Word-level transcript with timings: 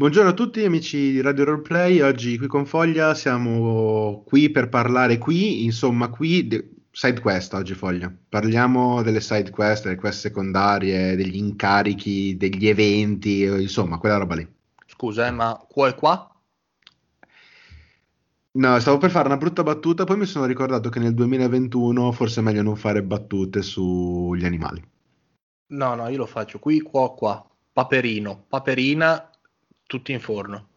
Buongiorno 0.00 0.30
a 0.30 0.32
tutti 0.32 0.64
amici 0.64 1.12
di 1.12 1.20
Radio 1.20 1.44
Roleplay, 1.44 2.00
oggi 2.00 2.38
qui 2.38 2.46
con 2.46 2.64
Foglia 2.64 3.12
siamo 3.12 4.22
qui 4.24 4.48
per 4.48 4.70
parlare 4.70 5.18
qui, 5.18 5.64
insomma 5.64 6.08
qui, 6.08 6.46
de- 6.46 6.70
side 6.90 7.20
quest 7.20 7.52
oggi 7.52 7.74
Foglia, 7.74 8.10
parliamo 8.30 9.02
delle 9.02 9.20
side 9.20 9.50
quest, 9.50 9.82
delle 9.82 9.96
quest 9.96 10.20
secondarie, 10.20 11.16
degli 11.16 11.36
incarichi, 11.36 12.34
degli 12.38 12.66
eventi, 12.66 13.42
insomma 13.42 13.98
quella 13.98 14.16
roba 14.16 14.36
lì. 14.36 14.50
Scusa, 14.86 15.26
eh, 15.26 15.32
ma 15.32 15.62
qua 15.68 15.88
e 15.88 15.94
qua? 15.94 16.34
No, 18.52 18.80
stavo 18.80 18.96
per 18.96 19.10
fare 19.10 19.26
una 19.26 19.36
brutta 19.36 19.62
battuta, 19.62 20.04
poi 20.04 20.16
mi 20.16 20.24
sono 20.24 20.46
ricordato 20.46 20.88
che 20.88 20.98
nel 20.98 21.12
2021 21.12 22.10
forse 22.12 22.40
è 22.40 22.42
meglio 22.42 22.62
non 22.62 22.76
fare 22.76 23.02
battute 23.02 23.60
sugli 23.60 24.46
animali. 24.46 24.82
No, 25.72 25.94
no, 25.94 26.08
io 26.08 26.16
lo 26.16 26.26
faccio 26.26 26.58
qui, 26.58 26.80
qua, 26.80 27.12
qua. 27.12 27.46
Paperino, 27.70 28.46
paperina, 28.48 29.29
tutti 29.90 30.12
in 30.12 30.20
forno. 30.20 30.68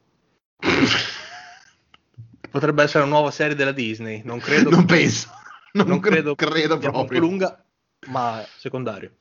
Potrebbe 2.50 2.82
essere 2.84 3.04
una 3.04 3.14
nuova 3.14 3.30
serie 3.30 3.54
della 3.56 3.72
Disney, 3.72 4.24
non 4.26 4.40
credo. 4.40 4.70
non 4.72 4.86
penso. 4.86 5.30
Non, 5.74 5.88
non 5.88 6.00
credo, 6.00 6.36
credo 6.36 6.78
proprio. 6.78 6.92
molto 6.92 7.18
lunga, 7.18 7.66
ma 8.10 8.46
secondario. 8.60 9.14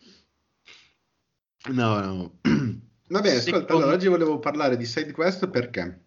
No, 1.70 1.98
no. 2.01 2.39
Va 3.09 3.20
bene, 3.23 3.37
ascolta, 3.37 3.61
Secondo- 3.61 3.77
allora 3.79 3.95
oggi 3.95 4.07
volevo 4.09 4.39
parlare 4.39 4.77
di 4.77 4.84
side 4.84 5.12
quest 5.12 5.48
perché 5.48 6.01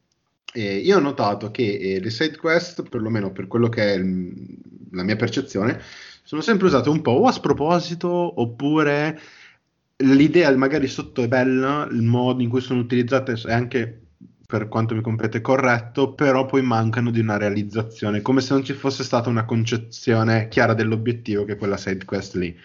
eh, 0.54 0.78
io 0.78 0.98
ho 0.98 1.00
notato 1.00 1.50
che 1.50 1.80
eh, 1.80 2.00
le 2.00 2.10
side 2.12 2.38
quest, 2.38 2.88
perlomeno 2.88 3.32
per 3.32 3.48
quello 3.48 3.70
che 3.70 3.94
è 3.94 3.96
il- 3.96 4.56
la 4.92 5.02
mia 5.02 5.16
percezione, 5.16 5.82
sono 6.22 6.42
sempre 6.42 6.68
usate 6.68 6.90
un 6.90 7.02
po' 7.02 7.14
o 7.14 7.26
a 7.26 7.32
sproposito 7.32 8.08
oppure 8.40 9.20
l'idea 9.98 10.56
magari 10.56 10.88
sotto 10.88 11.22
è 11.24 11.28
bella, 11.28 11.88
il 11.92 12.02
modo 12.02 12.42
in 12.42 12.50
cui 12.50 12.62
sono 12.62 12.82
utilizzate 12.82 13.34
è 13.34 13.52
anche 13.54 14.02
per 14.46 14.68
quanto 14.68 14.94
mi 14.94 15.02
compete 15.02 15.42
corretto, 15.42 16.14
però 16.14 16.46
poi 16.46 16.62
mancano 16.62 17.10
di 17.12 17.20
una 17.20 17.38
realizzazione, 17.38 18.22
come 18.22 18.42
se 18.42 18.54
non 18.54 18.64
ci 18.64 18.74
fosse 18.74 19.04
stata 19.04 19.30
una 19.30 19.46
concezione 19.46 20.48
chiara 20.50 20.74
dell'obiettivo 20.74 21.46
che 21.46 21.56
quella 21.56 21.78
side 21.78 22.06
quest 22.06 22.36
lì 22.36 22.56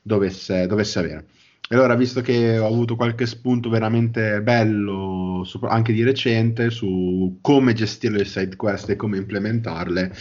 dovesse, 0.00 0.66
dovesse 0.66 0.98
avere. 0.98 1.26
E 1.68 1.74
allora, 1.74 1.94
visto 1.96 2.20
che 2.20 2.58
ho 2.58 2.66
avuto 2.66 2.94
qualche 2.94 3.26
spunto 3.26 3.70
veramente 3.70 4.42
bello, 4.42 5.44
anche 5.62 5.92
di 5.92 6.02
recente, 6.04 6.70
su 6.70 7.38
come 7.40 7.72
gestire 7.72 8.18
le 8.18 8.24
side 8.26 8.54
quest 8.54 8.90
e 8.90 8.96
come 8.96 9.16
implementarle, 9.16 10.14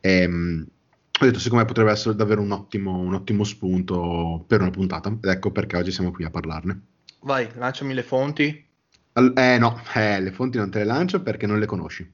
ehm, 0.00 0.66
ho 1.20 1.26
detto 1.26 1.38
secondo 1.38 1.64
me 1.64 1.68
potrebbe 1.68 1.90
essere 1.90 2.14
davvero 2.14 2.40
un 2.40 2.50
ottimo, 2.50 2.98
un 2.98 3.14
ottimo 3.14 3.44
spunto 3.44 4.44
per 4.46 4.60
una 4.60 4.70
puntata. 4.70 5.10
Ed 5.10 5.30
ecco 5.30 5.50
perché 5.50 5.76
oggi 5.76 5.92
siamo 5.92 6.10
qui 6.10 6.24
a 6.24 6.30
parlarne. 6.30 6.80
Vai, 7.20 7.48
lanciami 7.54 7.92
le 7.92 8.02
fonti. 8.02 8.66
Al- 9.12 9.34
eh 9.36 9.58
no, 9.58 9.80
eh, 9.94 10.20
le 10.20 10.32
fonti 10.32 10.56
non 10.56 10.70
te 10.70 10.78
le 10.78 10.84
lancio 10.84 11.22
perché 11.22 11.46
non 11.46 11.58
le 11.58 11.66
conosci. 11.66 12.10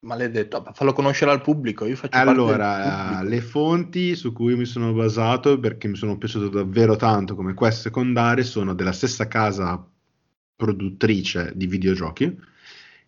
Maledetto, 0.00 0.64
fallo 0.72 0.94
conoscere 0.94 1.30
al 1.30 1.42
pubblico. 1.42 1.84
Io 1.84 1.94
faccio 1.94 2.16
Allora, 2.16 3.22
le 3.22 3.40
fonti 3.42 4.16
su 4.16 4.32
cui 4.32 4.56
mi 4.56 4.64
sono 4.64 4.92
basato 4.92 5.60
perché 5.60 5.88
mi 5.88 5.96
sono 5.96 6.16
piaciuto 6.16 6.48
davvero 6.48 6.96
tanto 6.96 7.34
come 7.34 7.52
quest 7.52 7.82
secondarie 7.82 8.42
sono 8.42 8.74
della 8.74 8.92
stessa 8.92 9.28
casa 9.28 9.86
produttrice 10.56 11.52
di 11.54 11.66
videogiochi 11.66 12.36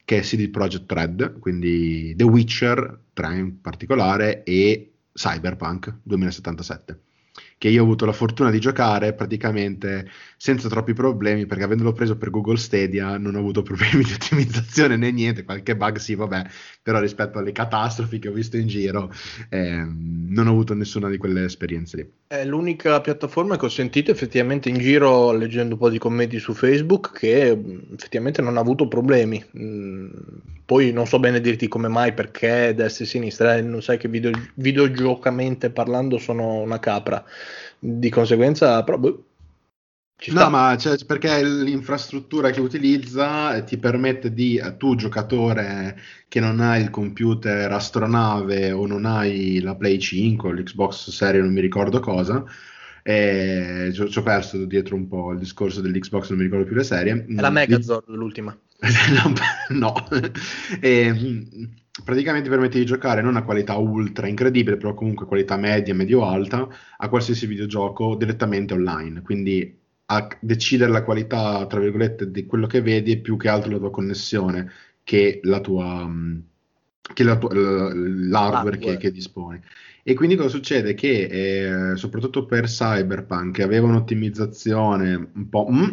che 0.04 0.18
è 0.18 0.20
CD 0.20 0.50
Projekt 0.50 0.90
Red, 0.92 1.38
quindi 1.38 2.14
The 2.14 2.24
Witcher 2.24 3.00
3 3.12 3.36
in 3.36 3.60
particolare 3.60 4.42
e 4.42 4.91
Cyberpunk 5.12 5.98
2077 6.02 7.00
che 7.62 7.68
io 7.68 7.80
ho 7.80 7.84
avuto 7.84 8.04
la 8.04 8.12
fortuna 8.12 8.50
di 8.50 8.58
giocare 8.58 9.14
praticamente 9.14 10.10
senza 10.36 10.68
troppi 10.68 10.94
problemi 10.94 11.46
perché 11.46 11.62
avendolo 11.62 11.92
preso 11.92 12.16
per 12.16 12.30
Google 12.30 12.56
Stadia 12.56 13.16
non 13.18 13.36
ho 13.36 13.38
avuto 13.38 13.62
problemi 13.62 14.02
di 14.02 14.12
ottimizzazione 14.12 14.96
né 14.96 15.12
niente, 15.12 15.44
qualche 15.44 15.76
bug 15.76 15.96
sì 15.96 16.16
vabbè, 16.16 16.44
però 16.82 16.98
rispetto 16.98 17.38
alle 17.38 17.52
catastrofi 17.52 18.18
che 18.18 18.28
ho 18.28 18.32
visto 18.32 18.56
in 18.56 18.66
giro 18.66 19.12
ehm, 19.48 20.26
non 20.30 20.48
ho 20.48 20.50
avuto 20.50 20.74
nessuna 20.74 21.08
di 21.08 21.16
quelle 21.18 21.44
esperienze 21.44 21.96
lì. 21.96 22.10
È 22.26 22.44
l'unica 22.44 23.00
piattaforma 23.00 23.56
che 23.56 23.66
ho 23.66 23.70
sentito 23.70 24.10
effettivamente 24.10 24.68
in 24.68 24.78
giro 24.78 25.30
leggendo 25.32 25.74
un 25.74 25.80
po' 25.80 25.88
di 25.88 25.98
commenti 25.98 26.38
su 26.38 26.54
Facebook 26.54 27.12
che 27.12 27.54
mh, 27.54 27.94
effettivamente 27.94 28.42
non 28.42 28.56
ha 28.56 28.60
avuto 28.60 28.88
problemi. 28.88 29.42
Mm, 29.56 30.08
Poi 30.64 30.92
non 30.92 31.06
so 31.06 31.18
bene 31.18 31.40
dirti 31.40 31.68
come 31.68 31.88
mai, 31.88 32.12
perché 32.14 32.72
destra 32.74 33.04
e 33.04 33.08
sinistra, 33.08 33.56
eh, 33.56 33.62
non 33.62 33.82
sai 33.82 33.98
che 33.98 34.08
video, 34.08 34.30
videogiocamente 34.54 35.70
parlando 35.70 36.18
sono 36.18 36.60
una 36.60 36.78
capra. 36.78 37.24
Di 37.78 38.08
conseguenza, 38.10 38.82
però, 38.84 38.98
boh, 38.98 39.24
No, 40.30 40.48
ma 40.50 40.76
cioè, 40.76 40.96
perché 41.04 41.42
l'infrastruttura 41.44 42.50
che 42.50 42.60
utilizza 42.60 43.56
eh, 43.56 43.64
ti 43.64 43.76
permette 43.76 44.32
di, 44.32 44.56
eh, 44.56 44.76
tu 44.76 44.94
giocatore 44.94 45.98
che 46.28 46.38
non 46.38 46.60
hai 46.60 46.80
il 46.82 46.90
computer 46.90 47.70
astronave 47.72 48.70
o 48.70 48.86
non 48.86 49.04
hai 49.04 49.58
la 49.60 49.74
Play 49.74 49.98
5 49.98 50.48
o 50.48 50.52
l'Xbox 50.52 51.10
Series, 51.10 51.42
non 51.42 51.52
mi 51.52 51.60
ricordo 51.60 51.98
cosa, 51.98 52.44
ci 53.04 54.00
ho 54.00 54.08
ci 54.08 54.18
ho 54.18 54.22
perso 54.22 54.64
dietro 54.64 54.94
un 54.94 55.08
po' 55.08 55.32
il 55.32 55.40
discorso 55.40 55.80
dell'Xbox, 55.80 56.28
non 56.28 56.38
mi 56.38 56.44
ricordo 56.44 56.66
più 56.66 56.76
le 56.76 56.84
serie. 56.84 57.26
È 57.26 57.40
la 57.40 57.50
Mm, 57.50 57.54
Megazord 57.54 58.08
l'ultima. 58.10 58.56
no, 59.70 59.94
E, 60.80 61.12
mm, 61.12 61.64
praticamente 62.04 62.48
permette 62.48 62.78
di 62.78 62.84
giocare 62.84 63.22
non 63.22 63.36
a 63.36 63.44
qualità 63.44 63.76
ultra 63.76 64.26
incredibile, 64.26 64.76
però 64.76 64.94
comunque 64.94 65.26
qualità 65.26 65.56
media, 65.56 65.94
medio-alta, 65.94 66.68
a 66.96 67.08
qualsiasi 67.08 67.46
videogioco 67.46 68.16
direttamente 68.16 68.74
online. 68.74 69.22
Quindi 69.22 69.78
a 70.06 70.28
decidere 70.40 70.90
la 70.90 71.04
qualità, 71.04 71.64
tra 71.66 71.78
virgolette, 71.80 72.30
di 72.30 72.44
quello 72.46 72.66
che 72.66 72.80
vedi 72.82 73.12
è 73.12 73.20
più 73.20 73.36
che 73.36 73.48
altro 73.48 73.70
la 73.70 73.78
tua 73.78 73.90
connessione 73.90 74.70
che 75.04 75.40
la 75.44 75.60
tua, 75.60 76.06
mm, 76.06 76.38
che 77.14 77.24
la 77.24 77.38
tua- 77.38 77.52
l'hardware 77.54 78.78
che, 78.78 78.96
che 78.96 79.10
disponi. 79.12 79.60
E 80.02 80.14
quindi 80.14 80.34
cosa 80.36 80.48
succede? 80.48 80.94
Che 80.94 81.92
eh, 81.92 81.96
soprattutto 81.96 82.44
per 82.46 82.64
Cyberpunk, 82.66 83.54
che 83.56 83.62
aveva 83.62 83.86
un'ottimizzazione 83.86 85.30
un 85.34 85.48
po'... 85.48 85.68
mm, 85.70 85.90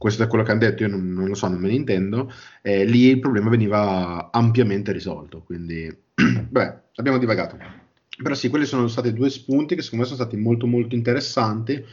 questo 0.00 0.22
è 0.22 0.26
quello 0.28 0.44
che 0.44 0.50
hanno 0.50 0.60
detto, 0.60 0.82
io 0.82 0.88
non, 0.88 1.12
non 1.12 1.28
lo 1.28 1.34
so, 1.34 1.46
non 1.46 1.60
me 1.60 1.68
ne 1.68 1.74
intendo, 1.74 2.32
eh, 2.62 2.86
lì 2.86 3.08
il 3.08 3.20
problema 3.20 3.50
veniva 3.50 4.30
ampiamente 4.32 4.92
risolto, 4.92 5.42
quindi 5.42 5.94
beh, 6.48 6.74
abbiamo 6.94 7.18
divagato. 7.18 7.58
Però 8.22 8.34
sì, 8.34 8.48
quelli 8.48 8.64
sono 8.64 8.88
stati 8.88 9.12
due 9.12 9.28
spunti 9.28 9.74
che 9.74 9.82
secondo 9.82 10.04
me 10.04 10.10
sono 10.10 10.22
stati 10.22 10.40
molto 10.40 10.66
molto 10.66 10.94
interessanti 10.94 11.84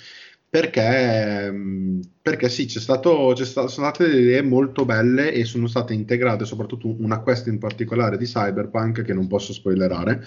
perché, 0.49 1.51
mh, 1.51 1.99
perché 2.21 2.47
sì, 2.47 2.65
c'è 2.65 2.79
stato, 2.79 3.33
c'è 3.35 3.43
sta- 3.43 3.67
sono 3.67 3.89
state 3.89 4.07
delle 4.09 4.21
idee 4.21 4.41
molto 4.41 4.85
belle 4.85 5.33
e 5.33 5.43
sono 5.43 5.67
state 5.67 5.93
integrate 5.93 6.45
soprattutto 6.45 6.95
una 7.01 7.19
quest 7.19 7.47
in 7.47 7.59
particolare 7.59 8.17
di 8.17 8.23
Cyberpunk 8.25 9.01
che 9.01 9.13
non 9.13 9.27
posso 9.27 9.51
spoilerare, 9.51 10.23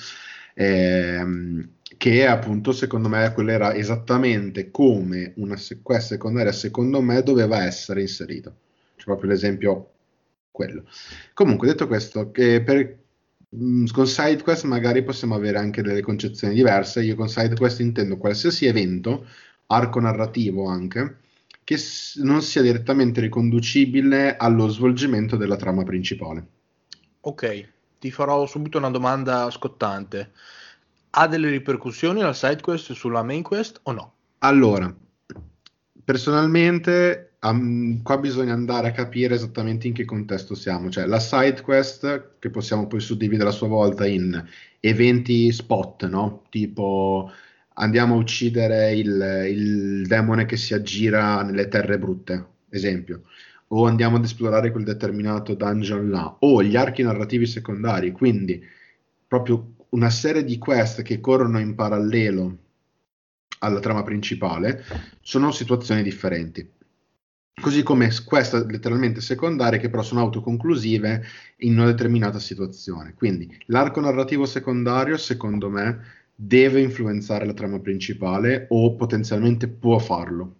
ehm, 0.54 1.68
che 1.96 2.26
appunto 2.26 2.72
secondo 2.72 3.08
me 3.08 3.32
quella 3.32 3.52
era 3.52 3.74
esattamente 3.74 4.70
come 4.70 5.32
una 5.36 5.56
se- 5.56 5.80
quest 5.82 6.08
secondaria 6.08 6.52
secondo 6.52 7.00
me 7.00 7.22
doveva 7.22 7.64
essere 7.64 8.00
inserita. 8.02 8.54
C'è 8.96 9.04
proprio 9.04 9.30
l'esempio 9.30 9.90
quello. 10.50 10.84
Comunque, 11.34 11.68
detto 11.68 11.86
questo, 11.86 12.30
che 12.30 12.62
per, 12.62 12.98
mh, 13.48 13.86
con 13.92 14.06
SideQuest 14.06 14.64
magari 14.64 15.02
possiamo 15.02 15.34
avere 15.34 15.58
anche 15.58 15.82
delle 15.82 16.02
concezioni 16.02 16.54
diverse. 16.54 17.02
Io 17.02 17.14
con 17.16 17.28
SideQuest 17.28 17.80
intendo 17.80 18.16
qualsiasi 18.18 18.66
evento, 18.66 19.26
arco 19.66 20.00
narrativo 20.00 20.66
anche, 20.66 21.16
che 21.64 21.76
non 22.16 22.42
sia 22.42 22.62
direttamente 22.62 23.20
riconducibile 23.20 24.36
allo 24.36 24.68
svolgimento 24.68 25.36
della 25.36 25.56
trama 25.56 25.82
principale. 25.84 26.46
Ok, 27.22 27.68
ti 27.98 28.10
farò 28.10 28.46
subito 28.46 28.78
una 28.78 28.90
domanda 28.90 29.50
scottante. 29.50 30.32
Ha 31.10 31.26
delle 31.26 31.50
ripercussioni 31.50 32.20
la 32.20 32.32
side 32.32 32.60
quest 32.60 32.92
sulla 32.92 33.22
main 33.22 33.42
quest 33.42 33.80
o 33.84 33.92
no? 33.92 34.14
Allora, 34.38 34.94
personalmente, 36.04 37.32
am- 37.40 38.02
qua 38.02 38.18
bisogna 38.18 38.52
andare 38.52 38.88
a 38.88 38.92
capire 38.92 39.34
esattamente 39.34 39.86
in 39.86 39.92
che 39.92 40.04
contesto 40.04 40.54
siamo. 40.54 40.88
Cioè, 40.88 41.06
la 41.06 41.18
side 41.18 41.60
quest, 41.62 42.36
che 42.38 42.50
possiamo 42.50 42.86
poi 42.86 43.00
suddividere 43.00 43.48
a 43.48 43.52
sua 43.52 43.68
volta 43.68 44.06
in 44.06 44.42
eventi 44.80 45.50
spot, 45.52 46.08
no? 46.08 46.44
Tipo 46.48 47.30
andiamo 47.74 48.14
a 48.14 48.18
uccidere 48.18 48.92
il, 48.94 49.46
il 49.48 50.06
demone 50.06 50.44
che 50.44 50.56
si 50.56 50.74
aggira 50.74 51.42
nelle 51.42 51.68
terre 51.68 51.98
brutte, 51.98 52.46
esempio. 52.68 53.22
O 53.68 53.86
andiamo 53.86 54.16
ad 54.16 54.24
esplorare 54.24 54.70
quel 54.70 54.84
determinato 54.84 55.54
dungeon 55.54 56.10
là, 56.10 56.36
o 56.40 56.62
gli 56.62 56.76
archi 56.76 57.02
narrativi 57.02 57.46
secondari, 57.46 58.10
quindi 58.12 58.62
proprio 59.26 59.74
una 59.90 60.10
serie 60.10 60.44
di 60.44 60.58
quest 60.58 61.02
che 61.02 61.20
corrono 61.20 61.58
in 61.58 61.74
parallelo 61.74 62.58
alla 63.60 63.80
trama 63.80 64.02
principale, 64.02 64.84
sono 65.20 65.50
situazioni 65.52 66.02
differenti. 66.02 66.68
Così 67.60 67.82
come 67.82 68.10
queste 68.24 68.64
letteralmente 68.66 69.20
secondarie 69.20 69.78
che 69.78 69.90
però 69.90 70.02
sono 70.02 70.20
autoconclusive 70.20 71.22
in 71.58 71.76
una 71.76 71.86
determinata 71.86 72.38
situazione. 72.38 73.12
Quindi 73.14 73.54
l'arco 73.66 74.00
narrativo 74.00 74.46
secondario, 74.46 75.18
secondo 75.18 75.68
me, 75.68 76.00
deve 76.34 76.80
influenzare 76.80 77.44
la 77.44 77.52
trama 77.52 77.78
principale 77.80 78.66
o 78.70 78.94
potenzialmente 78.94 79.68
può 79.68 79.98
farlo. 79.98 80.56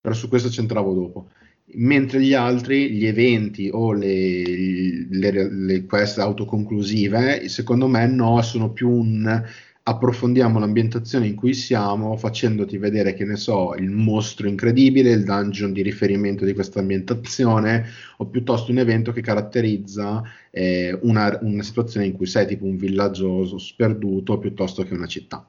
Però 0.00 0.14
su 0.14 0.28
questo 0.28 0.48
c'entravo 0.48 0.94
dopo. 0.94 1.30
Mentre 1.74 2.20
gli 2.20 2.34
altri, 2.34 2.90
gli 2.90 3.06
eventi 3.06 3.70
o 3.72 3.92
le, 3.92 5.06
le, 5.08 5.50
le 5.50 5.84
quest 5.84 6.18
autoconclusive, 6.18 7.48
secondo 7.48 7.86
me 7.86 8.06
no, 8.06 8.40
sono 8.42 8.70
più 8.72 8.88
un 8.90 9.42
approfondiamo 9.82 10.58
l'ambientazione 10.58 11.26
in 11.26 11.34
cui 11.34 11.54
siamo 11.54 12.16
facendoti 12.16 12.76
vedere, 12.76 13.14
che 13.14 13.24
ne 13.24 13.36
so, 13.36 13.74
il 13.74 13.90
mostro 13.90 14.46
incredibile, 14.46 15.10
il 15.10 15.24
dungeon 15.24 15.72
di 15.72 15.82
riferimento 15.82 16.44
di 16.44 16.54
questa 16.54 16.80
ambientazione, 16.80 17.86
o 18.18 18.26
piuttosto 18.26 18.70
un 18.70 18.78
evento 18.78 19.12
che 19.12 19.20
caratterizza 19.20 20.22
eh, 20.50 20.96
una, 21.02 21.38
una, 21.42 21.62
situazione 21.62 22.06
in 22.06 22.12
cui 22.12 22.26
sei 22.26 22.46
tipo 22.46 22.66
un 22.66 22.76
villaggio 22.76 23.58
sperduto 23.58 24.38
piuttosto 24.38 24.84
che 24.84 24.94
una 24.94 25.06
città. 25.06 25.44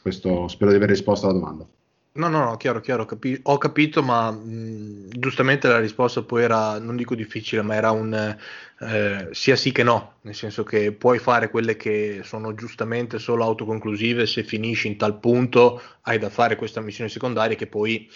Questo 0.00 0.48
spero 0.48 0.70
di 0.70 0.76
aver 0.76 0.90
risposto 0.90 1.26
alla 1.26 1.38
domanda. 1.38 1.68
No, 2.18 2.28
no, 2.28 2.44
no, 2.44 2.56
chiaro, 2.56 2.80
chiaro, 2.80 3.04
capi- 3.04 3.38
ho 3.42 3.58
capito, 3.58 4.02
ma 4.02 4.30
mh, 4.30 5.08
giustamente 5.18 5.68
la 5.68 5.78
risposta 5.80 6.22
poi 6.22 6.44
era, 6.44 6.78
non 6.78 6.96
dico 6.96 7.14
difficile, 7.14 7.60
ma 7.60 7.74
era 7.74 7.90
un 7.90 8.36
eh, 8.78 9.28
sia 9.32 9.54
sì 9.56 9.70
che 9.70 9.82
no, 9.82 10.14
nel 10.22 10.34
senso 10.34 10.62
che 10.62 10.92
puoi 10.92 11.18
fare 11.18 11.50
quelle 11.50 11.76
che 11.76 12.20
sono 12.22 12.54
giustamente 12.54 13.18
solo 13.18 13.44
autoconclusive, 13.44 14.24
se 14.26 14.44
finisci 14.44 14.86
in 14.88 14.96
tal 14.96 15.18
punto 15.18 15.82
hai 16.02 16.18
da 16.18 16.30
fare 16.30 16.56
questa 16.56 16.80
missione 16.80 17.10
secondaria 17.10 17.54
che 17.56 17.66
poi 17.66 18.08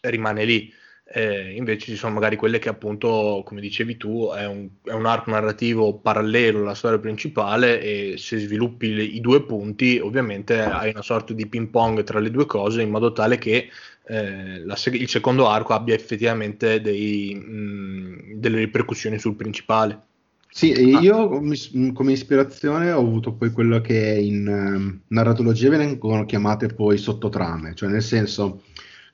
rimane 0.00 0.44
lì 0.44 0.72
eh, 1.06 1.54
invece 1.54 1.86
ci 1.86 1.96
sono 1.96 2.14
magari 2.14 2.36
quelle 2.36 2.58
che 2.58 2.70
appunto, 2.70 3.42
come 3.44 3.60
dicevi 3.60 3.96
tu, 3.96 4.30
è 4.34 4.46
un, 4.46 4.68
è 4.82 4.92
un, 4.92 5.04
arco 5.04 5.30
narrativo 5.30 5.98
parallelo 5.98 6.60
alla 6.60 6.74
storia 6.74 6.98
principale 6.98 7.80
e 7.80 8.14
se 8.16 8.38
sviluppi 8.38 8.94
le, 8.94 9.02
i 9.02 9.20
due 9.20 9.42
punti 9.44 9.98
ovviamente 9.98 10.60
hai 10.60 10.90
una 10.90 11.02
sorta 11.02 11.34
di 11.34 11.46
ping 11.46 11.68
pong 11.68 12.02
tra 12.04 12.18
le 12.20 12.30
due 12.30 12.46
cose 12.46 12.80
in 12.80 12.90
modo 12.90 13.12
tale 13.12 13.36
che 13.36 13.68
eh, 14.06 14.64
la, 14.64 14.76
il 14.92 15.08
secondo 15.08 15.48
arco 15.48 15.74
abbia 15.74 15.94
effettivamente 15.94 16.80
dei, 16.80 17.34
mh, 17.34 18.34
delle 18.36 18.58
ripercussioni 18.58 19.18
sul 19.18 19.36
principale. 19.36 20.00
Sì, 20.48 20.70
io 20.70 21.28
come 21.28 22.12
ispirazione 22.12 22.92
ho 22.92 23.00
avuto 23.00 23.32
poi 23.32 23.50
quello 23.50 23.80
che 23.80 23.98
in 23.98 24.46
um, 24.46 25.00
narratologia 25.08 25.68
vengono 25.68 26.24
chiamate 26.26 26.68
poi 26.68 26.96
sottotrame, 26.96 27.74
cioè 27.74 27.88
nel 27.88 28.02
senso 28.02 28.62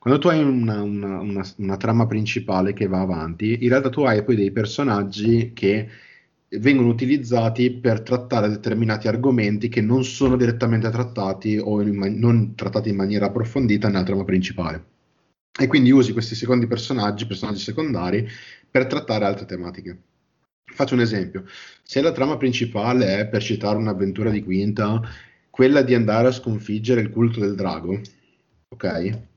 quando 0.01 0.19
tu 0.19 0.29
hai 0.29 0.43
una, 0.43 0.81
una, 0.81 1.21
una, 1.21 1.47
una, 1.59 1.77
trama 1.77 2.07
principale 2.07 2.73
che 2.73 2.87
va 2.87 3.01
avanti, 3.01 3.59
in 3.63 3.69
realtà 3.69 3.91
tu 3.91 4.01
hai 4.01 4.25
poi 4.25 4.35
dei 4.35 4.51
personaggi 4.51 5.53
che 5.53 5.91
vengono 6.53 6.89
utilizzati 6.89 7.71
per 7.71 8.01
trattare 8.01 8.49
determinati 8.49 9.09
argomenti 9.09 9.69
che 9.69 9.83
non 9.83 10.03
sono 10.05 10.39
direttamente 10.39 10.89
trattati 10.89 11.59
o 11.59 11.83
in, 11.83 12.17
non 12.19 12.55
trattati 12.55 12.89
in 12.89 12.97
maniera 12.97 13.27
approfondita 13.27 13.89
nella 13.89 14.03
trama 14.03 14.25
principale. 14.25 14.85
E 15.61 15.67
quindi 15.67 15.91
usi 15.91 16.15
questi 16.15 16.35
secondi 16.35 16.67
personaggi, 16.67 17.27
personaggi 17.27 17.61
secondari, 17.61 18.27
per 18.71 18.87
trattare 18.87 19.27
altre 19.27 19.45
tematiche. 19.45 19.99
Faccio 20.65 20.95
un 20.95 21.01
esempio. 21.01 21.45
Se 21.83 22.01
la 22.01 22.13
trama 22.13 22.39
principale 22.39 23.19
è, 23.19 23.27
per 23.27 23.43
citare 23.43 23.77
un'avventura 23.77 24.31
di 24.31 24.43
Quinta, 24.43 25.03
quella 25.51 25.83
di 25.83 25.95
andare 25.95 26.29
a 26.29 26.33
sconfiggere 26.33 27.03
il 27.03 27.11
culto 27.11 27.41
del 27.41 27.55
drago, 27.55 28.01
ok? 28.69 29.29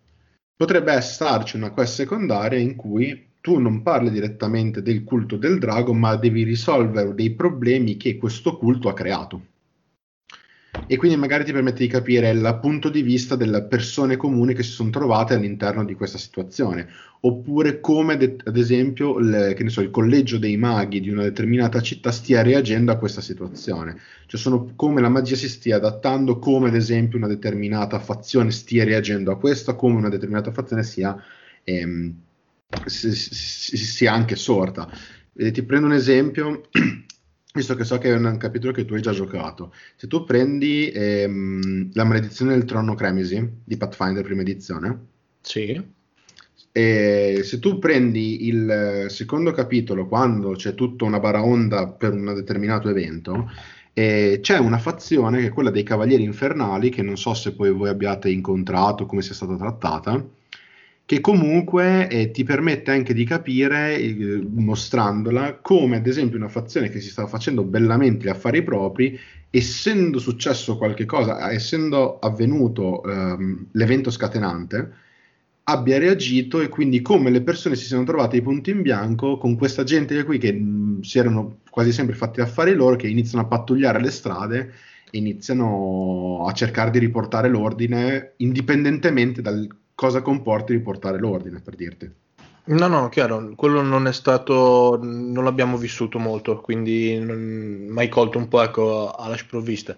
Potrebbe 0.56 1.00
starci 1.02 1.56
una 1.56 1.72
quest 1.72 1.96
secondaria 1.96 2.60
in 2.60 2.76
cui 2.76 3.32
tu 3.42 3.60
non 3.60 3.82
parli 3.82 4.10
direttamente 4.10 4.82
del 4.82 5.04
culto 5.04 5.36
del 5.36 5.60
drago, 5.60 5.94
ma 5.94 6.16
devi 6.16 6.44
risolvere 6.44 7.14
dei 7.14 7.34
problemi 7.36 7.98
che 7.98 8.18
questo 8.18 8.58
culto 8.58 8.88
ha 8.88 8.94
creato. 8.94 9.42
E 10.88 10.98
quindi 10.98 11.18
magari 11.18 11.46
ti 11.46 11.52
permette 11.52 11.84
di 11.84 11.88
capire 11.88 12.30
il 12.32 12.58
punto 12.60 12.90
di 12.90 13.04
vista 13.04 13.36
delle 13.36 13.64
persone 13.64 14.18
comuni 14.18 14.54
che 14.54 14.64
si 14.64 14.72
sono 14.72 14.90
trovate 14.90 15.36
all'interno 15.36 15.86
di 15.86 15.94
questa 15.94 16.18
situazione, 16.18 16.88
oppure 17.22 17.80
come 17.80 18.14
ad 18.14 18.58
esempio 18.58 19.18
il, 19.20 19.56
so, 19.68 19.82
il 19.82 19.92
collegio 19.92 20.38
dei 20.40 20.58
maghi 20.58 21.00
di 21.00 21.10
una 21.10 21.24
determinata 21.24 21.80
città 21.80 22.12
stia 22.12 22.42
reagendo 22.42 22.92
a 22.92 22.98
questa 22.98 23.22
situazione, 23.22 23.98
cioè 24.26 24.40
sono 24.40 24.74
come 24.76 25.00
la 25.00 25.10
magia 25.10 25.36
si 25.36 25.48
stia 25.48 25.76
adattando, 25.76 26.40
come 26.40 26.70
ad 26.70 26.76
esempio 26.76 27.18
una 27.18 27.28
determinata 27.28 28.00
fazione 28.00 28.52
stia 28.52 28.84
reagendo 28.84 29.32
a 29.32 29.38
questo, 29.38 29.76
come 29.76 29.98
una 29.98 30.10
determinata 30.10 30.52
fazione 30.52 30.84
sia, 30.84 31.16
ehm, 31.64 32.14
sia 32.88 34.12
anche 34.12 34.36
sorta. 34.36 34.90
E 35.36 35.52
ti 35.52 35.64
prendo 35.64 35.86
un 35.86 35.94
esempio 35.94 36.64
visto 37.54 37.76
che 37.76 37.84
so 37.84 38.00
che 38.00 38.10
è 38.10 38.16
un 38.16 38.38
capitolo 38.38 38.72
che 38.74 38.84
tu 38.84 38.96
hai 38.96 39.02
già 39.02 39.12
giocato, 39.12 39.74
se 39.96 40.08
tu 40.08 40.24
prendi 40.24 40.90
ehm, 40.92 41.92
La 41.94 42.04
maledizione 42.04 42.54
del 42.54 42.66
trono 42.66 42.96
Cremisi 42.96 43.48
di 43.64 43.78
Pathfinder 43.78 44.24
prima 44.24 44.42
edizione, 44.42 45.06
sì. 45.42 45.80
e 46.72 47.42
se 47.44 47.60
tu 47.60 47.78
prendi 47.78 48.48
il 48.48 49.06
secondo 49.10 49.52
capitolo, 49.52 50.08
quando 50.08 50.54
c'è 50.54 50.74
tutta 50.74 51.06
una 51.06 51.20
baraonda 51.20 51.90
per 51.90 52.14
un 52.14 52.34
determinato 52.34 52.90
evento, 52.90 53.52
e 53.94 54.40
c'è 54.42 54.58
una 54.58 54.80
fazione 54.80 55.40
che 55.42 55.48
è 55.48 55.52
quella 55.52 55.70
dei 55.70 55.84
Cavalieri 55.84 56.24
Infernali, 56.24 56.90
che 56.90 57.04
non 57.04 57.18
so 57.18 57.36
se 57.36 57.54
poi 57.54 57.72
voi 57.72 57.90
abbiate 57.90 58.32
incontrato, 58.32 59.06
come 59.06 59.22
sia 59.22 59.36
stata 59.36 59.56
trattata, 59.56 60.26
che 61.06 61.20
comunque 61.20 62.08
eh, 62.08 62.32
ti 62.32 62.44
permette 62.44 62.92
anche 62.92 63.14
di 63.14 63.26
capire, 63.26 63.98
eh, 63.98 64.42
mostrandola, 64.48 65.56
come 65.62 65.98
ad 65.98 66.08
esempio 66.08 66.38
una 66.38 66.48
fazione 66.48 66.90
che 66.90 67.02
si 67.02 67.10
stava 67.10 67.28
facendo 67.28 67.64
bellamente 67.64 68.26
gli 68.26 68.30
affari 68.30 68.64
propri, 68.64 69.20
essendo 69.50 70.20
successo 70.20 70.78
qualche 70.78 71.06
cosa, 71.06 71.52
essendo 71.52 72.20
avvenuto 72.20 73.04
ehm, 73.04 73.68
l'evento 73.74 74.10
scatenante, 74.12 75.02
abbia 75.66 75.98
reagito 75.98 76.62
e 76.62 76.70
quindi 76.70 77.02
come 77.02 77.30
le 77.30 77.42
persone 77.42 77.76
si 77.76 77.86
sono 77.86 78.04
trovate 78.04 78.38
i 78.38 78.42
punti 78.42 78.72
in 78.72 78.82
bianco 78.82 79.38
con 79.38 79.56
questa 79.56 79.84
gente 79.84 80.24
qui 80.24 80.38
che 80.38 80.52
mh, 80.52 81.02
si 81.02 81.20
erano 81.20 81.60
quasi 81.70 81.92
sempre 81.92 82.16
fatti 82.16 82.42
affari 82.42 82.74
loro, 82.74 82.96
che 82.96 83.08
iniziano 83.08 83.46
a 83.46 83.48
pattugliare 83.48 84.02
le 84.02 84.12
strade 84.12 84.74
e 85.12 85.18
iniziano 85.18 86.46
a 86.48 86.52
cercare 86.54 86.92
di 86.92 87.00
riportare 87.00 87.50
l'ordine 87.50 88.34
indipendentemente 88.38 89.42
dal 89.42 89.68
cosa 89.96 90.22
comporti 90.22 90.74
riportare 90.74 91.20
l'ordine, 91.20 91.60
per 91.62 91.76
dirti. 91.76 92.12
No, 92.66 92.88
no, 92.88 93.10
chiaro, 93.10 93.52
quello 93.58 93.82
non 93.82 94.08
è 94.08 94.14
stato, 94.14 94.98
non 95.02 95.44
l'abbiamo 95.44 95.76
vissuto 95.76 96.18
molto, 96.18 96.62
quindi 96.62 97.20
non 97.20 97.88
mai 97.90 98.08
colto 98.08 98.38
un 98.38 98.48
po' 98.48 98.62
ecco, 98.62 99.12
alla 99.12 99.36
sprovvista. 99.36 99.98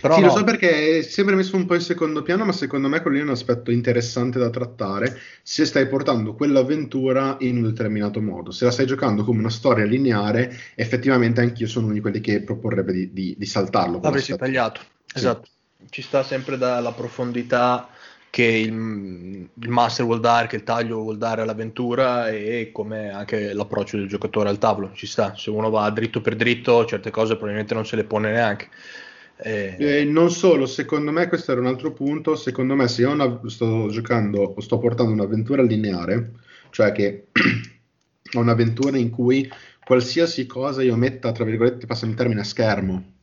Però 0.00 0.14
sì, 0.14 0.20
no. 0.20 0.26
lo 0.26 0.32
so 0.32 0.42
perché 0.42 0.98
è 0.98 1.02
sempre 1.02 1.36
messo 1.36 1.54
un 1.54 1.66
po' 1.66 1.74
in 1.74 1.82
secondo 1.82 2.22
piano, 2.22 2.44
ma 2.44 2.50
secondo 2.50 2.88
me 2.88 3.00
quello 3.00 3.18
è 3.18 3.22
un 3.22 3.28
aspetto 3.28 3.70
interessante 3.70 4.40
da 4.40 4.50
trattare 4.50 5.20
se 5.42 5.64
stai 5.64 5.86
portando 5.86 6.34
quell'avventura 6.34 7.36
in 7.40 7.58
un 7.58 7.62
determinato 7.64 8.20
modo. 8.20 8.50
Se 8.50 8.64
la 8.64 8.72
stai 8.72 8.86
giocando 8.86 9.22
come 9.22 9.38
una 9.38 9.50
storia 9.50 9.84
lineare, 9.84 10.52
effettivamente 10.74 11.42
anch'io 11.42 11.68
sono 11.68 11.84
uno 11.84 11.94
di 11.94 12.00
quelli 12.00 12.20
che 12.20 12.42
proporrebbe 12.42 12.92
di, 12.92 13.12
di, 13.12 13.34
di 13.38 13.46
saltarlo. 13.46 14.00
L'avresti 14.02 14.34
tagliato, 14.36 14.80
sì. 15.06 15.18
esatto. 15.18 15.48
Ci 15.88 16.02
sta 16.02 16.24
sempre 16.24 16.58
dalla 16.58 16.92
profondità 16.92 17.88
che 18.30 18.44
il, 18.44 19.48
il, 19.52 19.68
master 19.68 20.06
vuol 20.06 20.20
dare, 20.20 20.46
che 20.46 20.56
il 20.56 20.62
taglio 20.62 21.02
vuol 21.02 21.18
dare 21.18 21.42
all'avventura 21.42 22.28
e 22.28 22.70
come 22.72 23.10
anche 23.10 23.52
l'approccio 23.52 23.96
del 23.96 24.06
giocatore 24.06 24.48
al 24.48 24.58
tavolo 24.58 24.92
ci 24.94 25.06
sta. 25.06 25.34
Se 25.36 25.50
uno 25.50 25.68
va 25.68 25.90
dritto 25.90 26.20
per 26.20 26.36
dritto, 26.36 26.84
certe 26.86 27.10
cose 27.10 27.34
probabilmente 27.34 27.74
non 27.74 27.84
se 27.84 27.96
le 27.96 28.04
pone 28.04 28.30
neanche. 28.30 28.68
Eh... 29.36 29.74
Eh, 29.78 30.04
non 30.04 30.30
solo, 30.30 30.66
secondo 30.66 31.10
me 31.10 31.26
questo 31.26 31.50
era 31.50 31.60
un 31.60 31.66
altro 31.66 31.92
punto. 31.92 32.36
Secondo 32.36 32.76
me, 32.76 32.86
se 32.86 33.02
io 33.02 33.10
una, 33.10 33.40
sto 33.46 33.88
giocando 33.88 34.42
o 34.42 34.60
sto 34.60 34.78
portando 34.78 35.12
un'avventura 35.12 35.62
lineare, 35.62 36.34
cioè 36.70 36.92
che 36.92 37.26
ho 37.34 38.38
un'avventura 38.38 38.96
in 38.96 39.10
cui 39.10 39.50
qualsiasi 39.84 40.46
cosa 40.46 40.82
io 40.84 40.94
metta, 40.94 41.32
tra 41.32 41.44
virgolette, 41.44 41.86
passami 41.86 42.12
il 42.12 42.16
termine 42.16 42.42
a 42.42 42.44
schermo, 42.44 43.14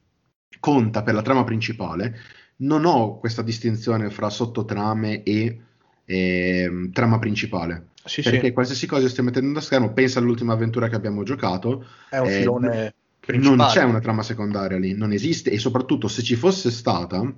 conta 0.59 1.01
per 1.01 1.13
la 1.13 1.21
trama 1.21 1.45
principale 1.45 2.19
non 2.57 2.85
ho 2.85 3.19
questa 3.19 3.41
distinzione 3.41 4.09
fra 4.09 4.29
sottotrame 4.29 5.23
e 5.23 5.59
eh, 6.05 6.89
trama 6.93 7.19
principale. 7.19 7.89
Sì, 8.03 8.21
perché 8.21 8.47
sì. 8.47 8.51
qualsiasi 8.53 8.87
cosa 8.87 9.09
stia 9.09 9.23
mettendo 9.23 9.53
da 9.53 9.61
schermo, 9.61 9.91
pensa 9.91 10.19
all'ultima 10.19 10.53
avventura 10.53 10.87
che 10.87 10.95
abbiamo 10.95 11.23
giocato. 11.23 11.85
È 12.09 12.17
un 12.17 12.27
eh, 12.27 12.31
filone 12.31 12.93
principale. 13.19 13.57
Non 13.57 13.67
c'è 13.67 13.83
una 13.83 13.99
trama 13.99 14.23
secondaria 14.23 14.77
lì, 14.77 14.93
non 14.93 15.11
esiste. 15.11 15.51
E 15.51 15.57
soprattutto 15.57 16.07
se 16.07 16.23
ci 16.23 16.35
fosse 16.35 16.71
stata, 16.71 17.29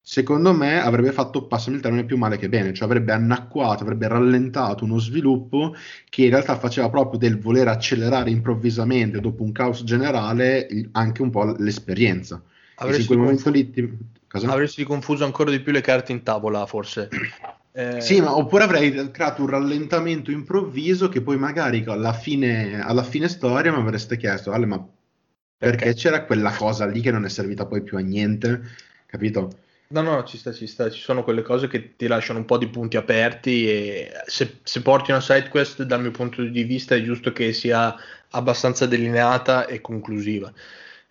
secondo 0.00 0.52
me 0.54 0.80
avrebbe 0.80 1.10
fatto, 1.10 1.46
passami 1.46 1.76
il 1.76 1.82
termine, 1.82 2.04
più 2.04 2.16
male 2.16 2.36
che 2.36 2.48
bene, 2.48 2.72
cioè 2.72 2.86
avrebbe 2.86 3.12
annacquato, 3.12 3.82
avrebbe 3.82 4.06
rallentato 4.06 4.84
uno 4.84 4.98
sviluppo 4.98 5.74
che 6.08 6.24
in 6.24 6.30
realtà 6.30 6.56
faceva 6.56 6.88
proprio 6.88 7.18
del 7.18 7.40
voler 7.40 7.66
accelerare 7.66 8.30
improvvisamente 8.30 9.18
dopo 9.20 9.42
un 9.42 9.50
caos 9.50 9.82
generale 9.82 10.68
anche 10.92 11.22
un 11.22 11.30
po' 11.30 11.56
l'esperienza. 11.58 12.40
Avresti, 12.76 13.16
confu- 13.16 13.50
lì 13.50 13.70
ti... 13.70 13.98
avresti 14.42 14.84
confuso 14.84 15.24
ancora 15.24 15.50
di 15.50 15.60
più 15.60 15.72
le 15.72 15.80
carte 15.80 16.12
in 16.12 16.22
tavola, 16.22 16.66
forse. 16.66 17.08
Eh... 17.76 18.00
Sì, 18.00 18.20
ma 18.20 18.36
oppure 18.36 18.62
avrei 18.62 19.10
creato 19.10 19.42
un 19.42 19.48
rallentamento 19.48 20.30
improvviso 20.30 21.08
che 21.08 21.22
poi 21.22 21.36
magari 21.36 21.82
alla 21.84 22.12
fine, 22.12 22.80
alla 22.80 23.02
fine 23.02 23.28
storia 23.28 23.72
mi 23.72 23.80
avreste 23.80 24.16
chiesto, 24.16 24.52
Ale, 24.52 24.64
ma 24.64 24.78
perché, 24.78 25.76
perché 25.86 25.94
c'era 25.94 26.24
quella 26.24 26.52
cosa 26.52 26.86
lì 26.86 27.00
che 27.00 27.10
non 27.10 27.24
è 27.24 27.28
servita 27.28 27.66
poi 27.66 27.82
più 27.82 27.96
a 27.96 28.00
niente, 28.00 28.60
capito? 29.06 29.50
No, 29.88 30.02
no, 30.02 30.24
ci 30.24 30.38
sta, 30.38 30.52
ci 30.52 30.66
sta. 30.66 30.90
Ci 30.90 31.00
sono 31.00 31.22
quelle 31.22 31.42
cose 31.42 31.68
che 31.68 31.96
ti 31.96 32.06
lasciano 32.06 32.38
un 32.38 32.44
po' 32.44 32.58
di 32.58 32.68
punti 32.68 32.96
aperti 32.96 33.68
e 33.68 34.12
se, 34.26 34.58
se 34.62 34.80
porti 34.80 35.10
una 35.10 35.20
side 35.20 35.48
quest, 35.48 35.82
dal 35.82 36.00
mio 36.00 36.10
punto 36.10 36.42
di 36.42 36.62
vista, 36.64 36.94
è 36.94 37.02
giusto 37.02 37.32
che 37.32 37.52
sia 37.52 37.94
abbastanza 38.30 38.86
delineata 38.86 39.66
e 39.66 39.80
conclusiva. 39.80 40.52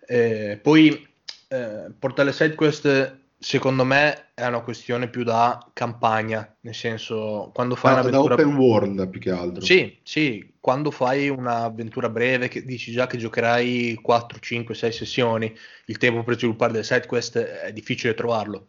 Eh, 0.06 0.58
poi 0.62 1.06
eh, 1.54 1.92
portare 1.98 2.32
side 2.32 2.54
quest, 2.54 3.18
secondo 3.38 3.84
me, 3.84 4.32
è 4.34 4.46
una 4.46 4.60
questione 4.60 5.08
più 5.08 5.22
da 5.22 5.70
campagna, 5.72 6.56
nel 6.60 6.74
senso, 6.74 7.50
quando 7.54 7.76
fai 7.76 7.94
Da, 7.94 8.02
da 8.02 8.08
un'avventura... 8.08 8.34
open 8.34 8.56
world 8.56 9.08
più 9.08 9.20
che 9.20 9.30
altro. 9.30 9.64
Sì, 9.64 9.98
sì, 10.02 10.54
quando 10.60 10.90
fai 10.90 11.28
un'avventura 11.28 12.08
breve, 12.08 12.48
che 12.48 12.64
dici 12.64 12.90
già 12.92 13.06
che 13.06 13.18
giocherai 13.18 13.94
4, 14.02 14.38
5, 14.40 14.74
6 14.74 14.92
sessioni, 14.92 15.54
il 15.86 15.98
tempo 15.98 16.22
per 16.24 16.36
sviluppare 16.36 16.72
delle 16.72 16.84
side 16.84 17.06
quest 17.06 17.38
è 17.38 17.72
difficile 17.72 18.14
trovarlo. 18.14 18.68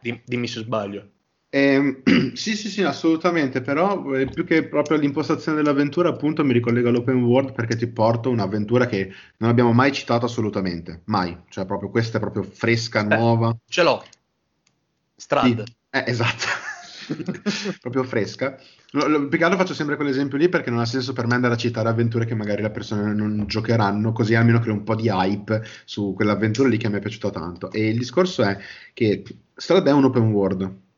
Dim- 0.00 0.22
Dimmi 0.24 0.46
se 0.48 0.60
sbaglio. 0.60 1.10
Ehm, 1.52 2.02
sì, 2.34 2.54
sì, 2.54 2.68
sì, 2.68 2.82
assolutamente, 2.82 3.60
però 3.60 4.14
eh, 4.14 4.26
più 4.26 4.44
che 4.44 4.68
proprio 4.68 4.96
l'impostazione 4.98 5.56
dell'avventura, 5.58 6.08
appunto, 6.08 6.44
mi 6.44 6.52
ricollego 6.52 6.88
all'open 6.88 7.22
world 7.24 7.52
perché 7.52 7.76
ti 7.76 7.88
porto 7.88 8.30
un'avventura 8.30 8.86
che 8.86 9.12
non 9.38 9.50
abbiamo 9.50 9.72
mai 9.72 9.92
citato 9.92 10.26
assolutamente, 10.26 11.02
mai, 11.06 11.36
cioè 11.48 11.66
proprio 11.66 11.90
questa 11.90 12.18
è 12.18 12.20
proprio 12.20 12.44
fresca, 12.44 13.00
Eh, 13.00 13.16
nuova. 13.16 13.56
ce 13.68 13.82
l'ho. 13.82 14.04
Strad. 15.16 15.64
Sì, 15.64 15.72
eh, 15.90 16.04
esatto, 16.06 16.46
proprio 17.82 18.04
fresca. 18.04 18.56
Più 18.90 19.28
che 19.28 19.44
altro 19.44 19.58
faccio 19.58 19.74
sempre 19.74 19.96
quell'esempio 19.96 20.38
lì 20.38 20.48
perché 20.48 20.70
non 20.70 20.78
ha 20.78 20.84
senso 20.86 21.12
per 21.12 21.26
me 21.26 21.34
andare 21.34 21.54
a 21.54 21.56
citare 21.56 21.88
avventure 21.88 22.26
che 22.26 22.34
magari 22.36 22.62
le 22.62 22.70
persone 22.70 23.12
non 23.12 23.44
giocheranno, 23.46 24.12
così 24.12 24.34
almeno 24.36 24.60
creo 24.60 24.74
un 24.74 24.84
po' 24.84 24.94
di 24.94 25.08
hype 25.08 25.62
su 25.84 26.12
quell'avventura 26.14 26.68
lì 26.68 26.76
che 26.76 26.88
mi 26.88 26.96
è 26.96 27.00
piaciuta 27.00 27.30
tanto. 27.30 27.70
E 27.72 27.88
il 27.88 27.98
discorso 27.98 28.42
è 28.44 28.56
che 28.92 29.24
Strad 29.54 29.86
è 29.88 29.92
un 29.92 30.04
open 30.04 30.30
world 30.30 30.88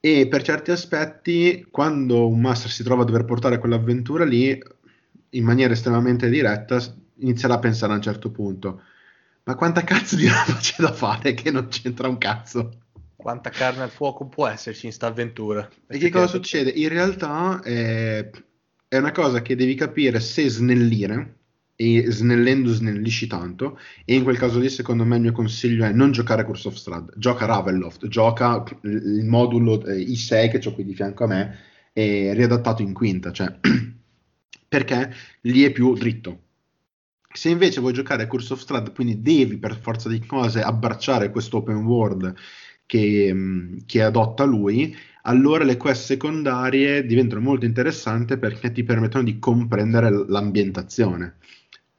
e 0.00 0.26
per 0.28 0.42
certi 0.42 0.70
aspetti, 0.70 1.66
quando 1.70 2.26
un 2.26 2.40
master 2.40 2.70
si 2.70 2.82
trova 2.82 3.02
a 3.02 3.04
dover 3.04 3.24
portare 3.24 3.58
quell'avventura 3.58 4.24
lì 4.24 4.58
in 5.30 5.44
maniera 5.44 5.74
estremamente 5.74 6.30
diretta, 6.30 6.82
inizierà 7.16 7.54
a 7.54 7.58
pensare 7.58 7.92
a 7.92 7.96
un 7.96 8.02
certo 8.02 8.30
punto. 8.30 8.82
Ma 9.44 9.54
quanta 9.54 9.84
cazzo 9.84 10.16
di 10.16 10.26
roba 10.26 10.56
c'è 10.58 10.82
da 10.82 10.92
fare 10.92 11.34
che 11.34 11.50
non 11.50 11.68
c'entra 11.68 12.08
un 12.08 12.16
cazzo? 12.16 12.78
Quanta 13.14 13.50
carne 13.50 13.82
al 13.82 13.90
fuoco 13.90 14.26
può 14.26 14.46
esserci 14.46 14.86
in 14.86 14.92
sta 14.92 15.08
avventura? 15.08 15.68
E 15.86 15.98
che 15.98 16.08
cosa 16.08 16.26
succede? 16.26 16.70
In 16.70 16.88
realtà 16.88 17.60
eh, 17.62 18.30
è 18.88 18.96
una 18.96 19.12
cosa 19.12 19.42
che 19.42 19.54
devi 19.54 19.74
capire 19.74 20.18
se 20.20 20.48
snellire, 20.48 21.39
e 21.80 22.10
snellendo 22.10 22.70
snellisci 22.70 23.26
tanto, 23.26 23.78
e 24.04 24.14
in 24.14 24.22
quel 24.22 24.36
caso 24.36 24.58
lì 24.58 24.68
secondo 24.68 25.06
me 25.06 25.16
il 25.16 25.22
mio 25.22 25.32
consiglio 25.32 25.86
è 25.86 25.92
non 25.92 26.12
giocare 26.12 26.42
a 26.42 26.44
Curse 26.44 26.68
of 26.68 26.74
Strahd, 26.74 27.14
gioca 27.16 27.46
Ravenloft, 27.46 28.06
gioca 28.08 28.62
il 28.82 29.24
modulo 29.24 29.82
eh, 29.86 29.96
I6 29.96 30.50
che 30.50 30.68
ho 30.68 30.74
qui 30.74 30.84
di 30.84 30.94
fianco 30.94 31.24
a 31.24 31.28
me, 31.28 31.58
e 31.94 32.34
riadattato 32.34 32.82
in 32.82 32.92
quinta, 32.92 33.32
cioè 33.32 33.58
perché 34.68 35.14
lì 35.42 35.62
è 35.62 35.72
più 35.72 35.94
dritto. 35.94 36.42
Se 37.32 37.48
invece 37.48 37.80
vuoi 37.80 37.94
giocare 37.94 38.24
a 38.24 38.26
Curse 38.26 38.52
of 38.52 38.60
Strahd, 38.60 38.92
quindi 38.92 39.22
devi 39.22 39.56
per 39.56 39.78
forza 39.80 40.10
di 40.10 40.20
cose 40.26 40.60
abbracciare 40.60 41.30
questo 41.30 41.58
open 41.58 41.76
world 41.76 42.34
che, 42.84 43.32
mh, 43.32 43.86
che 43.86 44.02
adotta 44.02 44.44
lui, 44.44 44.94
allora 45.22 45.64
le 45.64 45.78
quest 45.78 46.04
secondarie 46.04 47.06
diventano 47.06 47.40
molto 47.40 47.64
interessanti 47.64 48.36
perché 48.36 48.70
ti 48.70 48.84
permettono 48.84 49.24
di 49.24 49.38
comprendere 49.38 50.10
l'ambientazione. 50.28 51.36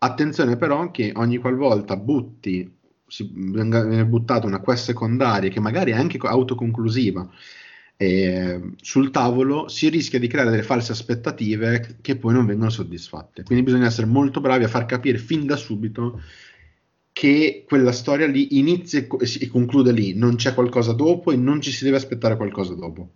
Attenzione 0.04 0.58
però 0.58 0.90
che 0.90 1.12
ogni 1.16 1.38
qualvolta 1.38 1.96
butti, 1.96 2.80
si, 3.06 3.30
viene 3.32 4.06
buttata 4.06 4.48
una 4.48 4.60
quest 4.60 4.86
secondaria 4.86 5.52
che 5.52 5.60
magari 5.60 5.92
è 5.92 5.96
anche 5.96 6.18
co- 6.18 6.28
autoconclusiva 6.28 7.30
eh, 7.98 8.60
sul 8.82 9.12
tavolo, 9.12 9.68
si 9.68 9.90
rischia 9.90 10.18
di 10.18 10.26
creare 10.26 10.50
delle 10.50 10.64
false 10.64 10.92
aspettative 10.92 11.98
che 12.02 12.16
poi 12.16 12.34
non 12.34 12.48
vengono 12.48 12.72
soddisfatte. 12.72 13.44
Quindi 13.44 13.64
bisogna 13.64 13.86
essere 13.86 14.08
molto 14.08 14.42
bravi 14.42 14.64
a 14.64 14.70
far 14.70 14.88
capire 14.88 15.20
fin 15.20 15.46
da 15.46 15.56
subito 15.56 16.20
che 17.14 17.64
quella 17.68 17.92
storia 17.92 18.26
lì 18.26 18.58
inizia 18.58 19.06
e 19.06 19.48
conclude 19.50 19.92
lì, 19.92 20.16
non 20.16 20.36
c'è 20.36 20.56
qualcosa 20.56 20.94
dopo 20.94 21.32
e 21.32 21.36
non 21.36 21.62
ci 21.62 21.70
si 21.70 21.84
deve 21.84 21.98
aspettare 21.98 22.38
qualcosa 22.38 22.74
dopo. 22.74 23.12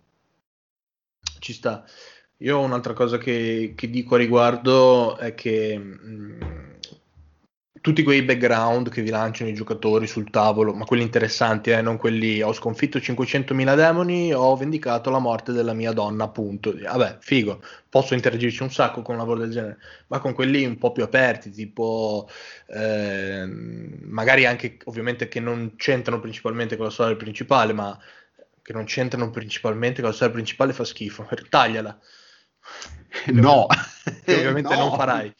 Ci 1.40 1.52
sta. 1.52 1.84
Io 2.40 2.60
un'altra 2.60 2.92
cosa 2.92 3.16
che, 3.18 3.72
che 3.74 3.88
dico 3.88 4.14
a 4.14 4.18
riguardo 4.18 5.16
è 5.16 5.34
che 5.34 5.76
mh, 5.78 6.74
tutti 7.80 8.02
quei 8.02 8.22
background 8.22 8.90
che 8.90 9.00
vi 9.00 9.10
lanciano 9.10 9.48
i 9.48 9.54
giocatori 9.54 10.06
sul 10.06 10.28
tavolo, 10.30 10.74
ma 10.74 10.84
quelli 10.84 11.02
interessanti, 11.02 11.70
eh, 11.70 11.80
non 11.80 11.96
quelli 11.96 12.42
ho 12.42 12.52
sconfitto 12.52 13.00
500.000 13.00 13.74
demoni, 13.74 14.34
ho 14.34 14.54
vendicato 14.56 15.08
la 15.10 15.18
morte 15.18 15.52
della 15.52 15.72
mia 15.72 15.92
donna, 15.92 16.24
appunto. 16.24 16.74
Vabbè, 16.76 17.18
figo, 17.20 17.62
posso 17.88 18.12
interagirci 18.14 18.62
un 18.62 18.70
sacco 18.72 19.02
con 19.02 19.14
un 19.14 19.20
lavoro 19.20 19.40
del 19.40 19.50
genere, 19.52 19.78
ma 20.08 20.18
con 20.18 20.34
quelli 20.34 20.64
un 20.66 20.76
po' 20.78 20.92
più 20.92 21.04
aperti, 21.04 21.50
tipo 21.50 22.28
ehm, 22.68 23.98
magari 24.02 24.44
anche 24.46 24.76
ovviamente 24.84 25.28
che 25.28 25.40
non 25.40 25.74
c'entrano 25.76 26.20
principalmente 26.20 26.76
con 26.76 26.86
la 26.86 26.90
storia 26.92 27.16
principale, 27.16 27.72
ma 27.72 27.96
che 28.62 28.72
non 28.72 28.84
c'entrano 28.84 29.30
principalmente 29.30 30.00
con 30.00 30.10
la 30.10 30.16
storia 30.16 30.34
principale 30.34 30.72
fa 30.72 30.84
schifo. 30.84 31.26
Tagliala. 31.48 31.98
No, 33.26 33.66
Che 34.24 34.34
ovviamente 34.36 34.74
No. 34.76 34.88
non 34.88 34.96
farai. 34.96 35.34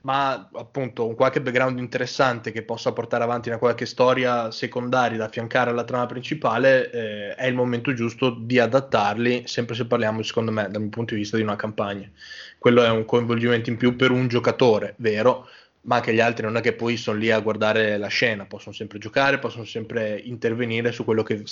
Ma 0.00 0.48
appunto 0.54 1.06
un 1.06 1.14
qualche 1.14 1.42
background 1.42 1.78
interessante 1.78 2.52
che 2.52 2.62
possa 2.62 2.92
portare 2.92 3.22
avanti 3.24 3.48
una 3.50 3.58
qualche 3.58 3.84
storia 3.84 4.50
secondaria 4.50 5.18
da 5.18 5.26
affiancare 5.26 5.70
alla 5.70 5.84
trama 5.84 6.06
principale 6.06 6.90
eh, 6.90 7.34
è 7.34 7.46
il 7.46 7.54
momento 7.54 7.92
giusto 7.92 8.30
di 8.30 8.58
adattarli, 8.58 9.42
sempre 9.46 9.74
se 9.74 9.86
parliamo, 9.86 10.22
secondo 10.22 10.50
me, 10.52 10.68
dal 10.70 10.80
mio 10.80 10.90
punto 10.90 11.12
di 11.14 11.20
vista, 11.20 11.36
di 11.36 11.42
una 11.42 11.56
campagna. 11.56 12.10
Quello 12.58 12.82
è 12.82 12.88
un 12.88 13.04
coinvolgimento 13.04 13.68
in 13.68 13.76
più 13.76 13.94
per 13.94 14.10
un 14.10 14.26
giocatore, 14.28 14.94
vero, 14.98 15.48
ma 15.82 15.96
anche 15.96 16.14
gli 16.14 16.20
altri 16.20 16.44
non 16.46 16.56
è 16.56 16.60
che 16.62 16.72
poi 16.72 16.96
sono 16.96 17.18
lì 17.18 17.30
a 17.30 17.40
guardare 17.40 17.98
la 17.98 18.08
scena, 18.08 18.46
possono 18.46 18.74
sempre 18.74 18.98
giocare, 18.98 19.38
possono 19.38 19.64
sempre 19.64 20.16
intervenire 20.18 20.92
su 20.92 21.04
quello 21.04 21.22
che 21.22 21.42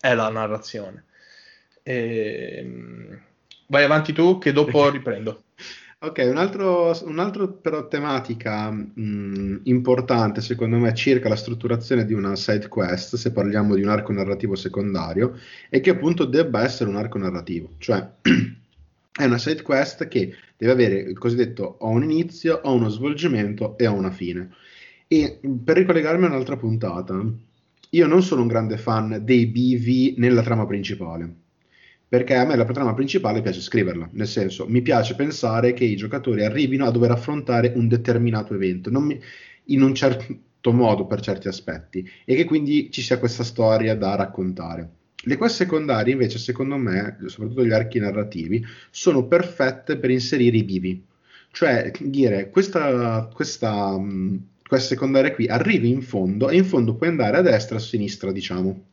è 0.00 0.12
la 0.14 0.28
narrazione. 0.28 1.04
Ehm, 1.84 3.20
vai 3.66 3.84
avanti 3.84 4.12
tu, 4.12 4.38
che 4.38 4.52
dopo 4.52 4.88
riprendo. 4.90 5.42
Ok, 5.98 6.26
un 6.30 6.36
altro, 6.36 6.94
un 7.04 7.18
altro 7.18 7.54
però 7.54 7.88
tematica 7.88 8.70
mh, 8.70 9.62
importante 9.64 10.42
secondo 10.42 10.76
me 10.76 10.94
circa 10.94 11.30
la 11.30 11.36
strutturazione 11.36 12.04
di 12.04 12.12
una 12.12 12.36
side 12.36 12.68
quest, 12.68 13.16
se 13.16 13.32
parliamo 13.32 13.74
di 13.74 13.82
un 13.82 13.88
arco 13.88 14.12
narrativo 14.12 14.54
secondario, 14.56 15.38
è 15.70 15.80
che 15.80 15.90
appunto 15.90 16.26
debba 16.26 16.62
essere 16.62 16.90
un 16.90 16.96
arco 16.96 17.16
narrativo, 17.16 17.70
cioè 17.78 18.06
è 19.10 19.24
una 19.24 19.38
side 19.38 19.62
quest 19.62 20.06
che 20.08 20.34
deve 20.56 20.72
avere 20.72 20.96
il 20.96 21.18
cosiddetto 21.18 21.76
ho 21.80 21.88
un 21.88 22.02
inizio, 22.02 22.60
ho 22.62 22.74
uno 22.74 22.90
svolgimento 22.90 23.78
e 23.78 23.86
ho 23.86 23.94
una 23.94 24.10
fine. 24.10 24.50
E 25.08 25.40
per 25.64 25.78
ricollegarmi 25.78 26.24
a 26.26 26.28
un'altra 26.28 26.56
puntata, 26.58 27.24
io 27.90 28.06
non 28.06 28.22
sono 28.22 28.42
un 28.42 28.48
grande 28.48 28.76
fan 28.76 29.20
dei 29.24 29.46
BV 29.46 30.18
nella 30.18 30.42
trama 30.42 30.66
principale 30.66 31.44
perché 32.08 32.34
a 32.34 32.44
me 32.44 32.56
la 32.56 32.64
trama 32.64 32.94
principale 32.94 33.42
piace 33.42 33.60
scriverla, 33.60 34.10
nel 34.12 34.28
senso 34.28 34.66
mi 34.68 34.82
piace 34.82 35.14
pensare 35.14 35.72
che 35.72 35.84
i 35.84 35.96
giocatori 35.96 36.44
arrivino 36.44 36.86
a 36.86 36.90
dover 36.90 37.10
affrontare 37.10 37.72
un 37.74 37.88
determinato 37.88 38.54
evento 38.54 38.90
mi- 39.00 39.20
in 39.64 39.82
un 39.82 39.94
certo 39.94 40.72
modo 40.72 41.06
per 41.06 41.20
certi 41.20 41.48
aspetti 41.48 42.08
e 42.24 42.34
che 42.34 42.44
quindi 42.44 42.90
ci 42.90 43.02
sia 43.02 43.18
questa 43.18 43.44
storia 43.44 43.94
da 43.96 44.14
raccontare. 44.14 44.88
Le 45.24 45.36
quest 45.36 45.56
secondarie 45.56 46.12
invece 46.12 46.38
secondo 46.38 46.76
me, 46.76 47.18
soprattutto 47.26 47.64
gli 47.64 47.72
archi 47.72 47.98
narrativi, 47.98 48.64
sono 48.90 49.26
perfette 49.26 49.96
per 49.98 50.10
inserire 50.10 50.56
i 50.56 50.64
bivi, 50.64 51.04
cioè 51.50 51.90
dire 52.00 52.50
questa, 52.50 53.28
questa 53.32 53.98
quest 54.66 54.88
secondaria 54.88 55.32
qui 55.32 55.46
arrivi 55.46 55.88
in 55.88 56.02
fondo 56.02 56.48
e 56.48 56.56
in 56.56 56.64
fondo 56.64 56.94
puoi 56.94 57.08
andare 57.08 57.36
a 57.36 57.42
destra 57.42 57.76
o 57.76 57.78
a 57.78 57.82
sinistra 57.82 58.32
diciamo. 58.32 58.84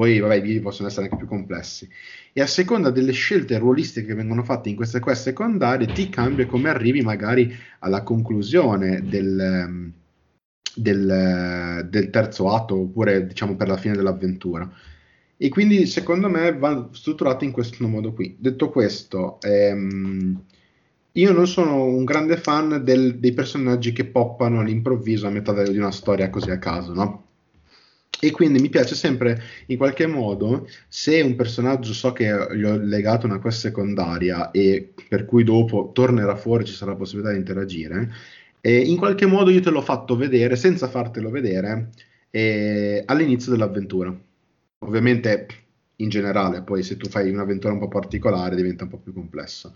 Poi 0.00 0.18
vabbè 0.18 0.36
i 0.36 0.40
bivi 0.40 0.60
possono 0.60 0.88
essere 0.88 1.04
anche 1.04 1.18
più 1.18 1.26
complessi. 1.26 1.86
E 2.32 2.40
a 2.40 2.46
seconda 2.46 2.88
delle 2.88 3.12
scelte 3.12 3.58
ruolistiche 3.58 4.06
che 4.06 4.14
vengono 4.14 4.42
fatte 4.42 4.70
in 4.70 4.74
queste 4.74 4.98
quest 4.98 5.24
secondarie 5.24 5.92
ti 5.92 6.08
cambia 6.08 6.46
come 6.46 6.70
arrivi 6.70 7.02
magari 7.02 7.54
alla 7.80 8.02
conclusione 8.02 9.06
del, 9.06 9.38
ehm, 9.38 9.92
del, 10.74 11.86
del 11.90 12.08
terzo 12.08 12.50
atto 12.50 12.76
oppure 12.76 13.26
diciamo 13.26 13.56
per 13.56 13.68
la 13.68 13.76
fine 13.76 13.94
dell'avventura. 13.94 14.72
E 15.36 15.48
quindi 15.50 15.84
secondo 15.84 16.30
me 16.30 16.56
va 16.56 16.88
strutturato 16.92 17.44
in 17.44 17.50
questo 17.50 17.86
modo 17.86 18.14
qui. 18.14 18.36
Detto 18.38 18.70
questo 18.70 19.38
ehm, 19.42 20.42
io 21.12 21.32
non 21.32 21.46
sono 21.46 21.84
un 21.84 22.04
grande 22.06 22.38
fan 22.38 22.82
del- 22.82 23.18
dei 23.18 23.34
personaggi 23.34 23.92
che 23.92 24.06
poppano 24.06 24.60
all'improvviso 24.60 25.26
a 25.26 25.30
metà 25.30 25.52
di 25.62 25.76
una 25.76 25.90
storia 25.90 26.30
così 26.30 26.50
a 26.50 26.58
caso 26.58 26.94
no? 26.94 27.29
E 28.22 28.30
quindi 28.32 28.60
mi 28.60 28.68
piace 28.68 28.94
sempre 28.94 29.42
in 29.66 29.76
qualche 29.78 30.06
modo, 30.06 30.68
se 30.88 31.20
un 31.22 31.36
personaggio 31.36 31.94
so 31.94 32.12
che 32.12 32.26
gli 32.54 32.64
ho 32.64 32.76
legato 32.76 33.26
una 33.26 33.38
quest 33.38 33.60
secondaria 33.60 34.50
e 34.50 34.92
per 35.08 35.24
cui 35.24 35.42
dopo 35.42 35.90
tornerà 35.94 36.36
fuori, 36.36 36.64
ci 36.64 36.74
sarà 36.74 36.90
la 36.90 36.98
possibilità 36.98 37.32
di 37.32 37.38
interagire, 37.38 38.12
e 38.60 38.78
in 38.78 38.98
qualche 38.98 39.24
modo 39.24 39.50
io 39.50 39.60
te 39.60 39.70
l'ho 39.70 39.80
fatto 39.80 40.16
vedere 40.16 40.56
senza 40.56 40.88
fartelo 40.88 41.30
vedere, 41.30 41.90
eh, 42.30 43.02
all'inizio 43.06 43.52
dell'avventura. 43.52 44.14
Ovviamente 44.80 45.46
in 45.96 46.08
generale, 46.08 46.62
poi 46.62 46.82
se 46.82 46.96
tu 46.96 47.08
fai 47.08 47.30
un'avventura 47.30 47.72
un 47.72 47.78
po' 47.78 47.88
particolare 47.88 48.56
diventa 48.56 48.84
un 48.84 48.90
po' 48.90 48.98
più 48.98 49.12
complesso. 49.14 49.74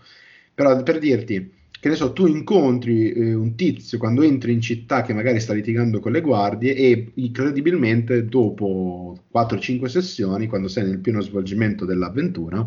Però 0.55 0.81
per 0.83 0.99
dirti, 0.99 1.51
che 1.85 1.91
ne 1.91 1.97
so, 1.97 2.13
tu 2.13 2.25
incontri 2.25 3.11
eh, 3.11 3.35
un 3.35 3.53
tizio 3.55 3.99
quando 3.99 4.23
entri 4.23 4.53
in 4.53 4.59
città 4.59 5.03
che 5.03 5.13
magari 5.13 5.39
sta 5.39 5.53
litigando 5.53 5.99
con 5.99 6.13
le 6.13 6.21
guardie 6.21 6.73
e 6.73 7.11
incredibilmente 7.13 8.25
dopo 8.25 9.15
4-5 9.31 9.85
sessioni, 9.85 10.47
quando 10.47 10.67
sei 10.67 10.85
nel 10.85 10.97
pieno 10.97 11.21
svolgimento 11.21 11.85
dell'avventura, 11.85 12.65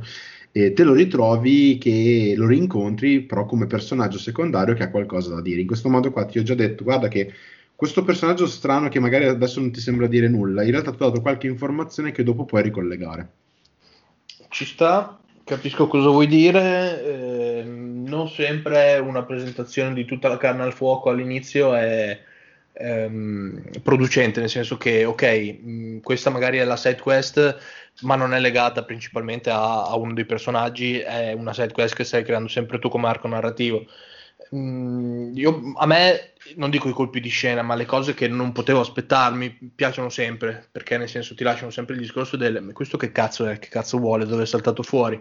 eh, 0.52 0.72
te 0.72 0.84
lo 0.84 0.92
ritrovi 0.92 1.78
che 1.78 2.34
lo 2.36 2.46
rincontri 2.46 3.22
però 3.22 3.44
come 3.44 3.66
personaggio 3.66 4.18
secondario 4.18 4.74
che 4.74 4.84
ha 4.84 4.90
qualcosa 4.90 5.34
da 5.34 5.40
dire. 5.40 5.62
In 5.62 5.66
questo 5.66 5.88
modo 5.88 6.12
qua 6.12 6.24
ti 6.24 6.38
ho 6.38 6.44
già 6.44 6.54
detto, 6.54 6.84
guarda 6.84 7.08
che 7.08 7.32
questo 7.74 8.04
personaggio 8.04 8.46
strano 8.46 8.88
che 8.88 9.00
magari 9.00 9.24
adesso 9.24 9.58
non 9.58 9.72
ti 9.72 9.80
sembra 9.80 10.06
dire 10.06 10.28
nulla, 10.28 10.62
in 10.62 10.70
realtà 10.70 10.90
ti 10.92 11.02
ha 11.02 11.06
dato 11.06 11.20
qualche 11.20 11.48
informazione 11.48 12.12
che 12.12 12.22
dopo 12.22 12.44
puoi 12.44 12.62
ricollegare. 12.62 13.28
Ci 14.48 14.64
sta, 14.64 15.18
capisco 15.44 15.88
cosa 15.88 16.08
vuoi 16.08 16.26
dire. 16.26 17.04
Eh, 17.04 17.77
non 18.08 18.28
sempre 18.28 18.98
una 18.98 19.22
presentazione 19.22 19.94
di 19.94 20.04
tutta 20.04 20.28
la 20.28 20.36
carne 20.36 20.62
al 20.62 20.72
fuoco 20.72 21.10
all'inizio 21.10 21.74
è 21.74 22.20
ehm, 22.72 23.80
producente, 23.82 24.40
nel 24.40 24.48
senso 24.48 24.76
che, 24.76 25.04
ok, 25.04 25.58
mh, 25.60 26.00
questa 26.00 26.30
magari 26.30 26.58
è 26.58 26.64
la 26.64 26.76
side 26.76 27.00
quest, 27.00 27.58
ma 28.02 28.14
non 28.16 28.34
è 28.34 28.40
legata 28.40 28.84
principalmente 28.84 29.50
a, 29.50 29.84
a, 29.84 29.96
uno 29.96 30.14
dei 30.14 30.24
personaggi, 30.24 30.98
è 30.98 31.32
una 31.32 31.52
side 31.52 31.72
quest 31.72 31.94
che 31.94 32.04
stai 32.04 32.24
creando 32.24 32.48
sempre 32.48 32.78
tu 32.78 32.88
come 32.88 33.08
arco 33.08 33.28
narrativo. 33.28 33.84
Mm, 34.54 35.36
io, 35.36 35.72
a 35.76 35.86
me, 35.86 36.32
non 36.56 36.70
dico 36.70 36.88
i 36.88 36.92
colpi 36.92 37.20
di 37.20 37.28
scena, 37.28 37.62
ma 37.62 37.74
le 37.74 37.84
cose 37.84 38.14
che 38.14 38.28
non 38.28 38.52
potevo 38.52 38.80
aspettarmi 38.80 39.72
piacciono 39.74 40.08
sempre, 40.08 40.68
perché 40.70 40.96
nel 40.96 41.08
senso 41.08 41.34
ti 41.34 41.44
lasciano 41.44 41.70
sempre 41.70 41.94
il 41.94 42.00
discorso 42.00 42.36
del 42.36 42.70
questo 42.72 42.96
che 42.96 43.12
cazzo 43.12 43.46
è, 43.46 43.58
che 43.58 43.68
cazzo 43.68 43.98
vuole, 43.98 44.24
dove 44.26 44.44
è 44.44 44.46
saltato 44.46 44.82
fuori. 44.82 45.20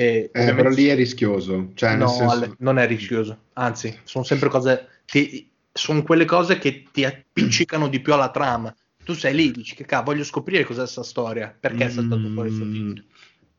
E, 0.00 0.30
eh, 0.32 0.54
però 0.54 0.70
lì 0.70 0.86
è 0.86 0.94
rischioso. 0.94 1.72
Cioè, 1.74 1.94
no, 1.94 2.08
senso... 2.08 2.54
non 2.60 2.78
è 2.78 2.86
rischioso, 2.86 3.36
anzi, 3.52 3.98
sono 4.04 4.24
sempre 4.24 4.48
cose, 4.48 5.02
ti, 5.04 5.50
sono 5.70 6.02
quelle 6.02 6.24
cose 6.24 6.56
che 6.58 6.84
ti 6.90 7.04
appiccicano 7.04 7.86
di 7.86 8.00
più 8.00 8.14
alla 8.14 8.30
trama. 8.30 8.74
Tu 9.04 9.12
sei 9.12 9.34
lì, 9.34 9.50
dici 9.50 9.74
che 9.74 9.84
cazzo, 9.84 10.04
voglio 10.04 10.24
scoprire 10.24 10.64
cos'è 10.64 10.80
questa 10.80 11.02
storia, 11.02 11.54
perché 11.58 11.84
è 11.84 11.90
saltato 11.90 12.28
fuori 12.30 12.48
questo 12.48 12.64
mm. 12.64 12.92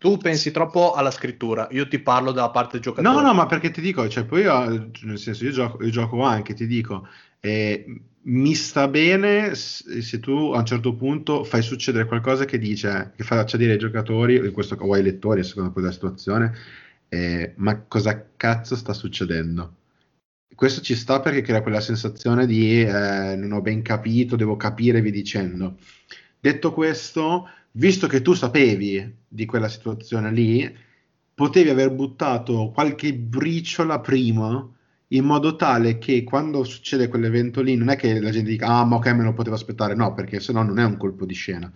Tu 0.02 0.18
pensi 0.18 0.50
troppo 0.50 0.94
alla 0.94 1.12
scrittura, 1.12 1.68
io 1.70 1.88
ti 1.88 2.00
parlo 2.00 2.32
dalla 2.32 2.50
parte 2.50 2.80
giocatore. 2.80 3.14
No, 3.14 3.22
no, 3.22 3.36
ma 3.36 3.46
perché 3.46 3.70
ti 3.70 3.82
dico, 3.82 4.10
cioè, 4.10 4.26
poi 4.26 4.42
io, 4.42 4.90
nel 5.04 5.20
senso, 5.20 5.44
io 5.44 5.52
gioco, 5.52 5.84
io 5.84 5.92
gioco 5.92 6.24
anche, 6.24 6.56
ti 6.56 6.66
dico, 6.66 7.08
eh, 7.40 7.86
mi 8.24 8.56
sta 8.56 8.88
bene 8.88 9.54
se 9.54 10.20
tu 10.20 10.54
a 10.56 10.58
un 10.58 10.66
certo 10.66 10.96
punto 10.96 11.44
fai 11.44 11.62
succedere 11.62 12.08
qualcosa 12.08 12.46
che 12.46 12.58
dice, 12.58 13.14
che 13.16 13.24
faccia 13.24 13.58
dire 13.58 13.74
ai 13.74 13.78
giocatori, 13.78 14.38
in 14.38 14.52
questo 14.52 14.76
o 14.80 14.92
ai 14.92 15.04
lettori, 15.04 15.42
a 15.42 15.44
seconda 15.44 15.70
poi 15.70 15.84
della 15.84 15.94
situazione, 15.94 16.52
eh, 17.08 17.54
ma 17.58 17.80
cosa 17.82 18.28
cazzo 18.36 18.76
sta 18.76 18.94
succedendo? 18.94 19.76
Questo 20.56 20.82
ci 20.82 20.96
sta 20.96 21.20
perché 21.20 21.42
crea 21.42 21.62
quella 21.62 21.80
sensazione 21.80 22.48
di 22.48 22.82
eh, 22.82 23.36
non 23.38 23.52
ho 23.52 23.62
ben 23.62 23.84
capito, 23.84 24.36
devo 24.36 24.58
capire, 24.58 25.00
vi 25.00 25.12
dicendo. 25.12 25.78
Detto 26.40 26.74
questo, 26.74 27.48
visto 27.74 28.08
che 28.08 28.22
tu 28.22 28.34
sapevi 28.34 29.20
di 29.28 29.46
quella 29.46 29.70
situazione 29.70 30.32
lì, 30.32 30.76
potevi 31.34 31.70
aver 31.70 31.92
buttato 31.92 32.72
qualche 32.74 33.14
briciola 33.14 34.00
prima 34.00 34.70
in 35.14 35.26
modo 35.26 35.56
tale 35.56 35.98
che 35.98 36.24
quando 36.24 36.64
succede 36.64 37.08
quell'evento 37.08 37.62
lì 37.62 37.76
non 37.76 37.90
è 37.90 37.96
che 37.96 38.20
la 38.20 38.30
gente 38.30 38.50
dica 38.50 38.68
ah 38.68 38.86
ma 38.86 38.96
ok 38.98 39.08
me 39.08 39.24
lo 39.24 39.34
potevo 39.34 39.56
aspettare, 39.56 39.96
no 39.96 40.14
perché 40.14 40.40
se 40.40 40.54
no 40.54 40.64
non 40.64 40.80
è 40.80 40.84
un 40.86 40.98
colpo 40.98 41.26
di 41.26 41.34
scena, 41.34 41.72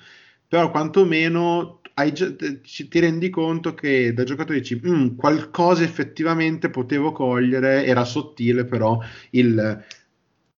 però 0.48 0.72
quantomeno 0.72 1.82
hai, 1.96 2.14
ti 2.14 3.00
rendi 3.00 3.30
conto 3.30 3.74
che 3.74 4.14
da 4.14 4.24
giocatore 4.24 4.60
dici 4.60 4.80
mm, 4.86 5.16
qualcosa 5.16 5.84
effettivamente 5.84 6.70
potevo 6.70 7.12
cogliere, 7.12 7.86
era 7.86 8.04
sottile 8.06 8.66
però 8.66 9.00
il 9.32 9.84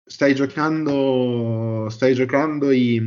stai 0.05 0.35
giocando 0.35 1.89
stai 1.91 2.15
giocando 2.15 2.71
i 2.71 3.01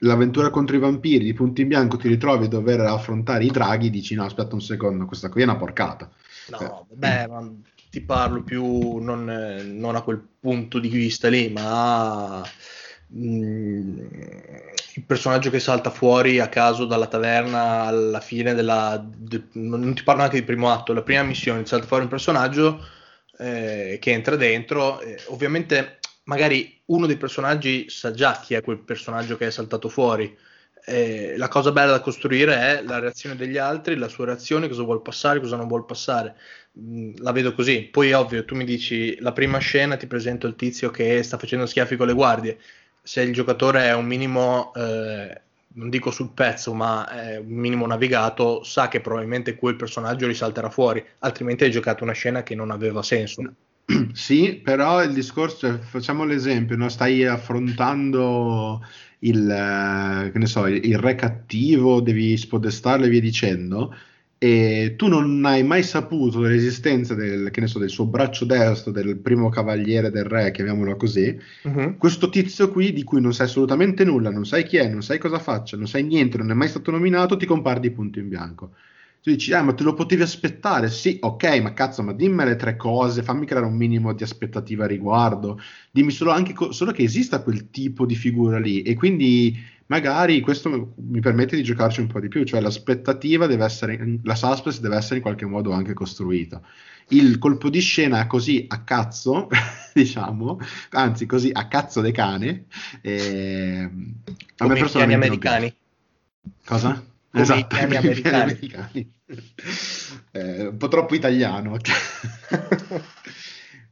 l'avventura 0.00 0.50
contro 0.50 0.76
i 0.76 0.80
vampiri 0.80 1.24
di 1.24 1.32
punto 1.32 1.60
in 1.60 1.68
bianco 1.68 1.96
ti 1.96 2.08
ritrovi 2.08 2.46
a 2.46 2.48
dover 2.48 2.80
affrontare 2.80 3.44
i 3.44 3.50
draghi, 3.50 3.90
dici 3.90 4.14
no, 4.14 4.24
aspetta 4.24 4.54
un 4.54 4.62
secondo, 4.62 5.06
questa 5.06 5.28
qui 5.28 5.42
è 5.42 5.44
una 5.44 5.56
porcata. 5.56 6.10
No, 6.50 6.86
eh. 6.90 6.94
beh, 6.94 7.26
ma 7.28 7.52
ti 7.90 8.00
parlo 8.00 8.42
più 8.42 8.98
non, 8.98 9.24
non, 9.74 9.96
a 9.96 10.02
quel 10.02 10.24
punto 10.40 10.78
di 10.78 10.88
vista 10.88 11.28
lì, 11.28 11.50
ma 11.50 12.42
mh, 13.08 13.24
mm, 13.24 13.98
il 14.94 15.04
personaggio 15.04 15.50
che 15.50 15.60
salta 15.60 15.90
fuori 15.90 16.38
a 16.38 16.48
caso 16.48 16.84
dalla 16.86 17.06
taverna 17.06 17.82
alla 17.82 18.20
fine 18.20 18.54
della... 18.54 19.04
De, 19.04 19.44
non 19.52 19.94
ti 19.94 20.02
parlo 20.02 20.20
neanche 20.20 20.40
di 20.40 20.46
primo 20.46 20.70
atto, 20.70 20.92
la 20.92 21.02
prima 21.02 21.22
missione, 21.22 21.66
salta 21.66 21.86
fuori 21.86 22.04
un 22.04 22.08
personaggio 22.08 22.84
eh, 23.38 23.98
che 24.00 24.10
entra 24.12 24.36
dentro, 24.36 25.00
eh, 25.00 25.18
ovviamente 25.28 25.99
magari 26.30 26.80
uno 26.86 27.06
dei 27.06 27.16
personaggi 27.16 27.88
sa 27.88 28.12
già 28.12 28.38
chi 28.40 28.54
è 28.54 28.62
quel 28.62 28.78
personaggio 28.78 29.36
che 29.36 29.48
è 29.48 29.50
saltato 29.50 29.88
fuori. 29.88 30.36
Eh, 30.86 31.34
la 31.36 31.48
cosa 31.48 31.72
bella 31.72 31.90
da 31.90 32.00
costruire 32.00 32.54
è 32.54 32.82
la 32.84 33.00
reazione 33.00 33.34
degli 33.34 33.58
altri, 33.58 33.96
la 33.96 34.08
sua 34.08 34.26
reazione, 34.26 34.68
cosa 34.68 34.84
vuol 34.84 35.02
passare, 35.02 35.40
cosa 35.40 35.56
non 35.56 35.66
vuol 35.66 35.84
passare. 35.84 36.36
Mm, 36.78 37.14
la 37.18 37.32
vedo 37.32 37.52
così. 37.52 37.82
Poi, 37.82 38.12
ovvio, 38.12 38.44
tu 38.44 38.54
mi 38.54 38.64
dici 38.64 39.18
la 39.20 39.32
prima 39.32 39.58
scena, 39.58 39.96
ti 39.96 40.06
presento 40.06 40.46
il 40.46 40.54
tizio 40.54 40.90
che 40.90 41.22
sta 41.24 41.36
facendo 41.36 41.66
schiaffi 41.66 41.96
con 41.96 42.06
le 42.06 42.12
guardie. 42.14 42.58
Se 43.02 43.22
il 43.22 43.32
giocatore 43.32 43.86
è 43.86 43.94
un 43.94 44.06
minimo, 44.06 44.72
eh, 44.74 45.40
non 45.74 45.90
dico 45.90 46.10
sul 46.12 46.30
pezzo, 46.32 46.72
ma 46.74 47.08
è 47.08 47.38
un 47.38 47.46
minimo 47.48 47.86
navigato, 47.86 48.62
sa 48.62 48.86
che 48.88 49.00
probabilmente 49.00 49.56
quel 49.56 49.74
personaggio 49.76 50.26
risalterà 50.28 50.70
fuori, 50.70 51.04
altrimenti 51.20 51.64
hai 51.64 51.70
giocato 51.72 52.04
una 52.04 52.12
scena 52.12 52.42
che 52.44 52.54
non 52.54 52.70
aveva 52.70 53.02
senso. 53.02 53.42
Sì, 54.12 54.60
però 54.62 55.02
il 55.02 55.12
discorso 55.12 55.78
facciamo 55.82 56.24
l'esempio, 56.24 56.76
no? 56.76 56.88
stai 56.88 57.24
affrontando 57.24 58.82
il, 59.20 59.50
eh, 59.50 60.46
so, 60.46 60.66
il, 60.66 60.84
il, 60.84 60.98
re 60.98 61.14
cattivo, 61.14 62.00
devi 62.00 62.36
spodestarlo 62.36 63.06
e 63.06 63.08
via 63.08 63.20
dicendo, 63.20 63.94
e 64.38 64.94
tu 64.96 65.08
non 65.08 65.44
hai 65.44 65.62
mai 65.62 65.82
saputo 65.82 66.40
dell'esistenza 66.40 67.14
del, 67.14 67.52
so, 67.64 67.78
del 67.78 67.90
suo 67.90 68.06
braccio 68.06 68.46
destro, 68.46 68.90
del 68.90 69.18
primo 69.18 69.50
cavaliere 69.50 70.10
del 70.10 70.24
re, 70.24 70.50
chiamiamolo 70.50 70.96
così, 70.96 71.38
uh-huh. 71.64 71.96
questo 71.98 72.30
tizio 72.30 72.70
qui 72.70 72.92
di 72.92 73.02
cui 73.02 73.20
non 73.20 73.34
sai 73.34 73.46
assolutamente 73.46 74.04
nulla, 74.04 74.30
non 74.30 74.46
sai 74.46 74.64
chi 74.64 74.78
è, 74.78 74.88
non 74.88 75.02
sai 75.02 75.18
cosa 75.18 75.38
faccia, 75.38 75.76
non 75.76 75.86
sai 75.86 76.04
niente, 76.04 76.38
non 76.38 76.50
è 76.50 76.54
mai 76.54 76.68
stato 76.68 76.90
nominato, 76.90 77.36
ti 77.36 77.44
compare 77.44 77.80
di 77.80 77.90
punto 77.90 78.18
in 78.18 78.28
bianco. 78.28 78.72
Tu 79.22 79.30
dici, 79.30 79.52
ah, 79.52 79.62
ma 79.62 79.74
te 79.74 79.82
lo 79.82 79.92
potevi 79.92 80.22
aspettare? 80.22 80.88
Sì, 80.88 81.18
ok, 81.20 81.60
ma 81.60 81.74
cazzo, 81.74 82.02
ma 82.02 82.12
dimmi 82.14 82.44
le 82.44 82.56
tre 82.56 82.76
cose, 82.76 83.22
fammi 83.22 83.44
creare 83.44 83.66
un 83.66 83.76
minimo 83.76 84.14
di 84.14 84.22
aspettativa 84.22 84.84
a 84.84 84.86
riguardo. 84.86 85.60
Dimmi 85.90 86.10
solo, 86.10 86.30
anche 86.30 86.54
co- 86.54 86.72
solo 86.72 86.92
che 86.92 87.02
esista 87.02 87.42
quel 87.42 87.68
tipo 87.70 88.06
di 88.06 88.14
figura 88.14 88.58
lì 88.58 88.80
e 88.82 88.94
quindi 88.94 89.58
magari 89.86 90.40
questo 90.40 90.94
mi 90.96 91.20
permette 91.20 91.56
di 91.56 91.62
giocarci 91.62 92.00
un 92.00 92.06
po' 92.06 92.20
di 92.20 92.28
più, 92.28 92.44
cioè 92.44 92.60
l'aspettativa 92.60 93.46
deve 93.46 93.64
essere, 93.64 94.18
la 94.22 94.34
suspense 94.34 94.80
deve 94.80 94.96
essere 94.96 95.16
in 95.16 95.22
qualche 95.22 95.44
modo 95.44 95.72
anche 95.72 95.92
costruita. 95.92 96.62
Il 97.08 97.38
colpo 97.38 97.68
di 97.68 97.80
scena 97.80 98.26
così 98.26 98.64
a 98.68 98.84
cazzo, 98.84 99.48
diciamo, 99.92 100.58
anzi 100.92 101.26
così 101.26 101.50
a 101.52 101.66
cazzo 101.68 102.00
de 102.00 102.12
cane, 102.12 102.66
eh, 103.02 103.82
a 103.82 104.66
me 104.66 104.74
personalmente 104.76 105.26
americani. 105.26 105.74
Cosa? 106.64 107.09
Esatto, 107.32 107.76
i 107.76 107.80
americani. 107.84 108.52
americani. 108.52 109.12
eh, 110.32 110.66
un 110.66 110.76
po' 110.76 110.88
troppo 110.88 111.14
italiano. 111.14 111.76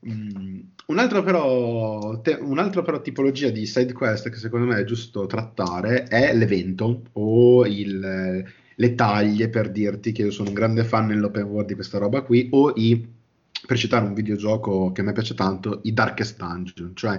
mm, 0.07 0.61
un'altra, 0.87 1.23
però, 1.23 2.21
te, 2.21 2.33
un'altra 2.41 2.83
però 2.83 3.01
tipologia 3.01 3.51
di 3.51 3.67
side 3.67 3.93
quest 3.93 4.29
che 4.31 4.37
secondo 4.37 4.67
me 4.67 4.79
è 4.81 4.85
giusto 4.85 5.27
trattare 5.27 6.05
è 6.05 6.35
l'evento 6.35 7.03
o 7.13 7.67
il, 7.67 8.45
le 8.75 8.95
taglie 8.95 9.49
per 9.49 9.71
dirti 9.71 10.13
che 10.13 10.23
io 10.23 10.31
sono 10.31 10.49
un 10.49 10.55
grande 10.55 10.85
fan 10.85 11.07
nell'open 11.07 11.45
world 11.45 11.69
di 11.69 11.75
questa 11.75 11.99
roba 11.99 12.23
qui 12.23 12.49
o 12.53 12.73
i, 12.77 13.07
per 13.67 13.77
citare 13.77 14.05
un 14.05 14.15
videogioco 14.15 14.93
che 14.93 15.01
a 15.01 15.05
me 15.05 15.13
piace 15.13 15.35
tanto, 15.35 15.81
i 15.85 15.93
Darkest 15.93 16.39
Dungeon, 16.39 16.95
cioè 16.95 17.19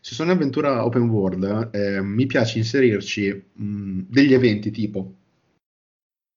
se 0.00 0.14
sono 0.14 0.30
un'avventura 0.30 0.84
open 0.84 1.08
world 1.08 1.70
eh, 1.72 2.00
mi 2.02 2.26
piace 2.26 2.58
inserirci 2.58 3.44
mh, 3.52 4.00
degli 4.08 4.32
eventi 4.32 4.70
tipo 4.70 5.14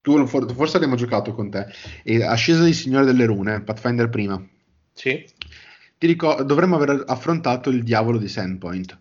tu 0.02 0.26
forse 0.26 0.78
abbiamo 0.78 0.96
giocato 0.96 1.34
con 1.34 1.50
te. 1.50 1.68
E 2.04 2.24
Ascesa 2.24 2.64
di 2.64 2.74
Signore 2.74 3.06
delle 3.06 3.26
Rune, 3.26 3.62
Pathfinder 3.62 4.10
prima. 4.10 4.44
Sì. 4.94 5.26
Ti 5.98 6.08
ricordo, 6.08 6.44
dovremmo 6.44 6.76
aver 6.76 7.04
affrontato 7.08 7.70
il 7.70 7.84
diavolo 7.84 8.18
di 8.18 8.28
Sandpoint. 8.28 9.00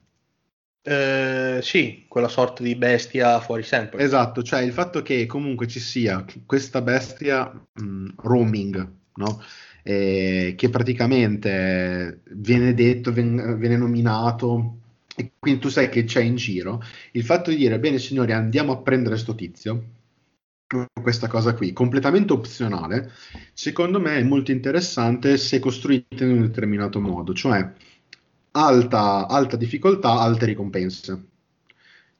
Eh, 0.82 1.60
sì, 1.62 2.04
quella 2.08 2.28
sorta 2.28 2.62
di 2.62 2.74
bestia 2.74 3.40
fuori 3.40 3.62
Sandpoint. 3.62 4.04
Esatto, 4.04 4.42
cioè 4.42 4.60
il 4.60 4.72
fatto 4.72 5.02
che 5.02 5.26
comunque 5.26 5.66
ci 5.66 5.80
sia 5.80 6.24
questa 6.46 6.82
bestia 6.82 7.50
mh, 7.50 8.08
roaming, 8.16 8.92
no? 9.14 9.42
Eh, 9.82 10.54
che 10.56 10.68
praticamente 10.68 12.20
viene 12.32 12.74
detto, 12.74 13.12
viene, 13.12 13.56
viene 13.56 13.78
nominato 13.78 14.76
e 15.16 15.32
quindi 15.38 15.60
tu 15.60 15.68
sai 15.68 15.88
che 15.88 16.04
c'è 16.04 16.20
in 16.20 16.36
giro, 16.36 16.82
il 17.12 17.24
fatto 17.24 17.50
di 17.50 17.56
dire, 17.56 17.78
bene 17.78 17.98
signori, 17.98 18.32
andiamo 18.32 18.72
a 18.72 18.78
prendere 18.78 19.16
sto 19.16 19.34
tizio, 19.34 19.84
questa 21.02 21.26
cosa 21.26 21.54
qui, 21.54 21.72
completamente 21.72 22.33
opzionale, 22.33 23.11
secondo 23.52 23.98
me 23.98 24.16
è 24.18 24.22
molto 24.22 24.52
interessante 24.52 25.37
se 25.37 25.59
costruita 25.59 26.24
in 26.24 26.30
un 26.30 26.40
determinato 26.42 27.00
modo, 27.00 27.35
cioè 27.35 27.72
alta, 28.52 29.26
alta 29.26 29.56
difficoltà, 29.56 30.20
alte 30.20 30.46
ricompense. 30.46 31.24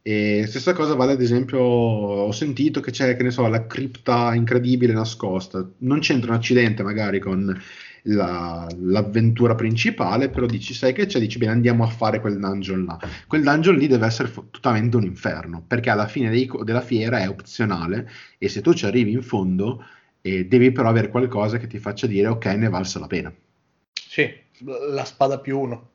E 0.03 0.45
stessa 0.49 0.73
cosa 0.73 0.95
vale 0.95 1.13
ad 1.13 1.21
esempio, 1.21 1.61
ho 1.61 2.33
sentito 2.33 2.81
che 2.81 2.91
c'è, 2.91 3.17
che 3.17 3.23
ne 3.23 3.31
so, 3.31 3.47
la 3.47 3.67
cripta 3.67 4.35
incredibile 4.35 4.93
nascosta, 4.95 5.69
non 5.79 6.01
c'entra 6.01 6.31
un 6.31 6.39
accidente 6.39 6.83
magari 6.83 7.21
con 7.21 7.57
la, 8.05 8.67
l'avventura 8.79 9.55
principale, 9.55 10.29
però 10.29 10.47
dici, 10.47 10.75
sai 10.75 10.93
che 10.93 11.07
c'è, 11.07 11.19
dici 11.19 11.39
bene, 11.39 11.53
andiamo 11.53 11.85
a 11.85 11.89
fare 11.89 12.21
quel 12.21 12.39
dungeon 12.39 12.85
là. 12.85 12.99
Quel 13.27 13.43
dungeon 13.43 13.77
lì 13.77 13.87
deve 13.87 14.07
essere 14.07 14.33
totalmente 14.51 14.97
un 14.97 15.05
inferno, 15.05 15.63
perché 15.67 15.91
alla 15.91 16.07
fine 16.07 16.31
dei, 16.31 16.51
della 16.63 16.81
fiera 16.81 17.19
è 17.19 17.29
opzionale 17.29 18.09
e 18.39 18.49
se 18.49 18.61
tu 18.61 18.73
ci 18.73 18.87
arrivi 18.87 19.13
in 19.13 19.23
fondo 19.23 19.85
eh, 20.23 20.47
devi 20.47 20.73
però 20.73 20.89
avere 20.89 21.09
qualcosa 21.09 21.59
che 21.59 21.67
ti 21.67 21.79
faccia 21.79 22.07
dire 22.07 22.29
ok, 22.29 22.47
ne 22.47 22.69
valsa 22.69 22.99
la 22.99 23.07
pena. 23.07 23.33
Sì, 23.93 24.29
la 24.91 25.05
spada 25.05 25.39
più 25.39 25.59
uno. 25.59 25.89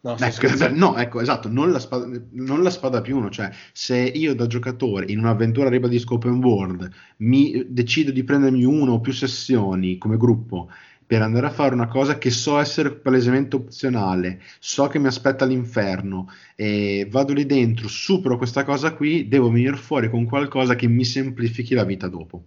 No, 0.00 0.16
ecco, 0.16 0.46
no, 0.74 0.96
ecco, 0.96 1.20
esatto, 1.20 1.48
non 1.48 1.72
la, 1.72 1.80
spada, 1.80 2.06
non 2.30 2.62
la, 2.62 2.70
spada, 2.70 3.00
più 3.00 3.16
uno, 3.16 3.30
cioè 3.30 3.50
se 3.72 3.96
io 3.98 4.34
da 4.34 4.46
giocatore 4.46 5.06
in 5.08 5.18
un'avventura 5.18 5.68
ribadisco 5.68 6.14
open 6.14 6.42
world 6.42 6.88
mi 7.18 7.64
decido 7.68 8.12
di 8.12 8.22
prendermi 8.22 8.62
uno 8.62 8.92
o 8.92 9.00
più 9.00 9.12
sessioni 9.12 9.98
come 9.98 10.16
gruppo 10.16 10.70
per 11.08 11.22
andare 11.22 11.46
a 11.46 11.50
fare 11.50 11.72
una 11.72 11.88
cosa 11.88 12.18
che 12.18 12.28
so 12.28 12.58
essere 12.58 12.92
palesemente 12.92 13.56
opzionale, 13.56 14.42
so 14.58 14.88
che 14.88 14.98
mi 14.98 15.06
aspetta 15.06 15.46
l'inferno, 15.46 16.30
e 16.54 17.06
vado 17.08 17.32
lì 17.32 17.46
dentro, 17.46 17.88
supero 17.88 18.36
questa 18.36 18.62
cosa 18.62 18.92
qui, 18.92 19.26
devo 19.26 19.50
venire 19.50 19.78
fuori 19.78 20.10
con 20.10 20.26
qualcosa 20.26 20.76
che 20.76 20.86
mi 20.86 21.06
semplifichi 21.06 21.72
la 21.72 21.84
vita 21.84 22.08
dopo. 22.08 22.42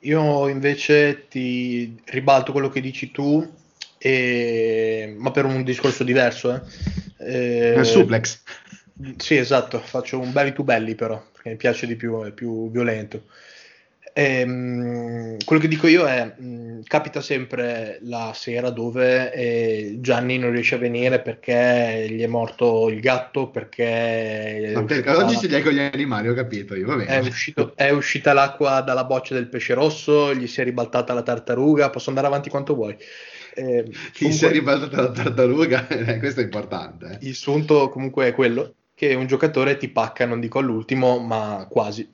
Io 0.00 0.48
invece 0.48 1.26
ti 1.28 1.96
ribalto 2.06 2.50
quello 2.50 2.70
che 2.70 2.80
dici 2.80 3.12
tu, 3.12 3.48
e... 3.98 5.14
ma 5.16 5.30
per 5.30 5.44
un 5.44 5.62
discorso 5.62 6.02
diverso. 6.02 6.52
Eh. 7.18 7.74
Eh, 7.78 7.84
suplex. 7.84 8.42
Sì, 9.16 9.36
esatto, 9.36 9.78
faccio 9.78 10.18
un 10.18 10.32
belly 10.32 10.52
to 10.52 10.64
belly 10.64 10.96
però, 10.96 11.24
perché 11.32 11.50
mi 11.50 11.56
piace 11.56 11.86
di 11.86 11.94
più, 11.94 12.20
è 12.24 12.32
più 12.32 12.68
violento. 12.68 13.26
Ehm, 14.12 15.36
quello 15.44 15.60
che 15.60 15.68
dico 15.68 15.86
io 15.86 16.06
è, 16.06 16.34
mh, 16.36 16.82
capita 16.84 17.20
sempre 17.20 17.98
la 18.02 18.32
sera 18.34 18.70
dove 18.70 19.32
eh, 19.32 19.96
Gianni 20.00 20.38
non 20.38 20.50
riesce 20.50 20.74
a 20.74 20.78
venire 20.78 21.20
perché 21.20 22.06
gli 22.08 22.22
è 22.22 22.26
morto 22.26 22.88
il 22.88 23.00
gatto, 23.00 23.48
perché... 23.48 24.72
Ma 24.74 24.84
perché 24.84 25.10
oggi 25.10 25.36
si 25.36 25.62
con 25.62 25.72
gli 25.72 25.80
animali, 25.80 26.28
ho 26.28 26.34
capito 26.34 26.74
io, 26.74 26.96
è, 27.00 27.18
uscito, 27.18 27.72
è, 27.76 27.90
uscita 27.90 28.32
l'acqua 28.32 28.80
dalla 28.80 29.04
boccia 29.04 29.34
del 29.34 29.48
pesce 29.48 29.74
rosso, 29.74 30.34
gli 30.34 30.46
si 30.46 30.60
è 30.60 30.64
ribaltata 30.64 31.14
la 31.14 31.22
tartaruga, 31.22 31.90
posso 31.90 32.08
andare 32.08 32.26
avanti 32.26 32.50
quanto 32.50 32.74
vuoi. 32.74 32.96
Eh, 33.52 33.82
comunque, 34.16 34.30
si 34.30 34.46
è 34.46 34.50
ribaltata 34.52 35.02
la 35.02 35.10
tartaruga, 35.10 35.88
eh, 35.90 36.18
questo 36.20 36.40
è 36.40 36.44
importante. 36.44 37.18
Eh. 37.20 37.26
Il 37.26 37.34
sunto 37.34 37.88
comunque 37.88 38.28
è 38.28 38.32
quello, 38.32 38.74
che 38.94 39.12
un 39.14 39.26
giocatore 39.26 39.76
ti 39.76 39.88
pacca, 39.88 40.24
non 40.24 40.38
dico 40.38 40.60
all'ultimo, 40.60 41.18
ma 41.18 41.66
quasi 41.68 42.08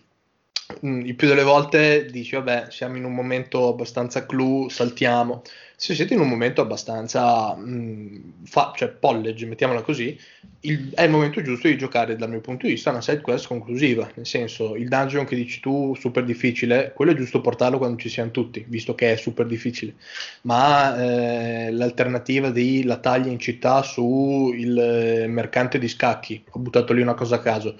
il 0.80 1.14
più 1.14 1.28
delle 1.28 1.44
volte 1.44 2.06
dici 2.06 2.34
vabbè 2.34 2.66
siamo 2.70 2.96
in 2.96 3.04
un 3.04 3.14
momento 3.14 3.68
abbastanza 3.68 4.26
clou 4.26 4.68
saltiamo. 4.68 5.42
Se 5.78 5.94
siete 5.94 6.14
in 6.14 6.20
un 6.20 6.28
momento 6.28 6.62
abbastanza 6.62 7.54
mh, 7.54 7.70
mm, 7.70 8.16
fa, 8.44 8.72
cioè 8.74 8.88
pollege 8.88 9.46
mettiamola 9.46 9.82
così 9.82 10.18
il, 10.60 10.92
è 10.94 11.02
il 11.02 11.10
momento 11.10 11.42
giusto 11.42 11.68
di 11.68 11.76
giocare 11.76 12.16
dal 12.16 12.30
mio 12.30 12.40
punto 12.40 12.66
di 12.66 12.72
vista 12.72 12.90
una 12.90 13.00
side 13.00 13.20
quest 13.20 13.46
conclusiva. 13.46 14.10
Nel 14.14 14.26
senso 14.26 14.74
il 14.74 14.88
dungeon 14.88 15.24
che 15.24 15.36
dici 15.36 15.60
tu 15.60 15.94
super 15.94 16.24
difficile 16.24 16.92
quello 16.94 17.12
è 17.12 17.14
giusto 17.14 17.40
portarlo 17.40 17.78
quando 17.78 17.98
ci 17.98 18.08
siamo 18.08 18.30
tutti 18.32 18.64
visto 18.66 18.94
che 18.94 19.12
è 19.12 19.16
super 19.16 19.46
difficile. 19.46 19.94
Ma 20.42 20.96
eh, 20.96 21.70
l'alternativa 21.70 22.50
di 22.50 22.82
la 22.82 22.98
taglia 22.98 23.30
in 23.30 23.38
città 23.38 23.82
su 23.82 24.52
il 24.52 24.76
eh, 24.78 25.26
mercante 25.28 25.78
di 25.78 25.88
scacchi 25.88 26.42
ho 26.50 26.58
buttato 26.58 26.92
lì 26.92 27.02
una 27.02 27.14
cosa 27.14 27.36
a 27.36 27.40
caso. 27.40 27.78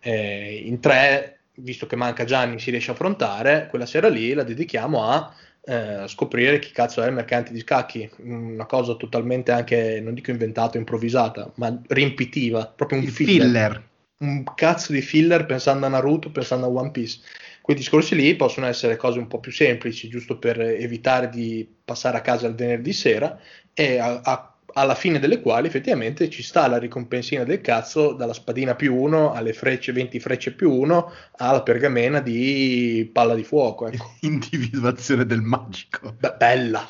Eh, 0.00 0.62
in 0.66 0.80
tre 0.80 1.35
visto 1.56 1.86
che 1.86 1.96
manca 1.96 2.24
Gianni, 2.24 2.58
si 2.58 2.70
riesce 2.70 2.90
a 2.90 2.94
affrontare, 2.94 3.66
quella 3.68 3.86
sera 3.86 4.08
lì 4.08 4.32
la 4.32 4.42
dedichiamo 4.42 5.04
a 5.04 5.34
eh, 5.68 6.04
scoprire 6.06 6.60
chi 6.60 6.70
cazzo 6.70 7.02
è 7.02 7.08
il 7.08 7.12
mercante 7.12 7.52
di 7.52 7.58
scacchi, 7.58 8.08
una 8.18 8.66
cosa 8.66 8.94
totalmente 8.94 9.50
anche, 9.50 10.00
non 10.00 10.14
dico 10.14 10.30
inventata, 10.30 10.78
improvvisata, 10.78 11.50
ma 11.56 11.76
riempitiva, 11.88 12.66
proprio 12.66 13.00
un 13.00 13.06
filler. 13.06 13.46
filler. 13.46 13.82
Un 14.18 14.44
cazzo 14.54 14.92
di 14.92 15.02
filler 15.02 15.44
pensando 15.44 15.86
a 15.86 15.88
Naruto, 15.88 16.30
pensando 16.30 16.66
a 16.66 16.68
One 16.68 16.92
Piece. 16.92 17.20
Quei 17.60 17.76
discorsi 17.76 18.14
lì 18.14 18.36
possono 18.36 18.66
essere 18.66 18.96
cose 18.96 19.18
un 19.18 19.26
po' 19.26 19.40
più 19.40 19.50
semplici, 19.50 20.08
giusto 20.08 20.38
per 20.38 20.60
evitare 20.60 21.28
di 21.28 21.68
passare 21.84 22.16
a 22.16 22.20
casa 22.20 22.46
il 22.46 22.54
venerdì 22.54 22.92
sera 22.92 23.38
e 23.74 23.98
a, 23.98 24.20
a 24.22 24.55
alla 24.78 24.94
fine 24.94 25.18
delle 25.18 25.40
quali 25.40 25.68
effettivamente 25.68 26.28
ci 26.28 26.42
sta 26.42 26.66
la 26.66 26.78
ricompensina 26.78 27.44
del 27.44 27.62
cazzo 27.62 28.12
dalla 28.12 28.34
spadina 28.34 28.74
più 28.74 28.94
uno 28.94 29.32
alle 29.32 29.54
frecce 29.54 29.92
20 29.92 30.20
frecce 30.20 30.52
più 30.52 30.70
uno 30.70 31.12
alla 31.36 31.62
pergamena 31.62 32.20
di 32.20 33.08
palla 33.12 33.34
di 33.34 33.42
fuoco 33.42 33.88
ecco. 33.88 34.16
individuazione 34.20 35.24
del 35.24 35.40
magico. 35.40 36.14
Beh, 36.18 36.34
bella. 36.38 36.86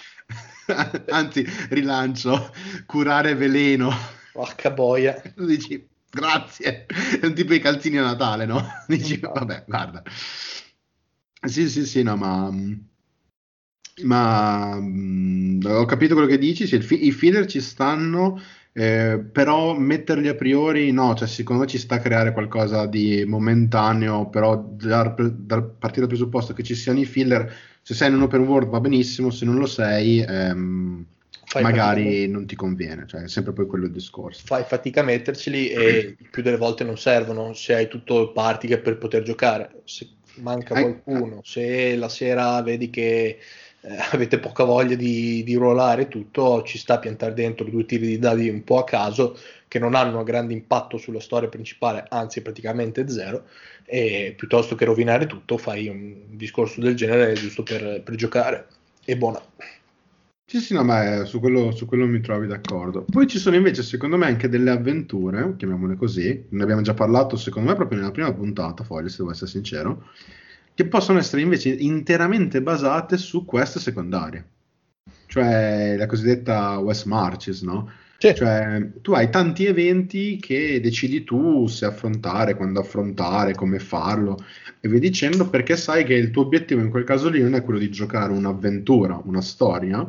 Anzi 1.11 1.47
rilancio. 1.71 2.53
Curare 2.87 3.35
veleno. 3.35 3.91
Porca 4.33 4.71
boia. 4.73 5.15
Tu 5.35 5.45
dici 5.45 5.89
grazie. 6.11 6.87
È 6.87 7.25
un 7.25 7.35
tipo 7.35 7.53
di 7.53 7.61
calzini 7.61 7.99
a 7.99 8.03
Natale 8.03 8.47
no? 8.47 8.67
dici 8.89 9.19
vabbè 9.21 9.65
guarda. 9.67 10.03
Sì 11.41 11.69
sì 11.69 11.87
sì 11.87 12.03
no 12.03 12.17
ma 12.17 12.51
ma 14.05 14.79
mh, 14.79 15.61
ho 15.67 15.85
capito 15.85 16.15
quello 16.15 16.29
che 16.29 16.39
dici, 16.39 16.67
sì, 16.67 16.81
fi- 16.81 17.07
i 17.07 17.13
filler 17.13 17.47
ci 17.47 17.61
stanno, 17.61 18.41
eh, 18.73 19.19
però 19.33 19.75
metterli 19.75 20.29
a 20.29 20.35
priori 20.35 20.93
no, 20.93 21.15
cioè 21.15 21.27
secondo 21.29 21.63
me 21.63 21.69
ci 21.69 21.79
sta 21.79 21.97
a 21.97 22.01
creare 22.01 22.33
qualcosa 22.33 22.87
di 22.87 23.25
momentaneo, 23.27 24.29
però 24.29 24.57
dal, 24.57 25.15
dal 25.39 25.65
partire 25.65 26.01
dal 26.07 26.09
presupposto 26.09 26.53
che 26.53 26.63
ci 26.63 26.75
siano 26.75 27.01
i 27.01 27.07
filler, 27.07 27.53
se 27.83 27.95
sei 27.95 28.09
in 28.09 28.17
un 28.17 28.23
open 28.23 28.43
world 28.43 28.69
va 28.69 28.81
benissimo, 28.81 29.31
se 29.31 29.45
non 29.45 29.57
lo 29.57 29.67
sei... 29.67 30.21
Ehm, 30.21 31.07
magari 31.63 32.05
fatica. 32.05 32.33
non 32.33 32.47
ti 32.47 32.57
conviene, 32.57 33.05
cioè 33.07 33.23
è 33.23 33.29
sempre 33.29 33.53
poi 33.53 33.67
quello 33.67 33.87
il 33.87 33.93
discorso. 33.93 34.43
Fai 34.45 34.65
fatica 34.65 35.01
a 35.01 35.05
metterceli 35.05 35.69
e 35.69 36.17
più 36.31 36.43
delle 36.43 36.57
volte 36.57 36.85
non 36.85 36.99
servono 36.99 37.55
se 37.55 37.75
hai 37.75 37.89
tutto 37.89 38.21
il 38.21 38.33
party 38.33 38.77
per 38.79 38.99
poter 38.99 39.23
giocare. 39.23 39.71
Se 39.85 40.09
manca 40.41 40.79
qualcuno, 40.79 41.41
se 41.45 41.97
la 41.97 42.09
sera 42.09 42.61
vedi 42.63 42.91
che 42.91 43.39
eh, 43.81 43.97
avete 44.13 44.39
poca 44.39 44.65
voglia 44.65 44.95
di, 44.95 45.43
di 45.45 45.55
ruolare 45.55 46.09
tutto, 46.09 46.63
ci 46.63 46.79
sta 46.79 46.95
a 46.95 46.99
piantare 46.99 47.35
dentro 47.35 47.65
due 47.65 47.85
tiri 47.85 48.07
di 48.07 48.19
dadi 48.19 48.49
un 48.49 48.65
po' 48.65 48.79
a 48.79 48.85
caso 48.85 49.39
che 49.69 49.79
non 49.79 49.95
hanno 49.95 50.19
un 50.19 50.25
grande 50.25 50.53
impatto 50.53 50.97
sulla 50.97 51.21
storia 51.21 51.49
principale, 51.49 52.07
anzi 52.09 52.41
praticamente 52.41 53.09
zero, 53.09 53.45
e 53.85 54.35
piuttosto 54.37 54.75
che 54.75 54.85
rovinare 54.85 55.27
tutto 55.27 55.59
fai 55.59 55.89
un 55.89 56.15
discorso 56.31 56.81
del 56.81 56.95
genere 56.95 57.35
giusto 57.35 57.63
per, 57.63 58.03
per 58.03 58.15
giocare. 58.15 58.67
E 59.05 59.17
buona. 59.17 59.41
Sì, 60.49 60.61
sì, 60.61 60.75
no, 60.75 60.85
ma 60.85 61.25
su 61.25 61.41
quello, 61.41 61.73
su 61.73 61.87
quello, 61.87 62.07
mi 62.07 62.21
trovi 62.21 62.47
d'accordo. 62.47 63.05
Poi 63.11 63.27
ci 63.27 63.39
sono 63.39 63.57
invece, 63.57 63.83
secondo 63.83 64.17
me, 64.17 64.27
anche 64.27 64.49
delle 64.49 64.71
avventure, 64.71 65.55
chiamiamole 65.57 65.97
così, 65.97 66.45
ne 66.51 66.63
abbiamo 66.63 66.83
già 66.83 66.95
parlato, 66.95 67.37
secondo 67.37 67.71
me, 67.71 67.75
proprio 67.75 67.99
nella 67.99 68.13
prima 68.13 68.33
puntata, 68.33 68.85
Fogli, 68.85 69.09
se 69.09 69.17
devo 69.19 69.33
essere 69.33 69.51
sincero, 69.51 70.11
che 70.77 70.87
possono 70.87 71.19
essere 71.19 71.41
invece 71.41 71.71
interamente 71.71 72.61
basate 72.61 73.17
su 73.17 73.47
quest 73.47 73.79
secondarie, 73.79 74.45
cioè 75.25 75.97
la 75.97 76.05
cosiddetta 76.05 76.77
West 76.77 77.07
Marches, 77.07 77.63
no? 77.63 77.91
Sì. 78.19 78.35
Cioè, 78.35 78.91
tu 79.01 79.13
hai 79.13 79.31
tanti 79.31 79.65
eventi 79.65 80.37
che 80.37 80.79
decidi 80.83 81.25
tu 81.25 81.67
se 81.67 81.87
affrontare, 81.87 82.57
quando 82.57 82.81
affrontare, 82.81 83.55
come 83.55 83.79
farlo, 83.79 84.37
e 84.79 84.89
via 84.91 84.99
dicendo, 84.99 85.49
perché 85.49 85.79
sai 85.79 86.05
che 86.05 86.13
il 86.13 86.31
tuo 86.31 86.43
obiettivo 86.43 86.83
in 86.83 86.91
quel 86.91 87.05
caso 87.05 87.31
lì 87.31 87.41
non 87.41 87.55
è 87.55 87.63
quello 87.63 87.79
di 87.79 87.91
giocare 87.91 88.33
un'avventura, 88.33 89.19
una 89.25 89.41
storia, 89.41 90.07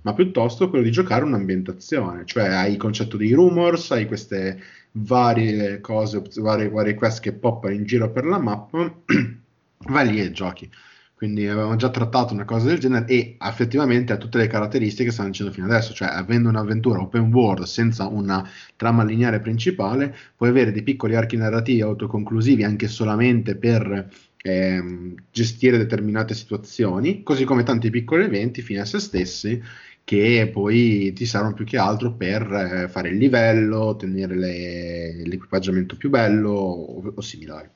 ma 0.00 0.14
piuttosto 0.14 0.70
quello 0.70 0.84
di 0.84 0.90
giocare 0.90 1.24
un'ambientazione. 1.24 2.24
Cioè, 2.24 2.48
hai 2.48 2.72
il 2.72 2.78
concetto 2.78 3.18
dei 3.18 3.32
rumors, 3.32 3.90
hai 3.90 4.06
queste 4.06 4.62
varie 4.92 5.78
cose, 5.82 6.22
varie, 6.36 6.70
varie 6.70 6.94
quest 6.94 7.20
che 7.20 7.32
poppano 7.34 7.74
in 7.74 7.84
giro 7.84 8.10
per 8.10 8.24
la 8.24 8.38
mappa. 8.38 8.94
vai 9.88 10.08
lì 10.08 10.20
e 10.20 10.32
giochi. 10.32 10.70
Quindi 11.16 11.46
avevamo 11.46 11.76
già 11.76 11.88
trattato 11.88 12.34
una 12.34 12.44
cosa 12.44 12.66
del 12.66 12.78
genere 12.78 13.06
e 13.06 13.38
effettivamente 13.40 14.12
ha 14.12 14.18
tutte 14.18 14.36
le 14.36 14.48
caratteristiche 14.48 15.04
che 15.04 15.12
stanno 15.12 15.30
dicendo 15.30 15.50
fino 15.50 15.64
adesso, 15.64 15.94
cioè 15.94 16.08
avendo 16.08 16.50
un'avventura 16.50 17.00
open 17.00 17.32
world 17.32 17.64
senza 17.64 18.06
una 18.06 18.46
trama 18.76 19.02
lineare 19.02 19.40
principale, 19.40 20.14
puoi 20.36 20.50
avere 20.50 20.72
dei 20.72 20.82
piccoli 20.82 21.14
archi 21.14 21.36
narrativi 21.38 21.80
autoconclusivi 21.80 22.64
anche 22.64 22.86
solamente 22.86 23.56
per 23.56 24.10
ehm, 24.42 25.14
gestire 25.30 25.78
determinate 25.78 26.34
situazioni, 26.34 27.22
così 27.22 27.44
come 27.44 27.62
tanti 27.62 27.88
piccoli 27.88 28.24
eventi 28.24 28.60
fine 28.60 28.80
a 28.80 28.84
se 28.84 28.98
stessi 28.98 29.62
che 30.04 30.50
poi 30.52 31.12
ti 31.14 31.24
servono 31.26 31.54
più 31.54 31.64
che 31.64 31.78
altro 31.78 32.12
per 32.14 32.42
eh, 32.52 32.88
fare 32.88 33.08
il 33.08 33.16
livello, 33.16 33.80
ottenere 33.84 34.36
le, 34.36 35.26
l'equipaggiamento 35.26 35.96
più 35.96 36.10
bello 36.10 36.50
o, 36.50 37.12
o 37.14 37.20
similari. 37.22 37.68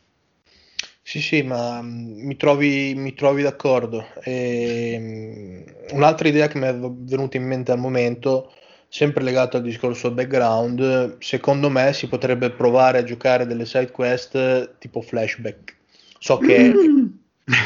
Sì, 1.03 1.21
sì, 1.21 1.43
ma 1.43 1.83
mm, 1.83 2.21
mi 2.27 2.37
trovi, 2.37 2.95
mi 2.95 3.15
trovi 3.15 3.43
d'accordo. 3.43 4.07
E, 4.23 4.97
mm, 4.99 5.63
un'altra 5.95 6.29
idea 6.29 6.47
che 6.49 6.59
mi 6.59 6.67
è 6.67 6.75
venuta 6.75 7.37
in 7.37 7.45
mente 7.47 7.73
al 7.73 7.79
momento, 7.79 8.53
sempre 8.89 9.23
legata 9.25 9.57
al 9.57 9.63
discorso 9.65 10.13
background, 10.13 11.17
secondo 11.21 11.69
me 11.69 11.93
si 11.93 12.07
potrebbe 12.09 12.51
provare 12.51 12.99
a 12.99 13.05
giocare 13.05 13.47
delle 13.47 13.67
side 13.67 13.91
quest 13.91 14.79
tipo 14.79 15.01
flashback. 15.01 15.77
So 16.19 16.39
che, 16.39 16.73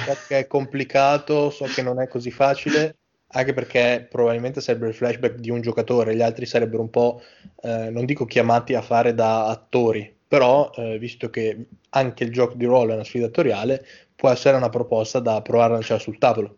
so 0.05 0.17
che 0.27 0.39
è 0.39 0.47
complicato, 0.47 1.51
so 1.51 1.65
che 1.67 1.83
non 1.83 2.01
è 2.01 2.09
così 2.09 2.31
facile, 2.31 2.97
anche 3.29 3.53
perché 3.53 4.07
probabilmente 4.09 4.61
sarebbe 4.61 4.89
il 4.89 4.95
flashback 4.95 5.35
di 5.37 5.51
un 5.51 5.61
giocatore, 5.61 6.15
gli 6.15 6.23
altri 6.23 6.47
sarebbero 6.47 6.83
un 6.83 6.91
po', 6.91 7.21
eh, 7.63 7.91
non 7.91 8.05
dico 8.07 8.25
chiamati 8.27 8.75
a 8.75 8.81
fare 8.83 9.13
da 9.15 9.47
attori, 9.49 10.15
però 10.35 10.73
eh, 10.75 10.99
visto 10.99 11.31
che 11.31 11.67
anche 11.91 12.25
il 12.25 12.33
gioco 12.33 12.55
di 12.55 12.65
ruolo 12.65 12.91
è 12.91 12.95
una 12.95 13.05
sfida 13.05 13.27
attoriale, 13.27 13.87
può 14.17 14.31
essere 14.31 14.57
una 14.57 14.69
proposta 14.69 15.21
da 15.21 15.41
provare 15.43 15.71
a 15.71 15.75
lanciare 15.75 16.01
sul 16.01 16.19
tavolo. 16.19 16.57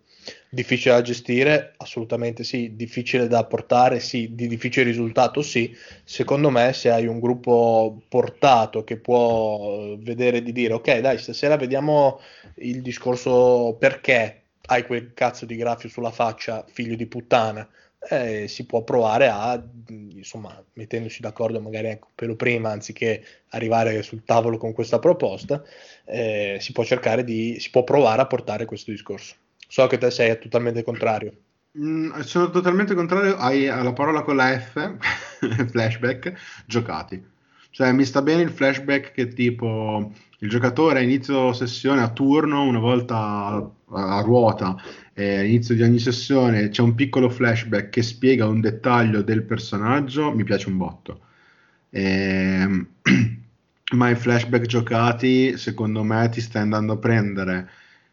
Difficile 0.48 0.94
da 0.94 1.02
gestire? 1.02 1.74
Assolutamente 1.76 2.42
sì. 2.42 2.74
Difficile 2.74 3.28
da 3.28 3.44
portare? 3.44 4.00
Sì. 4.00 4.34
Di 4.34 4.48
difficile 4.48 4.86
risultato? 4.86 5.42
Sì. 5.42 5.76
Secondo 6.04 6.48
me, 6.48 6.72
se 6.72 6.90
hai 6.90 7.06
un 7.06 7.20
gruppo 7.20 8.00
portato 8.08 8.82
che 8.82 8.96
può 8.96 9.94
vedere 9.98 10.42
di 10.42 10.52
dire, 10.52 10.72
ok, 10.72 11.00
dai, 11.00 11.18
stasera 11.18 11.58
vediamo 11.58 12.18
il 12.60 12.80
discorso 12.80 13.76
perché 13.78 14.44
hai 14.68 14.86
quel 14.86 15.12
cazzo 15.12 15.44
di 15.44 15.54
graffio 15.54 15.90
sulla 15.90 16.10
faccia, 16.10 16.64
figlio 16.66 16.96
di 16.96 17.04
puttana 17.04 17.68
eh, 18.08 18.46
si 18.48 18.66
può 18.66 18.82
provare 18.82 19.28
a, 19.28 19.62
insomma, 19.88 20.62
mettendosi 20.74 21.20
d'accordo 21.20 21.60
magari 21.60 21.88
ecco, 21.88 22.08
per 22.14 22.28
lo 22.28 22.36
prima, 22.36 22.70
anziché 22.70 23.24
arrivare 23.50 24.02
sul 24.02 24.24
tavolo 24.24 24.58
con 24.58 24.72
questa 24.72 24.98
proposta, 24.98 25.62
eh, 26.04 26.58
si 26.60 26.72
può 26.72 26.84
cercare 26.84 27.24
di, 27.24 27.58
si 27.58 27.70
può 27.70 27.84
provare 27.84 28.22
a 28.22 28.26
portare 28.26 28.64
questo 28.64 28.90
discorso. 28.90 29.34
So 29.68 29.86
che 29.86 29.98
te 29.98 30.10
sei 30.10 30.38
totalmente 30.38 30.82
contrario. 30.82 31.32
Mm, 31.78 32.20
sono 32.20 32.50
totalmente 32.50 32.94
contrario, 32.94 33.36
hai 33.36 33.66
la 33.66 33.92
parola 33.92 34.22
con 34.22 34.36
la 34.36 34.58
F, 34.58 34.96
flashback, 35.70 36.64
giocati. 36.66 37.34
Cioè 37.70 37.92
mi 37.92 38.04
sta 38.04 38.22
bene 38.22 38.42
il 38.42 38.50
flashback 38.50 39.12
che 39.12 39.28
tipo 39.28 40.10
il 40.38 40.48
giocatore 40.48 41.00
a 41.00 41.02
inizio 41.02 41.52
sessione 41.52 42.00
a 42.00 42.10
turno, 42.10 42.62
una 42.62 42.78
volta 42.78 43.70
a, 43.90 44.20
ruota, 44.20 44.76
eh, 45.14 45.38
all'inizio 45.38 45.74
di 45.74 45.82
ogni 45.82 45.98
sessione 45.98 46.68
c'è 46.68 46.82
un 46.82 46.94
piccolo 46.94 47.28
flashback 47.28 47.90
che 47.90 48.02
spiega 48.02 48.46
un 48.46 48.60
dettaglio 48.60 49.22
del 49.22 49.42
personaggio, 49.44 50.34
mi 50.34 50.44
piace 50.44 50.68
un 50.68 50.76
botto. 50.76 51.20
Eh, 51.90 52.86
ma 53.94 54.10
i 54.10 54.14
flashback 54.16 54.66
giocati, 54.66 55.56
secondo 55.56 56.02
me, 56.02 56.28
ti 56.30 56.40
stai 56.40 56.62
andando 56.62 56.94
a 56.94 56.98
prendere, 56.98 57.70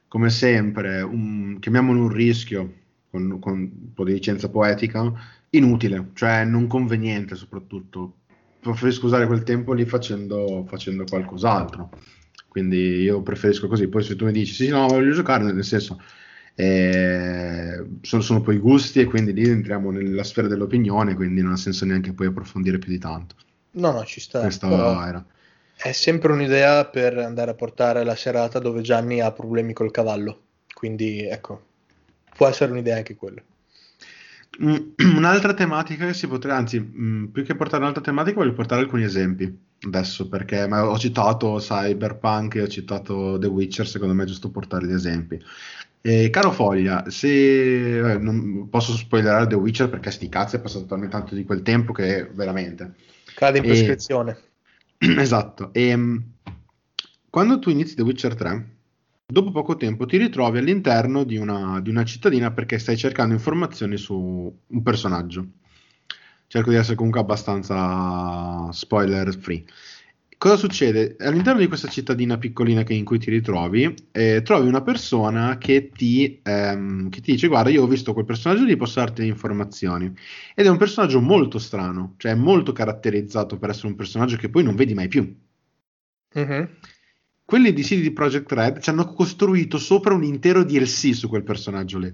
come 0.07 0.29
sempre, 0.29 1.01
un, 1.01 1.57
chiamiamolo 1.59 2.01
un 2.01 2.09
rischio, 2.09 2.73
con, 3.09 3.39
con 3.39 3.53
un 3.53 3.93
po' 3.93 4.03
di 4.03 4.13
licenza 4.13 4.49
poetica, 4.49 5.11
inutile, 5.51 6.09
cioè 6.13 6.45
non 6.45 6.67
conveniente 6.67 7.35
soprattutto. 7.35 8.17
Preferisco 8.59 9.07
usare 9.07 9.27
quel 9.27 9.43
tempo 9.43 9.73
lì 9.73 9.85
facendo, 9.85 10.65
facendo 10.67 11.03
qualcos'altro. 11.03 11.89
Quindi 12.53 13.01
io 13.01 13.23
preferisco 13.23 13.67
così. 13.67 13.87
Poi 13.87 14.03
se 14.03 14.15
tu 14.15 14.25
mi 14.25 14.31
dici 14.31 14.53
sì, 14.53 14.67
no, 14.67 14.85
voglio 14.85 15.11
giocare, 15.11 15.51
nel 15.51 15.63
senso 15.63 15.99
eh, 16.53 17.83
sono, 18.01 18.21
sono, 18.21 18.41
poi 18.41 18.59
gusti 18.59 18.99
e 18.99 19.05
quindi 19.05 19.33
lì 19.33 19.49
entriamo 19.49 19.89
nella 19.89 20.23
sfera 20.23 20.47
dell'opinione, 20.47 21.15
quindi 21.15 21.41
non 21.41 21.53
ha 21.53 21.57
senso 21.57 21.83
neanche 21.85 22.13
poi 22.13 22.27
approfondire 22.27 22.77
più 22.77 22.91
di 22.91 22.99
tanto. 22.99 23.33
No, 23.71 23.91
no, 23.91 24.05
ci 24.05 24.19
sta. 24.19 24.41
Questa 24.41 24.67
era. 25.07 25.25
È 25.75 25.91
sempre 25.93 26.31
un'idea 26.31 26.85
per 26.85 27.17
andare 27.17 27.49
a 27.49 27.55
portare 27.55 28.03
la 28.03 28.15
serata 28.15 28.59
dove 28.59 28.81
Gianni 28.81 29.19
ha 29.19 29.31
problemi 29.31 29.73
col 29.73 29.89
cavallo. 29.89 30.41
Quindi 30.71 31.23
ecco, 31.23 31.59
può 32.37 32.45
essere 32.45 32.71
un'idea 32.71 32.97
anche 32.97 33.15
quella. 33.15 33.41
Un'altra 34.59 35.55
tematica 35.55 36.05
che 36.05 36.13
si 36.13 36.27
potrebbe, 36.27 36.55
anzi, 36.55 36.79
mh, 36.79 37.29
più 37.33 37.43
che 37.43 37.55
portare 37.55 37.81
un'altra 37.81 38.03
tematica, 38.03 38.37
voglio 38.37 38.53
portare 38.53 38.81
alcuni 38.81 39.05
esempi 39.05 39.71
adesso 39.85 40.27
perché 40.27 40.63
ho 40.63 40.97
citato 40.97 41.57
Cyberpunk 41.57 42.55
e 42.55 42.61
ho 42.61 42.67
citato 42.67 43.37
The 43.39 43.47
Witcher, 43.47 43.87
secondo 43.87 44.13
me 44.13 44.23
è 44.23 44.27
giusto 44.27 44.49
portare 44.49 44.85
gli 44.85 44.93
esempi. 44.93 45.41
Eh, 46.01 46.29
caro 46.29 46.51
Foglia, 46.51 47.09
se 47.09 48.13
eh, 48.13 48.17
non 48.17 48.67
posso 48.69 48.93
spoilerare 48.93 49.47
The 49.47 49.55
Witcher 49.55 49.89
perché 49.89 50.11
sti 50.11 50.27
cazzi 50.27 50.57
è 50.57 50.59
passato 50.59 50.85
talmente 50.85 51.15
tanto 51.15 51.33
di 51.33 51.45
quel 51.45 51.61
tempo 51.61 51.93
che 51.93 52.29
veramente 52.33 52.95
cade 53.35 53.59
in 53.59 53.63
prescrizione. 53.63 54.37
E, 54.97 55.15
esatto. 55.21 55.71
E 55.73 55.87
ehm, 55.87 56.23
quando 57.29 57.59
tu 57.59 57.69
inizi 57.69 57.95
The 57.95 58.01
Witcher 58.01 58.35
3, 58.35 58.75
dopo 59.25 59.51
poco 59.51 59.75
tempo 59.75 60.05
ti 60.05 60.17
ritrovi 60.17 60.57
all'interno 60.59 61.23
di 61.23 61.37
una, 61.37 61.79
di 61.81 61.89
una 61.89 62.03
cittadina 62.03 62.51
perché 62.51 62.77
stai 62.79 62.97
cercando 62.97 63.33
informazioni 63.33 63.97
su 63.97 64.59
un 64.67 64.83
personaggio. 64.83 65.47
Cerco 66.53 66.69
di 66.69 66.75
essere 66.75 66.95
comunque 66.95 67.19
abbastanza 67.19 68.71
spoiler 68.71 69.35
free. 69.35 69.63
Cosa 70.37 70.55
succede? 70.55 71.15
All'interno 71.17 71.59
di 71.59 71.67
questa 71.67 71.87
cittadina 71.87 72.37
piccolina 72.37 72.83
in 72.89 73.03
cui 73.05 73.17
ti 73.17 73.31
ritrovi, 73.31 73.91
eh, 74.11 74.43
trovi 74.43 74.67
una 74.67 74.83
persona 74.83 75.57
che 75.57 75.89
ti, 75.89 76.41
ehm, 76.43 77.09
che 77.09 77.21
ti, 77.21 77.31
dice: 77.31 77.47
Guarda, 77.47 77.71
io 77.71 77.81
ho 77.81 77.87
visto 77.87 78.13
quel 78.13 78.25
personaggio 78.25 78.65
lì, 78.65 78.75
posso 78.75 78.99
darti 78.99 79.21
le 79.21 79.29
informazioni. 79.29 80.15
Ed 80.53 80.67
è 80.67 80.69
un 80.69 80.77
personaggio 80.77 81.21
molto 81.21 81.57
strano, 81.57 82.13
cioè 82.17 82.35
molto 82.35 82.71
caratterizzato 82.71 83.57
per 83.57 83.71
essere 83.71 83.87
un 83.87 83.95
personaggio 83.95 84.37
che 84.37 84.49
poi 84.49 84.61
non 84.61 84.75
vedi 84.75 84.93
mai 84.93 85.07
più. 85.07 85.35
Mm-hmm. 86.37 86.63
Quelli 87.45 87.73
di 87.73 87.81
CD 87.81 88.13
Project 88.13 88.51
Red 88.51 88.79
ci 88.79 88.91
hanno 88.91 89.11
costruito 89.11 89.79
sopra 89.79 90.13
un 90.13 90.23
intero 90.23 90.63
DLC 90.63 91.15
su 91.15 91.27
quel 91.29 91.41
personaggio 91.41 91.97
lì. 91.97 92.13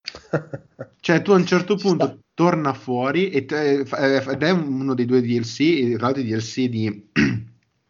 cioè, 1.00 1.20
tu 1.20 1.32
a 1.32 1.34
un 1.34 1.44
certo 1.44 1.76
punto 1.76 2.20
torna 2.36 2.74
fuori 2.74 3.30
ed 3.30 3.50
è 3.50 4.50
uno 4.50 4.94
dei 4.94 5.06
due 5.06 5.22
DLC, 5.22 5.94
tra 5.96 6.06
l'altro 6.06 6.20
i 6.22 6.26
DLC 6.26 6.64
di 6.66 7.08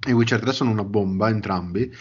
e 0.06 0.12
Witcher 0.12 0.38
3 0.38 0.52
sono 0.52 0.70
una 0.70 0.84
bomba 0.84 1.28
entrambi 1.28 1.92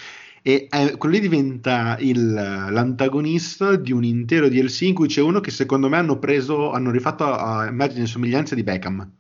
e 0.43 0.67
eh, 0.69 0.95
quello 0.97 1.15
lì 1.15 1.21
diventa 1.21 1.97
il, 1.99 2.31
l'antagonista 2.31 3.75
di 3.75 3.91
un 3.91 4.03
intero 4.03 4.47
DLC 4.47 4.81
in 4.81 4.93
cui 4.93 5.07
c'è 5.07 5.21
uno 5.21 5.39
che 5.39 5.49
secondo 5.49 5.89
me 5.89 5.97
hanno 5.97 6.19
preso, 6.19 6.69
hanno 6.69 6.91
rifatto 6.91 7.23
a 7.23 7.65
immagine 7.67 8.03
e 8.03 8.05
somiglianza 8.05 8.53
di 8.53 8.61
Beckham. 8.61 9.11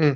Mm. 0.00 0.10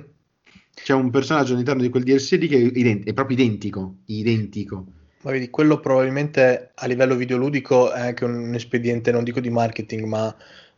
C'è 0.72 0.92
un 0.92 1.10
personaggio 1.10 1.54
all'interno 1.54 1.82
di 1.82 1.88
quel 1.88 2.04
DLC 2.04 2.36
lì 2.38 2.46
che 2.46 2.56
è, 2.56 2.60
ident- 2.60 3.04
è 3.04 3.12
proprio 3.12 3.36
identico, 3.36 3.96
identico. 4.04 4.86
Ma 5.22 5.32
vedi, 5.32 5.50
quello 5.50 5.80
probabilmente 5.80 6.70
a 6.72 6.86
livello 6.86 7.16
videoludico 7.16 7.92
è 7.92 8.00
anche 8.00 8.24
un 8.24 8.54
espediente, 8.54 9.10
non 9.10 9.24
dico 9.24 9.40
di 9.40 9.50
marketing, 9.50 10.04
ma 10.04 10.32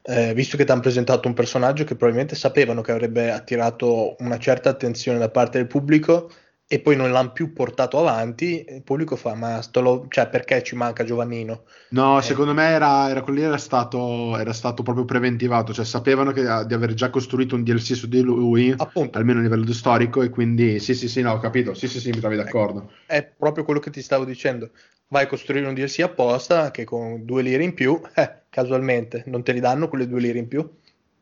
eh, 0.06 0.32
visto 0.34 0.56
che 0.56 0.64
ti 0.64 0.70
hanno 0.70 0.80
presentato 0.80 1.26
un 1.26 1.34
personaggio 1.34 1.82
che 1.84 1.96
probabilmente 1.96 2.36
sapevano 2.36 2.80
che 2.80 2.92
avrebbe 2.92 3.32
attirato 3.32 4.14
una 4.20 4.38
certa 4.38 4.70
attenzione 4.70 5.18
da 5.18 5.28
parte 5.28 5.58
del 5.58 5.66
pubblico 5.66 6.30
e 6.68 6.80
poi 6.80 6.96
non 6.96 7.12
l'hanno 7.12 7.30
più 7.30 7.52
portato 7.52 7.96
avanti, 7.96 8.64
il 8.68 8.82
pubblico 8.82 9.14
fa, 9.14 9.34
ma 9.34 9.62
lo, 9.74 10.06
cioè, 10.08 10.28
perché 10.28 10.64
ci 10.64 10.74
manca 10.74 11.04
Giovannino? 11.04 11.62
No, 11.90 12.18
eh. 12.18 12.22
secondo 12.22 12.54
me 12.54 12.64
era, 12.64 13.08
era, 13.08 13.22
quello 13.22 13.40
era 13.40 13.56
stato, 13.56 14.36
era 14.36 14.52
stato 14.52 14.82
proprio 14.82 15.04
preventivato, 15.04 15.72
cioè 15.72 15.84
sapevano 15.84 16.32
che, 16.32 16.42
di 16.42 16.74
aver 16.74 16.94
già 16.94 17.08
costruito 17.08 17.54
un 17.54 17.62
DLC 17.62 17.94
su 17.94 18.08
di 18.08 18.20
lui, 18.20 18.74
Appunto. 18.76 19.16
almeno 19.16 19.38
a 19.38 19.42
livello 19.42 19.72
storico, 19.72 20.22
e 20.22 20.28
quindi 20.28 20.80
sì, 20.80 20.94
sì, 20.94 21.08
sì, 21.08 21.20
no, 21.20 21.34
ho 21.34 21.38
capito, 21.38 21.72
sì, 21.72 21.86
sì, 21.86 22.00
sì, 22.00 22.10
mi 22.10 22.18
trovi 22.18 22.34
d'accordo. 22.34 22.90
È 23.06 23.22
proprio 23.22 23.62
quello 23.62 23.78
che 23.78 23.90
ti 23.90 24.02
stavo 24.02 24.24
dicendo, 24.24 24.70
vai 25.08 25.22
a 25.22 25.28
costruire 25.28 25.68
un 25.68 25.74
DLC 25.74 26.00
apposta 26.00 26.72
che 26.72 26.82
con 26.82 27.24
due 27.24 27.42
lire 27.42 27.62
in 27.62 27.74
più, 27.74 28.00
eh, 28.12 28.42
casualmente, 28.50 29.22
non 29.26 29.44
te 29.44 29.52
li 29.52 29.60
danno 29.60 29.86
quelle 29.86 30.08
due 30.08 30.18
lire 30.20 30.40
in 30.40 30.48
più? 30.48 30.68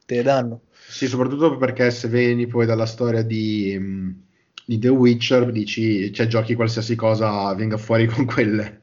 Te 0.07 0.16
le 0.16 0.22
danno. 0.22 0.61
Sì, 0.88 1.07
soprattutto 1.07 1.59
perché 1.59 1.90
se 1.90 2.09
vieni 2.09 2.46
poi 2.46 2.64
dalla 2.64 2.87
storia 2.87 3.22
di 3.22 4.33
di 4.64 4.79
The 4.79 4.88
Witcher 4.88 5.50
dici, 5.53 6.12
cioè 6.12 6.27
giochi 6.27 6.55
qualsiasi 6.55 6.94
cosa 6.94 7.55
venga 7.55 7.77
fuori 7.77 8.07
con 8.09 8.24
quelle 8.24 8.83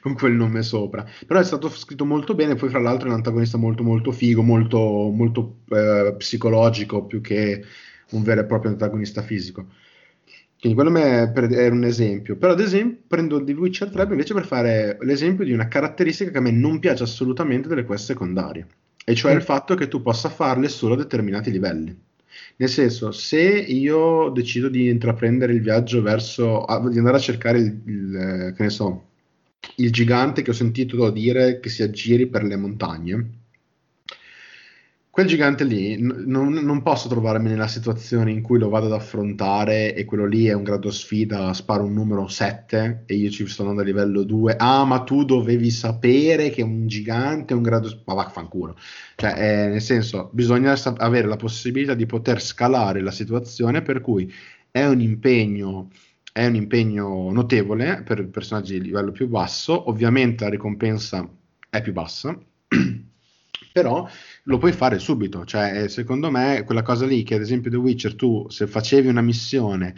con 0.00 0.14
quel 0.14 0.32
nome 0.32 0.62
sopra. 0.62 1.06
Però 1.26 1.38
è 1.38 1.44
stato 1.44 1.68
scritto 1.68 2.04
molto 2.04 2.34
bene, 2.34 2.54
poi 2.54 2.68
fra 2.68 2.78
l'altro 2.78 3.06
è 3.06 3.10
un 3.10 3.16
antagonista 3.16 3.58
molto 3.58 3.82
molto 3.82 4.12
figo, 4.12 4.42
molto, 4.42 4.78
molto 4.78 5.58
eh, 5.70 6.14
psicologico 6.16 7.04
più 7.04 7.20
che 7.20 7.64
un 8.10 8.22
vero 8.22 8.40
e 8.40 8.44
proprio 8.46 8.70
antagonista 8.70 9.22
fisico. 9.22 9.66
Quindi 10.60 10.76
quello 10.76 10.96
è 10.98 11.68
un 11.68 11.84
esempio. 11.84 12.36
Però 12.36 12.52
ad 12.52 12.60
esempio 12.60 13.02
prendo 13.06 13.42
The 13.42 13.52
Witcher 13.52 13.90
3 13.90 14.08
invece 14.10 14.34
per 14.34 14.46
fare 14.46 14.96
l'esempio 15.02 15.44
di 15.44 15.52
una 15.52 15.68
caratteristica 15.68 16.30
che 16.30 16.38
a 16.38 16.40
me 16.40 16.50
non 16.50 16.78
piace 16.80 17.04
assolutamente 17.04 17.68
delle 17.68 17.84
quest 17.84 18.06
secondarie, 18.06 18.66
e 19.04 19.14
cioè 19.14 19.34
mm. 19.34 19.36
il 19.36 19.42
fatto 19.42 19.74
che 19.74 19.86
tu 19.88 20.02
possa 20.02 20.28
farle 20.28 20.68
solo 20.68 20.94
a 20.94 20.96
determinati 20.96 21.50
livelli. 21.50 21.96
Nel 22.60 22.68
senso, 22.68 23.12
se 23.12 23.40
io 23.40 24.30
decido 24.30 24.68
di 24.68 24.88
intraprendere 24.88 25.52
il 25.52 25.60
viaggio 25.60 26.02
verso, 26.02 26.64
di 26.90 26.98
andare 26.98 27.16
a 27.16 27.20
cercare 27.20 27.58
il, 27.58 27.82
il, 27.86 28.16
eh, 28.16 28.52
che 28.52 28.64
ne 28.64 28.70
so, 28.70 29.10
il 29.76 29.92
gigante 29.92 30.42
che 30.42 30.50
ho 30.50 30.54
sentito 30.54 31.10
dire 31.10 31.60
che 31.60 31.68
si 31.68 31.84
aggiri 31.84 32.26
per 32.26 32.42
le 32.42 32.56
montagne, 32.56 33.30
quel 35.18 35.30
gigante 35.30 35.64
lì 35.64 36.00
n- 36.00 36.26
non, 36.26 36.80
posso 36.84 37.08
trovarmi 37.08 37.48
nella 37.48 37.66
situazione 37.66 38.30
in 38.30 38.40
cui 38.40 38.56
lo 38.56 38.68
vado 38.68 38.86
ad 38.86 38.92
affrontare 38.92 39.92
e 39.96 40.04
quello 40.04 40.24
lì 40.24 40.46
è 40.46 40.52
un 40.52 40.62
grado 40.62 40.92
sfida, 40.92 41.52
sparo 41.54 41.82
un 41.82 41.92
numero 41.92 42.28
7 42.28 43.02
e 43.04 43.16
io 43.16 43.28
ci 43.28 43.44
sto 43.48 43.62
andando 43.62 43.82
a 43.82 43.84
livello 43.84 44.22
2. 44.22 44.54
Ah, 44.56 44.84
ma 44.84 45.02
tu 45.02 45.24
dovevi 45.24 45.70
sapere 45.70 46.50
che 46.50 46.62
un 46.62 46.86
gigante 46.86 47.52
è 47.52 47.56
un 47.56 47.64
grado... 47.64 48.00
Ma 48.04 48.14
vaffanculo. 48.14 48.76
Cioè, 49.16 49.34
eh, 49.36 49.68
nel 49.70 49.80
senso, 49.80 50.30
bisogna 50.32 50.76
sap- 50.76 51.00
avere 51.00 51.26
la 51.26 51.34
possibilità 51.34 51.94
di 51.94 52.06
poter 52.06 52.40
scalare 52.40 53.00
la 53.00 53.10
situazione 53.10 53.82
per 53.82 54.00
cui 54.00 54.32
è 54.70 54.86
un 54.86 55.00
impegno 55.00 55.90
è 56.32 56.46
un 56.46 56.54
impegno 56.54 57.32
notevole 57.32 58.04
per 58.04 58.28
personaggi 58.28 58.74
di 58.78 58.86
livello 58.86 59.10
più 59.10 59.26
basso, 59.26 59.88
ovviamente 59.90 60.44
la 60.44 60.50
ricompensa 60.50 61.28
è 61.68 61.82
più 61.82 61.92
bassa, 61.92 62.38
però 63.72 64.08
lo 64.48 64.56
puoi 64.58 64.72
fare 64.72 64.98
subito, 64.98 65.44
cioè 65.44 65.82
eh, 65.84 65.88
secondo 65.88 66.30
me 66.30 66.62
quella 66.64 66.82
cosa 66.82 67.04
lì 67.06 67.22
che 67.22 67.34
ad 67.34 67.42
esempio 67.42 67.70
The 67.70 67.76
Witcher 67.76 68.14
tu 68.14 68.46
se 68.48 68.66
facevi 68.66 69.06
una 69.06 69.20
missione 69.20 69.94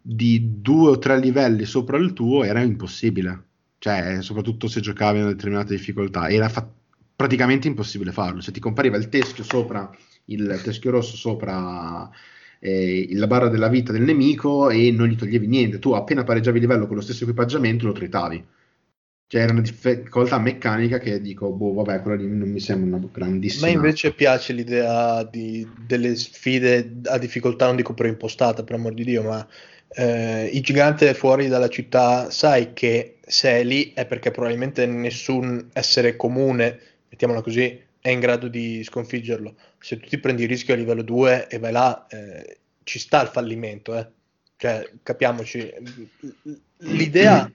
di 0.00 0.60
due 0.62 0.90
o 0.92 0.98
tre 0.98 1.18
livelli 1.18 1.64
sopra 1.66 1.98
il 1.98 2.14
tuo 2.14 2.42
era 2.42 2.62
impossibile, 2.62 3.44
cioè 3.78 4.22
soprattutto 4.22 4.66
se 4.66 4.80
giocavi 4.80 5.18
a 5.18 5.22
una 5.22 5.32
determinata 5.32 5.74
difficoltà, 5.74 6.28
era 6.30 6.48
fa- 6.48 6.66
praticamente 7.14 7.68
impossibile 7.68 8.12
farlo, 8.12 8.40
se 8.40 8.50
ti 8.50 8.60
compariva 8.60 8.96
il 8.96 9.10
teschio 9.10 9.44
sopra, 9.44 9.90
il 10.26 10.58
teschio 10.62 10.90
rosso 10.90 11.16
sopra 11.16 12.08
eh, 12.58 13.08
la 13.12 13.26
barra 13.26 13.48
della 13.48 13.68
vita 13.68 13.92
del 13.92 14.02
nemico 14.02 14.70
e 14.70 14.90
non 14.90 15.08
gli 15.08 15.16
toglievi 15.16 15.46
niente, 15.46 15.78
tu 15.78 15.92
appena 15.92 16.24
pareggiavi 16.24 16.60
livello 16.60 16.86
con 16.86 16.96
lo 16.96 17.02
stesso 17.02 17.24
equipaggiamento 17.24 17.84
lo 17.84 17.92
tritavi 17.92 18.42
cioè 19.28 19.42
era 19.42 19.52
una 19.52 19.60
difficoltà 19.60 20.38
meccanica 20.38 20.98
che 20.98 21.20
dico, 21.20 21.50
boh, 21.50 21.72
vabbè, 21.72 22.00
quella 22.02 22.16
lì 22.22 22.28
non 22.28 22.48
mi 22.48 22.60
sembra 22.60 22.96
una 22.96 23.08
grandissima. 23.10 23.66
A 23.66 23.70
me 23.70 23.74
invece 23.74 24.12
piace 24.12 24.52
l'idea 24.52 25.24
di, 25.24 25.68
delle 25.84 26.14
sfide 26.14 27.00
a 27.06 27.18
difficoltà, 27.18 27.66
non 27.66 27.74
dico 27.74 27.92
preimpostata, 27.92 28.62
per 28.62 28.76
amor 28.76 28.94
di 28.94 29.02
Dio, 29.02 29.24
ma 29.24 29.46
eh, 29.88 30.48
il 30.52 30.62
gigante 30.62 31.12
fuori 31.14 31.48
dalla 31.48 31.68
città, 31.68 32.30
sai 32.30 32.72
che 32.72 33.18
se 33.26 33.50
è 33.50 33.64
lì 33.64 33.92
è 33.94 34.06
perché 34.06 34.30
probabilmente 34.30 34.86
nessun 34.86 35.70
essere 35.72 36.14
comune, 36.14 36.78
mettiamola 37.08 37.42
così, 37.42 37.82
è 38.00 38.10
in 38.10 38.20
grado 38.20 38.46
di 38.46 38.84
sconfiggerlo. 38.84 39.56
Se 39.80 39.98
tu 39.98 40.06
ti 40.06 40.18
prendi 40.18 40.44
il 40.44 40.48
rischio 40.48 40.74
a 40.74 40.76
livello 40.76 41.02
2 41.02 41.48
e 41.48 41.58
vai 41.58 41.72
là, 41.72 42.06
eh, 42.08 42.58
ci 42.84 43.00
sta 43.00 43.22
il 43.22 43.28
fallimento, 43.28 43.96
eh. 43.98 44.08
Cioè, 44.58 44.90
capiamoci, 45.02 45.70
l'idea 46.78 47.50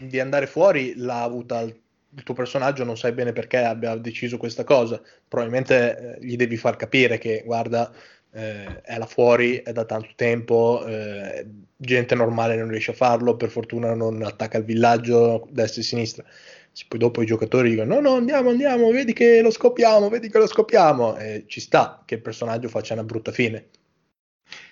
di 0.00 0.18
andare 0.18 0.46
fuori 0.46 0.94
l'ha 0.96 1.22
avuta 1.22 1.60
il, 1.60 1.78
il, 2.14 2.22
tuo 2.22 2.32
personaggio, 2.32 2.84
non 2.84 2.96
sai 2.96 3.12
bene 3.12 3.32
perché 3.32 3.58
abbia 3.58 3.94
deciso 3.96 4.38
questa 4.38 4.64
cosa. 4.64 5.00
Probabilmente 5.28 6.16
eh, 6.16 6.24
gli 6.24 6.36
devi 6.36 6.56
far 6.56 6.76
capire 6.76 7.18
che, 7.18 7.42
guarda, 7.44 7.92
eh, 8.32 8.80
è 8.80 8.96
là 8.96 9.04
fuori, 9.04 9.56
è 9.56 9.72
da 9.72 9.84
tanto 9.84 10.08
tempo, 10.16 10.84
eh, 10.86 11.46
gente 11.76 12.14
normale 12.14 12.56
non 12.56 12.68
riesce 12.68 12.92
a 12.92 12.94
farlo, 12.94 13.36
per 13.36 13.50
fortuna 13.50 13.94
non 13.94 14.22
attacca 14.22 14.56
il 14.56 14.64
villaggio 14.64 15.46
destra 15.50 15.82
e 15.82 15.84
sinistra. 15.84 16.24
Se 16.72 16.86
poi 16.88 16.98
dopo 16.98 17.20
i 17.20 17.26
giocatori 17.26 17.70
dicono 17.70 17.94
no, 17.96 18.00
no, 18.00 18.14
andiamo, 18.16 18.50
andiamo, 18.50 18.90
vedi 18.90 19.12
che 19.12 19.42
lo 19.42 19.50
scopiamo, 19.50 20.08
vedi 20.08 20.30
che 20.30 20.38
lo 20.38 20.46
scopiamo, 20.46 21.16
ci 21.46 21.60
sta 21.60 22.02
che 22.06 22.14
il 22.16 22.22
personaggio 22.22 22.68
faccia 22.68 22.92
una 22.94 23.04
brutta 23.04 23.32
fine. 23.32 23.68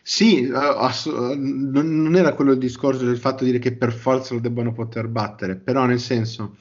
Sì, 0.08 0.48
ass- 0.54 1.08
non 1.08 2.14
era 2.14 2.32
quello 2.32 2.52
il 2.52 2.58
discorso 2.58 3.04
del 3.04 3.18
fatto 3.18 3.42
di 3.42 3.50
dire 3.50 3.60
che 3.60 3.72
per 3.72 3.92
forza 3.92 4.34
lo 4.34 4.40
debbano 4.40 4.72
poter 4.72 5.08
battere, 5.08 5.56
però 5.56 5.84
nel 5.84 5.98
senso, 5.98 6.58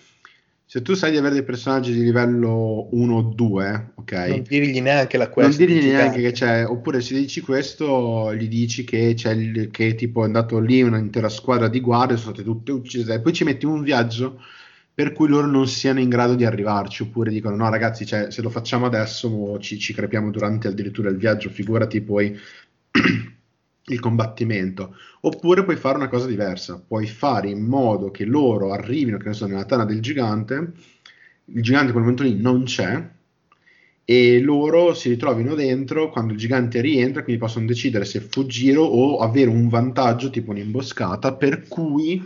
se 0.66 0.82
tu 0.82 0.96
sai 0.96 1.12
di 1.12 1.18
avere 1.18 1.36
dei 1.36 1.44
personaggi 1.44 1.94
di 1.94 2.02
livello 2.02 2.88
1 2.90 3.16
o 3.16 3.22
2, 3.22 3.92
ok? 3.98 4.12
Non 4.30 4.46
dirgli 4.48 4.82
neanche 4.82 5.20
la 5.20 5.30
quest. 5.30 5.60
Non 5.60 5.68
dirgli 5.68 5.86
neanche 5.86 6.22
che 6.22 6.32
c'è, 6.32 6.66
oppure 6.66 7.02
se 7.02 7.14
dici 7.14 7.42
questo, 7.42 8.34
gli 8.34 8.48
dici 8.48 8.84
che 8.84 9.14
c'è 9.14 9.34
il, 9.34 9.70
che 9.70 9.94
tipo 9.94 10.24
è 10.24 10.26
andato 10.26 10.58
lì 10.58 10.82
un'intera 10.82 11.30
squadra 11.30 11.68
di 11.68 11.82
guardie, 11.82 12.18
sono 12.18 12.34
state 12.34 12.48
tutte 12.48 12.72
uccise, 12.72 13.14
e 13.14 13.22
poi 13.22 13.32
ci 13.32 13.44
metti 13.44 13.68
un 13.68 13.84
viaggio 13.84 14.42
per 14.92 15.14
cui 15.14 15.28
loro 15.28 15.46
non 15.46 15.68
siano 15.68 16.00
in 16.00 16.10
grado 16.10 16.34
di 16.34 16.46
arrivarci, 16.46 17.04
oppure 17.04 17.30
dicono 17.30 17.56
no 17.58 17.70
ragazzi, 17.70 18.08
cioè, 18.08 18.32
se 18.32 18.42
lo 18.42 18.50
facciamo 18.50 18.88
adesso 18.88 19.60
ci, 19.60 19.78
ci 19.78 19.94
crepiamo 19.94 20.32
durante 20.32 20.68
addirittura 20.68 21.10
il 21.10 21.18
viaggio, 21.18 21.50
figurati 21.50 22.02
poi 22.02 22.36
il 23.88 24.00
combattimento, 24.00 24.96
oppure 25.22 25.64
puoi 25.64 25.76
fare 25.76 25.98
una 25.98 26.08
cosa 26.08 26.26
diversa, 26.26 26.84
puoi 26.86 27.08
fare 27.08 27.50
in 27.50 27.64
modo 27.64 28.10
che 28.10 28.26
loro 28.26 28.72
arrivino, 28.72 29.18
che 29.18 29.28
ne 29.28 29.34
so, 29.34 29.46
nella 29.46 29.66
tana 29.66 29.86
del 29.86 30.02
gigante, 30.02 30.72
il 31.46 31.62
gigante 31.62 31.88
in 31.88 31.92
quel 31.92 32.04
momento 32.04 32.24
lì 32.24 32.40
non 32.40 32.64
c'è, 32.64 33.14
e 34.08 34.40
loro 34.40 34.94
si 34.94 35.10
ritrovino 35.10 35.56
dentro 35.56 36.12
quando 36.12 36.34
il 36.34 36.40
gigante 36.40 36.80
rientra, 36.80 37.24
quindi 37.24 37.42
possono 37.42 37.66
decidere 37.66 38.06
se 38.06 38.20
fuggire 38.20 38.78
o 38.78 39.18
avere 39.18 39.50
un 39.50 39.68
vantaggio, 39.68 40.30
tipo 40.30 40.52
un'imboscata, 40.52 41.34
per 41.34 41.68
cui 41.68 42.24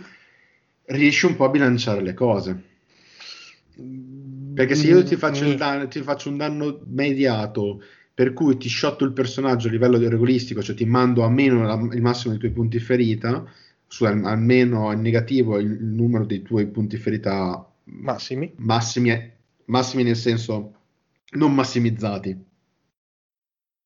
riesci 0.86 1.26
un 1.26 1.36
po' 1.38 1.46
a 1.46 1.50
bilanciare 1.50 2.02
le 2.02 2.14
cose. 2.14 2.64
Perché 4.54 4.76
se 4.76 4.88
io 4.88 5.04
ti 5.04 5.16
faccio, 5.16 5.54
danno, 5.54 5.88
ti 5.88 6.02
faccio 6.02 6.30
un 6.30 6.36
danno 6.36 6.82
mediato 6.88 7.82
per 8.20 8.34
cui 8.34 8.58
ti 8.58 8.68
shotto 8.68 9.06
il 9.06 9.14
personaggio 9.14 9.70
a 9.70 9.72
livello 9.72 9.98
regolistico, 10.10 10.62
cioè 10.62 10.76
ti 10.76 10.84
mando 10.84 11.24
a 11.24 11.30
meno 11.30 11.64
la, 11.64 11.76
il 11.96 12.02
massimo 12.02 12.32
dei 12.32 12.40
tuoi 12.42 12.52
punti 12.52 12.78
ferita, 12.78 13.50
su 13.88 14.04
almeno 14.04 14.92
in 14.92 15.00
negativo 15.00 15.58
il, 15.58 15.72
il, 15.72 15.86
numero 15.86 16.26
dei 16.26 16.42
tuoi 16.42 16.68
punti 16.68 16.98
ferita 16.98 17.66
massimi. 17.86 18.52
massimi, 18.58 19.32
massimi 19.68 20.04
nel 20.04 20.18
senso 20.18 20.74
non 21.36 21.56
massimizzati, 21.56 22.38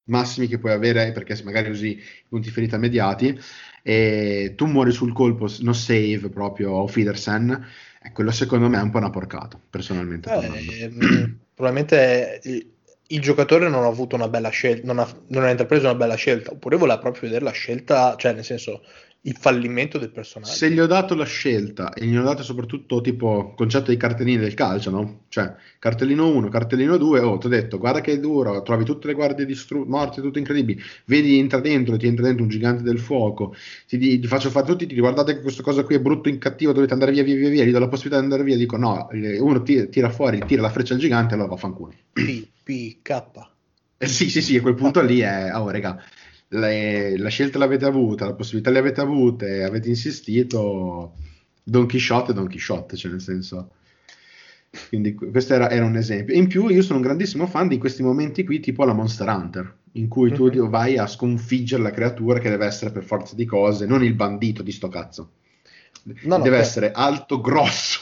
massimi 0.06 0.48
che 0.48 0.58
puoi 0.58 0.72
avere 0.72 1.12
perché 1.12 1.40
magari 1.44 1.70
usi 1.70 1.90
i 1.90 2.02
punti 2.28 2.50
ferita 2.50 2.80
mediati 2.80 3.40
e 3.84 4.54
tu 4.56 4.66
muori 4.66 4.92
sul 4.92 5.14
colpo, 5.14 5.48
no 5.60 5.74
save 5.74 6.30
proprio 6.30 6.72
o 6.72 6.88
Fidersen, 6.88 7.68
e 8.02 8.12
quello 8.12 8.32
secondo 8.32 8.68
me 8.68 8.80
è 8.80 8.82
un 8.82 8.90
po' 8.90 8.98
una 8.98 9.12
porcata, 9.12 9.62
personalmente. 9.70 10.32
Eh, 10.32 11.38
probabilmente 11.54 12.42
il 13.14 13.22
giocatore 13.22 13.70
non 13.70 13.84
ha 13.84 13.88
avuto 13.88 14.16
una 14.16 14.28
bella 14.28 14.50
scelta, 14.50 14.86
non 14.86 15.00
ha, 15.00 15.08
non 15.28 15.44
ha 15.44 15.50
intrapreso 15.50 15.86
una 15.86 15.96
bella 15.96 16.16
scelta, 16.16 16.52
oppure 16.52 16.78
voleva 16.78 17.00
proprio 17.00 17.24
vedere 17.24 17.44
la 17.46 17.52
scelta, 17.52 18.16
cioè 18.18 18.34
nel 18.34 18.44
senso 18.44 18.82
il 19.26 19.38
fallimento 19.40 19.98
del 19.98 20.10
personaggio. 20.10 20.52
Se 20.52 20.70
gli 20.70 20.80
ho 20.80 20.86
dato 20.86 21.16
la 21.16 21.24
scelta 21.24 21.94
e 21.94 22.06
gli 22.06 22.16
ho 22.16 22.24
dato 22.24 22.44
soprattutto 22.44 23.00
tipo 23.00 23.54
concetto 23.56 23.92
di 23.92 23.98
cartellini 23.98 24.38
del 24.38 24.54
calcio, 24.54 24.90
no? 24.90 25.22
Cioè 25.30 25.54
cartellino 25.80 26.28
1, 26.28 26.50
cartellino 26.50 26.98
2, 26.98 27.20
oh, 27.22 27.38
ti 27.38 27.46
ho 27.46 27.50
detto 27.50 27.78
guarda 27.78 28.02
che 28.02 28.14
è 28.14 28.20
duro, 28.20 28.62
trovi 28.64 28.84
tutte 28.84 29.08
le 29.08 29.14
guardie 29.14 29.46
distru- 29.46 29.88
morte, 29.88 30.22
tutto 30.22 30.40
incredibili, 30.40 30.82
vedi 31.06 31.40
entra 31.40 31.60
dentro, 31.62 31.96
ti 31.96 32.08
entra 32.08 32.26
dentro 32.26 32.44
un 32.44 32.50
gigante 32.50 32.84
del 32.84 33.00
fuoco, 33.00 33.56
ti, 33.88 33.98
ti 33.98 34.28
faccio 34.28 34.50
fare 34.50 34.66
tutti, 34.66 34.86
ti 34.86 35.00
guardate 35.00 35.36
che 35.36 35.42
questa 35.42 35.64
cosa 35.64 35.84
qui 35.84 35.96
è 35.96 36.02
brutto, 36.02 36.28
in 36.28 36.38
cattivo, 36.38 36.74
dovete 36.74 36.92
andare 36.92 37.14
via, 37.14 37.24
via, 37.24 37.36
via, 37.36 37.50
via, 37.50 37.64
gli 37.64 37.72
do 37.72 37.80
la 37.80 37.88
possibilità 37.88 38.20
di 38.20 38.26
andare 38.26 38.44
via, 38.44 38.58
dico 38.58 38.76
no, 38.76 39.08
uno 39.12 39.64
tira, 39.64 39.86
tira 39.86 40.10
fuori, 40.10 40.44
tira 40.46 40.62
la 40.62 40.70
freccia 40.70 40.96
al 40.96 41.00
gigante, 41.00 41.34
allora 41.34 41.50
va 41.50 41.58
fanculo. 41.58 41.94
P, 42.12 42.46
P, 42.62 42.98
K. 43.02 43.22
Eh, 43.98 44.08
sì, 44.08 44.30
sì, 44.30 44.42
sì, 44.42 44.58
a 44.58 44.62
quel 44.62 44.76
punto 44.76 45.02
lì 45.02 45.20
è, 45.20 45.50
oh 45.56 45.70
raga, 45.70 46.04
le, 46.54 47.18
la 47.18 47.30
scelta 47.30 47.58
l'avete 47.58 47.86
avuta, 47.86 48.26
la 48.26 48.34
possibilità 48.34 48.70
le 48.70 48.80
avete 48.80 49.02
avute, 49.02 49.64
avete 49.64 49.90
insistito, 49.90 51.14
Don 51.64 51.88
Quixote 51.88 52.32
è 52.32 52.34
Don 52.34 52.48
Quixote, 52.48 52.96
cioè 52.96 53.12
nel 53.12 53.22
senso... 53.22 53.72
Quindi 54.88 55.14
questo 55.14 55.54
era, 55.54 55.70
era, 55.70 55.86
un 55.86 55.96
esempio. 55.98 56.34
In 56.34 56.48
più 56.48 56.68
io 56.68 56.82
sono 56.82 56.98
un 56.98 57.04
grandissimo 57.04 57.46
fan 57.46 57.68
di 57.68 57.78
questi 57.78 58.02
momenti 58.02 58.44
qui, 58.44 58.60
tipo 58.60 58.84
la 58.84 58.94
Monster 58.94 59.28
Hunter, 59.28 59.76
in 59.94 60.08
cui 60.08 60.32
tu 60.32 60.46
mm-hmm. 60.46 60.68
vai 60.68 60.98
a 60.98 61.06
sconfiggere 61.06 61.84
la 61.84 61.92
creatura 61.92 62.40
che 62.40 62.50
deve 62.50 62.66
essere 62.66 62.92
per 62.92 63.04
forza 63.04 63.36
di 63.36 63.46
cose, 63.46 63.86
non 63.86 64.04
il 64.04 64.16
bandito 64.16 64.64
di 64.64 64.72
sto 64.72 64.88
cazzo. 64.88 65.30
No, 66.24 66.40
deve 66.40 66.56
no, 66.56 66.62
essere 66.62 66.92
alto, 66.92 67.40
grosso. 67.40 68.02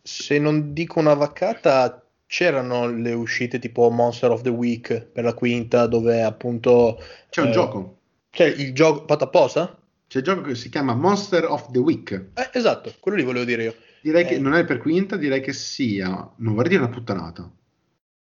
Se 0.00 0.38
non 0.38 0.72
dico 0.72 0.98
una 0.98 1.12
vaccata, 1.12 2.01
c'erano 2.32 2.90
le 2.90 3.12
uscite 3.12 3.58
tipo 3.58 3.90
Monster 3.90 4.30
of 4.30 4.40
the 4.40 4.48
Week 4.48 5.02
per 5.02 5.22
la 5.22 5.34
quinta, 5.34 5.86
dove 5.86 6.22
appunto... 6.22 6.98
C'è 7.28 7.42
un 7.42 7.48
eh, 7.48 7.52
gioco. 7.52 7.98
C'è 8.30 8.46
il 8.46 8.72
gioco 8.72 9.04
fatto 9.06 9.24
apposta? 9.24 9.78
C'è 10.06 10.20
il 10.20 10.24
gioco 10.24 10.40
che 10.40 10.54
si 10.54 10.70
chiama 10.70 10.94
Monster 10.94 11.44
of 11.44 11.70
the 11.72 11.78
Week. 11.78 12.10
Eh, 12.32 12.48
esatto, 12.54 12.94
quello 13.00 13.18
lì 13.18 13.24
volevo 13.24 13.44
dire 13.44 13.64
io. 13.64 13.74
Direi 14.00 14.22
eh. 14.22 14.26
che 14.26 14.38
non 14.38 14.54
è 14.54 14.64
per 14.64 14.78
quinta, 14.78 15.16
direi 15.16 15.42
che 15.42 15.52
sia, 15.52 16.32
non 16.36 16.54
vorrei 16.54 16.70
dire 16.70 16.82
una 16.82 16.90
puttanata. 16.90 17.52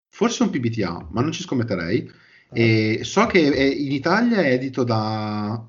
Forse 0.10 0.42
un 0.42 0.50
PBTA, 0.50 1.10
ma 1.12 1.22
non 1.22 1.32
ci 1.32 1.44
scommetterei. 1.44 2.12
Ah. 2.50 2.58
E 2.58 3.02
so 3.04 3.28
che 3.28 3.52
è, 3.52 3.62
in 3.62 3.92
Italia 3.92 4.42
è 4.42 4.54
edito 4.54 4.84
da 4.84 5.64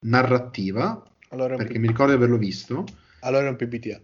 Narrativa, 0.00 1.00
allora 1.28 1.54
perché 1.54 1.78
mi 1.78 1.86
ricordo 1.86 2.10
di 2.10 2.18
averlo 2.18 2.38
visto. 2.38 2.84
Allora 3.20 3.46
è 3.46 3.50
un 3.50 3.56
PBTA. 3.56 4.00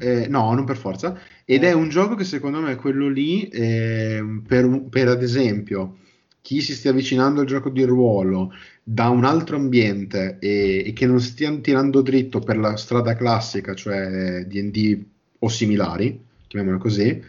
Eh, 0.00 0.28
no, 0.28 0.52
non 0.52 0.64
per 0.64 0.76
forza. 0.76 1.18
Ed 1.44 1.64
è 1.64 1.68
eh. 1.68 1.72
un 1.72 1.88
gioco 1.88 2.14
che 2.14 2.24
secondo 2.24 2.60
me 2.60 2.72
è 2.72 2.76
quello 2.76 3.08
lì, 3.08 3.48
eh, 3.48 4.22
per, 4.46 4.86
per, 4.90 5.08
ad 5.08 5.22
esempio, 5.22 5.98
chi 6.42 6.60
si 6.60 6.74
stia 6.74 6.90
avvicinando 6.90 7.40
al 7.40 7.46
gioco 7.46 7.70
di 7.70 7.82
ruolo 7.84 8.52
da 8.82 9.08
un 9.08 9.24
altro 9.24 9.56
ambiente 9.56 10.38
e, 10.40 10.82
e 10.86 10.92
che 10.92 11.06
non 11.06 11.20
stia 11.20 11.54
tirando 11.58 12.02
dritto 12.02 12.40
per 12.40 12.58
la 12.58 12.76
strada 12.76 13.14
classica, 13.16 13.74
cioè 13.74 14.44
DD 14.44 15.04
o 15.38 15.48
similari, 15.48 16.20
chiamiamola 16.46 16.80
così, 16.80 17.22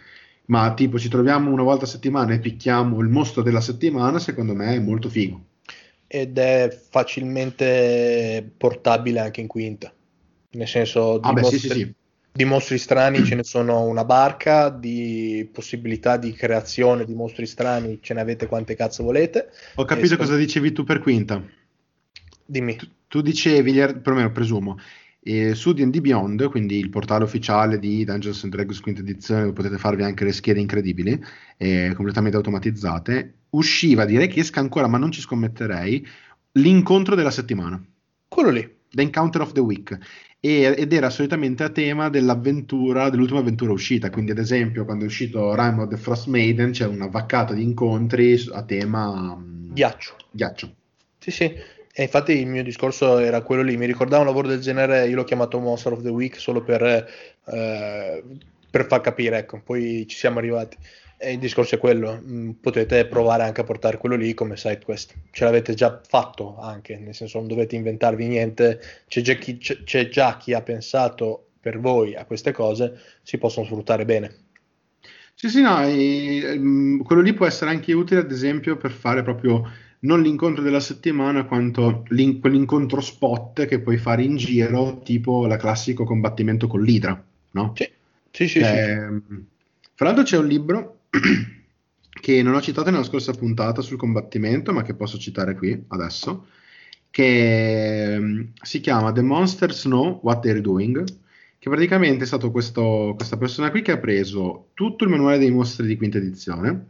Ma 0.46 0.74
tipo 0.74 1.00
ci 1.00 1.10
troviamo 1.10 1.52
una 1.52 1.64
volta 1.64 1.86
a 1.86 1.88
settimana 1.88 2.34
e 2.34 2.40
picchiamo 2.40 3.00
il 3.00 3.08
mostro 3.08 3.42
della 3.42 3.62
settimana, 3.62 4.20
secondo 4.20 4.54
me 4.54 4.76
è 4.76 4.80
molto 4.80 5.10
figo. 5.10 5.42
Ed 6.08 6.38
è 6.38 6.70
facilmente 6.90 8.52
portabile 8.58 9.20
anche 9.20 9.42
in 9.42 9.48
quinta. 9.48 9.94
Nel 10.52 10.68
senso, 10.68 11.20
ah, 11.22 11.34
beh, 11.34 11.42
mostri, 11.42 11.60
sì, 11.60 11.70
sì, 11.70 11.80
sì. 11.80 11.94
Di 12.36 12.46
mostri 12.46 12.80
strani 12.80 13.24
ce 13.24 13.36
ne 13.36 13.44
sono 13.44 13.84
una 13.84 14.04
barca, 14.04 14.70
di 14.70 15.48
possibilità 15.54 16.18
di 16.18 16.34
creazione 16.34 17.06
di 17.06 17.14
mostri 17.14 17.46
strani 17.46 18.00
ce 18.02 18.16
ne 18.16 18.22
avete 18.22 18.48
quante 18.48 18.76
cazzo 18.76 19.04
volete. 19.04 19.50
Ho 19.76 19.86
capito 19.86 20.18
cosa 20.18 20.36
dicevi 20.36 20.72
tu 20.72 20.84
per 20.84 21.00
quinta. 21.00 21.42
Dimmi. 22.44 22.76
Tu, 22.76 22.88
tu 23.08 23.22
dicevi, 23.22 23.74
perlomeno 23.74 24.32
presumo, 24.32 24.80
eh, 25.20 25.54
su 25.54 25.74
D&D 25.74 26.00
Beyond, 26.00 26.50
quindi 26.50 26.80
il 26.80 26.90
portale 26.90 27.24
ufficiale 27.24 27.78
di 27.78 28.04
Dungeons 28.04 28.44
and 28.44 28.52
Dragons 28.52 28.80
quinta 28.80 29.02
edizione, 29.02 29.42
dove 29.42 29.54
potete 29.54 29.78
farvi 29.78 30.02
anche 30.02 30.24
le 30.24 30.34
schede 30.34 30.60
incredibili, 30.60 31.24
eh, 31.58 31.94
completamente 31.96 32.36
automatizzate, 32.36 33.34
usciva, 33.52 34.06
direi 34.06 34.28
che 34.28 34.40
esca 34.40 34.60
ancora, 34.60 34.88
ma 34.88 34.98
non 34.98 35.12
ci 35.12 35.22
scommetterei, 35.22 36.06
l'incontro 36.54 37.14
della 37.14 37.32
settimana. 37.32 37.82
Quello 38.28 38.50
lì. 38.50 38.82
The 38.94 39.02
Encounter 39.02 39.42
of 39.42 39.52
the 39.54 39.60
Week. 39.60 39.98
E, 40.40 40.76
ed 40.78 40.94
era 40.94 41.10
solitamente 41.10 41.64
a 41.64 41.70
tema 41.70 42.10
dell'avventura, 42.10 43.10
dell'ultima 43.10 43.40
avventura 43.40 43.72
uscita. 43.72 44.10
Quindi, 44.10 44.32
ad 44.32 44.38
esempio, 44.38 44.86
quando 44.86 45.06
è 45.06 45.08
uscito 45.08 45.56
Rime 45.56 45.84
of 45.84 45.90
the 45.90 45.98
Frost 45.98 46.28
Maiden, 46.28 46.72
c'è 46.72 46.86
una 46.86 47.08
vaccata 47.08 47.54
di 47.54 47.64
incontri 47.64 48.38
a 48.52 48.64
tema 48.64 49.36
mm, 49.36 49.74
ghiaccio. 49.74 50.16
Ghiaccio. 50.32 50.74
Sì, 51.18 51.32
sì. 51.32 51.44
E 51.96 52.02
infatti 52.02 52.34
il 52.34 52.48
mio 52.48 52.64
discorso 52.64 53.20
era 53.20 53.42
quello 53.42 53.62
lì, 53.62 53.78
mi 53.78 53.86
ricordava 53.86 54.22
un 54.22 54.28
lavoro 54.28 54.48
del 54.48 54.60
genere, 54.60 55.08
io 55.08 55.16
l'ho 55.16 55.24
chiamato 55.24 55.60
Monster 55.60 55.94
of 55.94 56.02
the 56.02 56.10
Week 56.10 56.40
solo 56.40 56.64
per, 56.64 56.82
eh, 56.82 58.24
per 58.70 58.88
far 58.88 59.02
capire, 59.02 59.38
ecco, 59.38 59.62
poi 59.64 60.06
ci 60.08 60.18
siamo 60.18 60.40
arrivati. 60.40 60.76
E 61.24 61.32
il 61.32 61.40
discorso 61.40 61.76
è 61.76 61.78
quello, 61.78 62.22
mm, 62.22 62.50
potete 62.60 63.06
provare 63.06 63.44
anche 63.44 63.62
a 63.62 63.64
portare 63.64 63.98
quello 63.98 64.16
lì 64.16 64.34
come 64.34 64.58
side 64.58 64.82
quest, 64.84 65.14
ce 65.32 65.46
l'avete 65.46 65.74
già 65.74 66.02
fatto 66.06 66.60
anche, 66.60 66.98
nel 66.98 67.16
senso 67.16 67.38
non 67.38 67.48
dovete 67.48 67.78
inventarvi 67.78 68.28
niente, 68.28 68.82
c'è 69.08 69.22
già 69.22 69.36
chi, 69.36 69.58
c'è, 69.58 69.84
c'è 69.84 70.10
già 70.10 70.36
chi 70.36 70.54
ha 70.54 70.62
pensato 70.62 71.52
per 71.62 71.80
voi 71.80 72.14
a 72.14 72.26
queste 72.26 72.52
cose, 72.52 73.00
si 73.22 73.38
possono 73.38 73.66
sfruttare 73.66 74.04
bene. 74.04 74.36
Sì, 75.34 75.48
sì, 75.48 75.62
no, 75.62 75.82
e, 75.82 76.58
um, 76.58 77.02
quello 77.04 77.22
lì 77.22 77.34
può 77.34 77.46
essere 77.46 77.72
anche 77.72 77.94
utile, 77.94 78.20
ad 78.20 78.32
esempio, 78.32 78.76
per 78.76 78.92
fare 78.92 79.24
proprio 79.24 79.72
non 80.00 80.22
l'incontro 80.22 80.62
della 80.62 80.82
settimana 80.82 81.46
quanto 81.46 82.04
quell'incontro 82.06 83.00
spot 83.00 83.66
che 83.66 83.80
puoi 83.80 83.98
fare 83.98 84.24
in 84.24 84.36
giro, 84.36 85.00
tipo 85.04 85.48
la 85.48 85.56
classico 85.56 86.04
combattimento 86.04 86.68
con 86.68 86.82
l'Idra, 86.82 87.24
no? 87.52 87.74
Sì, 87.76 87.90
sì, 88.30 88.48
sì, 88.50 88.60
che, 88.60 89.22
sì. 89.28 89.46
Fra 89.96 90.08
l'altro 90.08 90.24
c'è 90.24 90.38
un 90.38 90.48
libro 90.48 90.98
che 92.10 92.42
non 92.42 92.56
ho 92.56 92.62
citato 92.62 92.90
nella 92.90 93.04
scorsa 93.04 93.34
puntata 93.34 93.82
sul 93.82 93.98
combattimento, 93.98 94.74
ma 94.74 94.82
che 94.82 94.96
posso 94.96 95.18
citare 95.18 95.56
qui 95.56 95.84
adesso, 95.90 96.48
che 97.10 98.16
um, 98.18 98.52
si 98.62 98.80
chiama 98.80 99.12
The 99.12 99.22
Monsters 99.22 99.84
Know 99.84 100.20
What 100.24 100.42
They're 100.42 100.62
Doing, 100.62 101.04
che 101.60 101.70
praticamente 101.70 102.24
è 102.24 102.28
stato 102.28 102.52
questo, 102.52 103.14
questa 103.16 103.38
persona 103.38 103.70
qui 103.70 103.82
che 103.82 103.92
ha 103.92 104.00
preso 104.00 104.70
tutto 104.74 105.04
il 105.04 105.12
manuale 105.12 105.38
dei 105.38 105.52
mostri 105.52 105.86
di 105.86 105.98
quinta 105.98 106.18
edizione, 106.18 106.88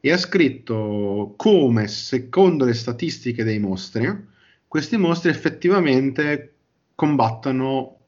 e 0.00 0.12
ha 0.12 0.18
scritto 0.18 1.34
come, 1.36 1.88
secondo 1.88 2.64
le 2.64 2.74
statistiche 2.74 3.44
dei 3.44 3.58
mostri, 3.58 4.32
questi 4.66 4.96
mostri 4.96 5.30
effettivamente 5.30 6.54
combattono, 6.94 7.98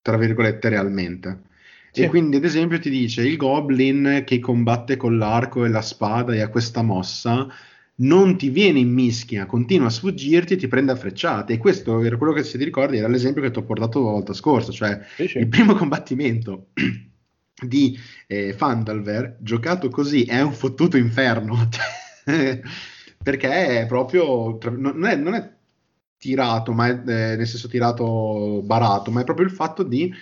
tra 0.00 0.16
virgolette, 0.16 0.68
realmente. 0.68 1.48
Sì. 1.92 2.02
E 2.02 2.08
quindi, 2.08 2.36
ad 2.36 2.44
esempio, 2.44 2.78
ti 2.78 2.90
dice 2.90 3.22
il 3.22 3.36
goblin 3.36 4.22
che 4.24 4.38
combatte 4.38 4.96
con 4.96 5.18
l'arco 5.18 5.64
e 5.64 5.68
la 5.68 5.82
spada 5.82 6.34
e 6.34 6.40
ha 6.40 6.48
questa 6.48 6.82
mossa 6.82 7.48
non 8.00 8.38
ti 8.38 8.48
viene 8.48 8.78
in 8.78 8.90
mischia, 8.90 9.46
continua 9.46 9.88
a 9.88 9.90
sfuggirti 9.90 10.54
e 10.54 10.56
ti 10.56 10.68
prende 10.68 10.92
a 10.92 10.96
frecciate. 10.96 11.54
E 11.54 11.58
questo 11.58 12.02
era 12.02 12.16
quello 12.16 12.32
che 12.32 12.42
se 12.42 12.56
ti 12.56 12.64
ricordi 12.64 12.96
era 12.96 13.08
l'esempio 13.08 13.42
che 13.42 13.50
ti 13.50 13.58
ho 13.58 13.64
portato 13.64 14.02
la 14.02 14.10
volta 14.12 14.32
scorsa, 14.32 14.72
cioè 14.72 15.00
sì, 15.16 15.28
sì. 15.28 15.38
il 15.38 15.48
primo 15.48 15.74
combattimento 15.74 16.68
di 17.66 17.98
eh, 18.26 18.52
Fandalver 18.52 19.36
giocato 19.40 19.88
così 19.88 20.24
è 20.24 20.40
un 20.40 20.52
fottuto 20.52 20.96
inferno 20.96 21.68
perché 23.22 23.80
è 23.80 23.86
proprio 23.86 24.58
non 24.70 25.04
è, 25.04 25.16
non 25.16 25.34
è 25.34 25.52
tirato 26.16 26.72
ma 26.72 26.88
è, 26.88 26.90
eh, 26.92 27.36
nel 27.36 27.46
senso 27.46 27.68
tirato 27.68 28.62
barato 28.64 29.10
ma 29.10 29.20
è 29.20 29.24
proprio 29.24 29.46
il 29.46 29.52
fatto 29.52 29.82
di 29.82 30.12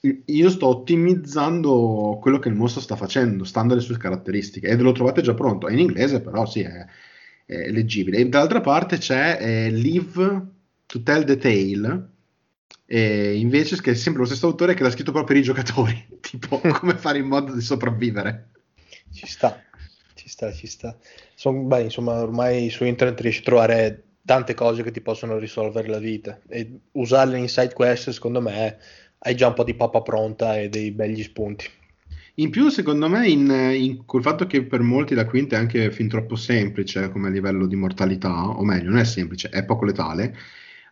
io 0.00 0.50
sto 0.50 0.68
ottimizzando 0.68 2.18
quello 2.20 2.38
che 2.38 2.48
il 2.48 2.54
mostro 2.54 2.80
sta 2.80 2.96
facendo 2.96 3.44
stando 3.44 3.72
alle 3.72 3.82
sue 3.82 3.96
caratteristiche 3.96 4.68
e 4.68 4.76
lo 4.76 4.92
trovate 4.92 5.22
già 5.22 5.34
pronto 5.34 5.66
è 5.68 5.72
in 5.72 5.78
inglese 5.78 6.20
però 6.20 6.46
sì 6.46 6.60
è, 6.60 6.86
è 7.44 7.70
leggibile 7.70 8.18
e 8.18 8.28
dall'altra 8.28 8.60
parte 8.60 8.98
c'è 8.98 9.38
eh, 9.40 9.70
Live 9.70 10.46
to 10.86 11.02
Tell 11.02 11.24
the 11.24 11.36
Tale 11.36 12.14
e 12.88 13.36
invece 13.36 13.80
che 13.80 13.90
è 13.90 13.94
sempre 13.94 14.20
lo 14.22 14.26
stesso 14.28 14.46
autore 14.46 14.74
che 14.74 14.84
l'ha 14.84 14.90
scritto 14.90 15.10
proprio 15.10 15.34
per 15.34 15.36
i 15.36 15.44
giocatori, 15.44 16.06
tipo 16.22 16.60
come 16.78 16.96
fare 16.96 17.18
in 17.18 17.26
modo 17.26 17.52
di 17.52 17.60
sopravvivere. 17.60 18.50
Ci 19.12 19.26
sta, 19.26 19.60
ci 20.14 20.28
sta, 20.28 20.52
ci 20.52 20.68
sta. 20.68 20.96
Son, 21.34 21.66
beh, 21.66 21.82
insomma, 21.82 22.22
ormai 22.22 22.70
su 22.70 22.84
internet 22.84 23.20
riesci 23.20 23.40
a 23.40 23.44
trovare 23.44 24.02
tante 24.24 24.54
cose 24.54 24.82
che 24.82 24.90
ti 24.90 25.00
possono 25.00 25.38
risolvere 25.38 25.88
la 25.88 25.98
vita 25.98 26.40
e 26.48 26.80
usarle 26.92 27.38
in 27.38 27.48
side 27.48 27.72
quest, 27.72 28.10
secondo 28.10 28.40
me, 28.40 28.78
hai 29.18 29.34
già 29.34 29.48
un 29.48 29.54
po' 29.54 29.64
di 29.64 29.74
pappa 29.74 30.02
pronta 30.02 30.58
e 30.58 30.68
dei 30.68 30.90
begli 30.90 31.22
spunti. 31.22 31.68
In 32.38 32.50
più, 32.50 32.68
secondo 32.68 33.08
me, 33.08 33.28
in, 33.28 33.48
in, 33.48 34.04
col 34.04 34.22
fatto 34.22 34.46
che 34.46 34.62
per 34.64 34.80
molti 34.80 35.14
la 35.14 35.24
quinta 35.24 35.56
è 35.56 35.58
anche 35.58 35.90
fin 35.90 36.08
troppo 36.08 36.36
semplice 36.36 37.10
come 37.10 37.30
livello 37.30 37.66
di 37.66 37.76
mortalità, 37.76 38.48
o 38.48 38.62
meglio, 38.62 38.90
non 38.90 38.98
è 38.98 39.04
semplice, 39.04 39.48
è 39.48 39.64
poco 39.64 39.86
letale 39.86 40.34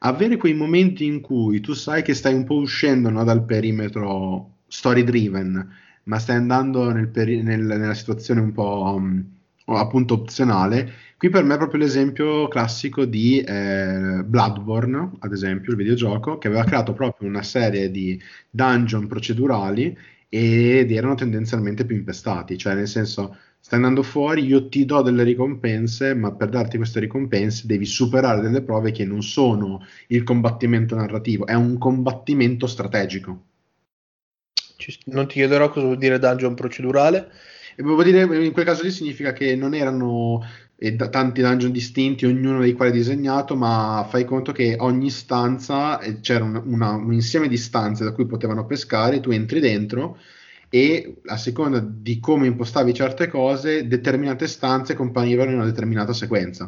avere 0.05 0.37
quei 0.37 0.55
momenti 0.55 1.05
in 1.05 1.21
cui 1.21 1.61
tu 1.61 1.73
sai 1.73 2.03
che 2.03 2.15
stai 2.15 2.35
un 2.35 2.45
po' 2.45 2.57
uscendo 2.57 3.11
no, 3.11 3.25
dal 3.25 3.45
perimetro 3.45 4.51
story 4.67 5.03
driven, 5.03 5.77
ma 6.05 6.19
stai 6.19 6.37
andando 6.37 6.93
nel 6.93 7.09
peri- 7.09 7.43
nel, 7.43 7.63
nella 7.63 7.95
situazione 7.95 8.41
un 8.41 8.53
po' 8.53 8.95
um, 8.97 9.25
appunto 9.67 10.15
opzionale. 10.15 10.93
Qui 11.17 11.31
per 11.31 11.45
me 11.45 11.55
è 11.55 11.57
proprio 11.57 11.81
l'esempio 11.81 12.49
classico 12.49 13.05
di 13.05 13.41
eh, 13.41 14.23
Bloodborne, 14.25 15.13
ad 15.21 15.33
esempio, 15.33 15.71
il 15.71 15.79
videogioco, 15.79 16.39
che 16.39 16.49
aveva 16.49 16.65
creato 16.65 16.93
proprio 16.93 17.29
una 17.29 17.43
serie 17.43 17.91
di 17.91 18.21
dungeon 18.51 19.07
procedurali 19.07 19.97
ed 20.29 20.91
erano 20.91 21.15
tendenzialmente 21.15 21.85
più 21.85 21.97
impestati, 21.97 22.59
cioè 22.59 22.75
nel 22.75 22.89
senso 22.89 23.37
stai 23.61 23.79
andando 23.79 24.03
fuori, 24.03 24.45
io 24.45 24.69
ti 24.69 24.85
do 24.85 25.01
delle 25.01 25.23
ricompense, 25.23 26.13
ma 26.15 26.33
per 26.33 26.51
darti 26.51 26.77
queste 26.77 27.01
ricompense 27.01 27.67
devi 27.67 27.87
superare 27.87 28.43
delle 28.43 28.61
prove 28.61 28.91
che 28.91 29.05
non 29.05 29.23
sono 29.23 29.87
il 30.09 30.25
combattimento 30.25 30.95
narrativo, 30.97 31.47
è 31.47 31.55
un 31.55 31.79
combattimento 31.79 32.67
strategico. 32.67 33.45
Non 35.07 35.27
ti 35.27 35.35
chiederò 35.35 35.71
cosa 35.71 35.87
vuol 35.87 35.99
dire 35.99 36.19
dungeon 36.19 36.55
procedurale. 36.55 37.31
E 37.77 37.83
vuol 37.83 38.05
dire, 38.05 38.23
in 38.23 38.53
quel 38.53 38.65
caso 38.65 38.83
lì 38.83 38.91
significa 38.91 39.33
che 39.33 39.57
non 39.57 39.75
erano 39.75 40.45
eh, 40.77 40.97
tanti 40.97 41.41
dungeon 41.41 41.73
distinti, 41.73 42.27
ognuno 42.27 42.61
dei 42.61 42.73
quali 42.73 42.93
disegnato, 42.93 43.57
ma 43.57 44.07
fai 44.09 44.25
conto 44.25 44.53
che 44.53 44.77
ogni 44.79 45.11
stanza 45.11 46.01
eh, 46.01 46.21
c'era 46.21 46.45
una, 46.45 46.63
una, 46.65 46.91
un 46.93 47.13
insieme 47.13 47.49
di 47.49 47.57
stanze 47.57 48.05
da 48.05 48.13
cui 48.13 48.27
potevano 48.27 48.67
pescare, 48.67 49.21
tu 49.21 49.31
entri 49.31 49.61
dentro 49.61 50.19
e 50.69 51.21
a 51.27 51.37
seconda 51.37 51.79
di 51.79 52.19
come 52.19 52.49
impostavi 52.49 52.93
certe 52.93 53.29
cose, 53.29 53.87
determinate 53.87 54.49
stanze 54.49 54.95
comparivano 54.95 55.51
in 55.51 55.57
una 55.57 55.67
determinata 55.67 56.13
sequenza. 56.13 56.65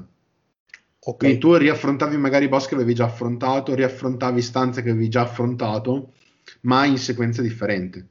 Okay. 0.98 1.16
Quindi 1.18 1.38
tu 1.38 1.54
riaffrontavi 1.54 2.16
magari 2.16 2.48
boss 2.48 2.66
che 2.66 2.74
avevi 2.74 2.94
già 2.94 3.04
affrontato, 3.04 3.74
riaffrontavi 3.74 4.40
stanze 4.40 4.82
che 4.82 4.90
avevi 4.90 5.08
già 5.08 5.22
affrontato, 5.22 6.12
ma 6.62 6.84
in 6.84 6.98
sequenze 6.98 7.42
differenti. 7.42 8.04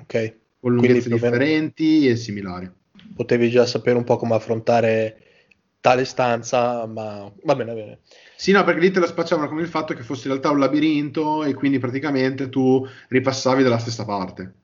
Ok. 0.00 0.36
Con 0.60 0.74
lunghezze 0.74 1.08
differenti 1.08 2.08
e 2.08 2.16
similari. 2.16 2.70
Potevi 3.14 3.50
già 3.50 3.66
sapere 3.66 3.96
un 3.96 4.04
po' 4.04 4.16
come 4.16 4.34
affrontare 4.34 5.18
tale 5.80 6.04
stanza, 6.04 6.86
ma 6.86 7.30
va 7.42 7.54
bene, 7.54 7.72
va 7.72 7.80
bene. 7.80 7.98
Sì, 8.36 8.52
no, 8.52 8.64
perché 8.64 8.80
lì 8.80 8.90
te 8.90 9.00
la 9.00 9.06
spacciavano 9.06 9.48
come 9.48 9.62
il 9.62 9.68
fatto 9.68 9.94
che 9.94 10.02
fosse 10.02 10.26
in 10.26 10.32
realtà 10.32 10.50
un 10.50 10.58
labirinto 10.58 11.44
e 11.44 11.54
quindi 11.54 11.78
praticamente 11.78 12.48
tu 12.48 12.86
ripassavi 13.08 13.62
dalla 13.62 13.78
stessa 13.78 14.04
parte 14.04 14.62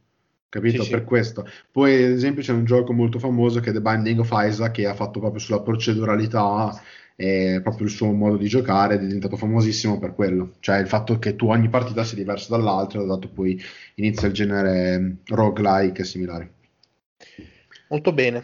capito? 0.51 0.83
Sì, 0.83 0.91
per 0.91 1.01
sì. 1.01 1.05
questo. 1.07 1.49
Poi, 1.71 2.03
ad 2.03 2.11
esempio, 2.11 2.43
c'è 2.43 2.53
un 2.53 2.65
gioco 2.67 2.93
molto 2.93 3.19
famoso 3.19 3.61
che 3.61 3.71
è 3.71 3.73
The 3.73 3.81
Binding 3.81 4.19
of 4.19 4.31
Isaac, 4.33 4.73
che 4.73 4.87
ha 4.87 4.95
fatto 4.95 5.21
proprio 5.21 5.41
sulla 5.41 5.61
proceduralità 5.61 6.79
e 7.17 7.61
proprio 7.63 7.87
il 7.87 7.93
suo 7.93 8.13
modo 8.13 8.37
di 8.37 8.49
giocare, 8.49 8.95
è 8.95 8.99
diventato 8.99 9.37
famosissimo 9.37 9.99
per 9.99 10.15
quello. 10.15 10.53
Cioè, 10.61 10.79
il 10.79 10.89
fatto 10.89 11.19
che 11.19 11.37
tu 11.37 11.49
ogni 11.49 11.69
partita 11.69 12.05
sia 12.05 12.17
diversa 12.17 12.55
dall'altra, 12.57 13.03
dato 13.05 13.29
poi 13.29 13.61
inizia 13.95 14.29
il 14.29 14.35
genere 14.35 15.17
roguelike 15.27 16.03
e 16.03 16.05
similari. 16.05 16.51
Molto 17.91 18.13
bene. 18.13 18.43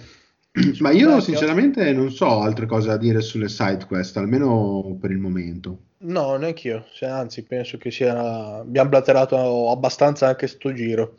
Ma 0.81 0.91
io 0.91 1.21
sinceramente 1.21 1.93
non 1.93 2.11
so 2.11 2.41
altre 2.41 2.67
cose 2.67 2.89
da 2.89 2.97
dire 2.97 3.21
sulle 3.21 3.49
side 3.49 3.85
quest, 3.87 4.17
almeno 4.17 4.97
per 5.01 5.11
il 5.11 5.19
momento. 5.19 5.81
No, 5.99 6.37
neanche 6.37 6.69
io, 6.69 6.87
cioè, 6.93 7.09
anzi 7.09 7.43
penso 7.43 7.79
che 7.79 7.91
sia... 7.91 8.59
abbiamo 8.59 8.89
blatterato 8.89 9.71
abbastanza 9.71 10.29
anche 10.29 10.47
sto 10.47 10.73
giro 10.73 11.17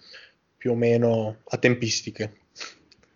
più 0.55 0.71
o 0.71 0.75
meno 0.75 1.38
a 1.47 1.57
tempistiche. 1.57 2.38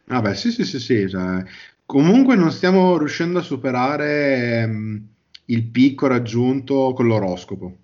Vabbè, 0.05 0.34
sì, 0.34 0.51
sì, 0.51 0.66
sì, 0.66 0.80
sì. 0.80 1.09
Cioè, 1.09 1.43
comunque 1.86 2.36
non 2.36 2.51
stiamo 2.51 2.97
riuscendo 2.97 3.39
a 3.39 3.43
superare 3.43 4.64
um, 4.66 5.07
il 5.45 5.64
picco 5.68 6.07
raggiunto 6.07 6.93
con 6.93 7.07
l'oroscopo. 7.07 7.76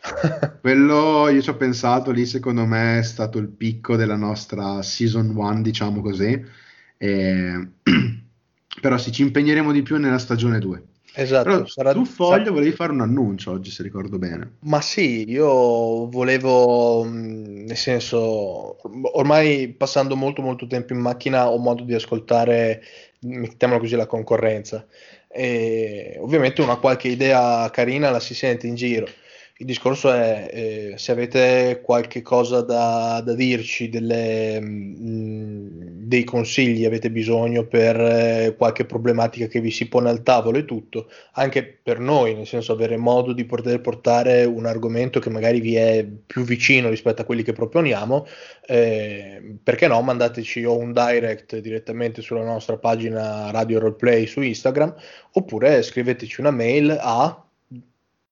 Quello 0.60 1.28
io 1.28 1.40
ci 1.40 1.50
ho 1.50 1.56
pensato 1.56 2.10
lì, 2.10 2.26
secondo 2.26 2.64
me 2.66 2.98
è 2.98 3.02
stato 3.02 3.38
il 3.38 3.48
picco 3.48 3.96
della 3.96 4.16
nostra 4.16 4.82
season 4.82 5.34
1, 5.34 5.62
diciamo 5.62 6.00
così. 6.00 6.62
E... 7.04 7.68
Però 8.80 8.98
sì, 8.98 9.12
ci 9.12 9.22
impegneremo 9.22 9.72
di 9.72 9.82
più 9.82 9.98
nella 9.98 10.18
stagione 10.18 10.58
2. 10.58 10.82
Esatto, 11.16 11.48
Però 11.48 11.66
sarà 11.66 11.92
tu 11.92 12.04
foglio 12.04 12.52
volevi 12.52 12.72
fare 12.72 12.90
un 12.90 13.00
annuncio 13.00 13.52
oggi, 13.52 13.70
se 13.70 13.84
ricordo 13.84 14.18
bene. 14.18 14.56
Ma 14.60 14.80
sì, 14.80 15.30
io 15.30 16.08
volevo, 16.08 17.04
nel 17.04 17.76
senso, 17.76 18.78
ormai 19.16 19.68
passando 19.68 20.16
molto 20.16 20.42
molto 20.42 20.66
tempo 20.66 20.92
in 20.92 20.98
macchina 20.98 21.48
ho 21.48 21.58
modo 21.58 21.84
di 21.84 21.94
ascoltare, 21.94 22.82
mettiamola 23.20 23.78
così, 23.78 23.94
la 23.94 24.06
concorrenza. 24.06 24.84
E 25.28 26.16
ovviamente 26.20 26.62
una 26.62 26.76
qualche 26.76 27.08
idea 27.08 27.70
carina 27.70 28.10
la 28.10 28.20
si 28.20 28.34
sente 28.34 28.66
in 28.66 28.74
giro. 28.74 29.06
Il 29.56 29.66
discorso 29.66 30.12
è 30.12 30.50
eh, 30.52 30.94
se 30.98 31.12
avete 31.12 31.80
qualche 31.80 32.22
cosa 32.22 32.60
da, 32.62 33.22
da 33.24 33.34
dirci, 33.34 33.88
delle, 33.88 34.58
mh, 34.58 34.66
mm, 34.66 35.66
dei 36.08 36.24
consigli, 36.24 36.84
avete 36.84 37.08
bisogno 37.08 37.64
per 37.64 38.00
eh, 38.00 38.54
qualche 38.58 38.84
problematica 38.84 39.46
che 39.46 39.60
vi 39.60 39.70
si 39.70 39.86
pone 39.86 40.10
al 40.10 40.24
tavolo 40.24 40.58
e 40.58 40.64
tutto, 40.64 41.08
anche 41.34 41.62
per 41.64 42.00
noi, 42.00 42.34
nel 42.34 42.48
senso 42.48 42.72
avere 42.72 42.96
modo 42.96 43.32
di 43.32 43.44
poter 43.44 43.80
portare 43.80 44.44
un 44.44 44.66
argomento 44.66 45.20
che 45.20 45.30
magari 45.30 45.60
vi 45.60 45.76
è 45.76 46.04
più 46.04 46.42
vicino 46.42 46.88
rispetto 46.88 47.22
a 47.22 47.24
quelli 47.24 47.44
che 47.44 47.52
proponiamo, 47.52 48.26
eh, 48.66 49.56
perché 49.62 49.86
no, 49.86 50.02
mandateci 50.02 50.64
o 50.64 50.76
un 50.76 50.92
direct 50.92 51.58
direttamente 51.58 52.22
sulla 52.22 52.42
nostra 52.42 52.76
pagina 52.76 53.52
Radio 53.52 53.78
Roleplay 53.78 54.26
su 54.26 54.40
Instagram, 54.40 54.96
oppure 55.34 55.80
scriveteci 55.82 56.40
una 56.40 56.50
mail 56.50 56.98
a... 57.00 57.38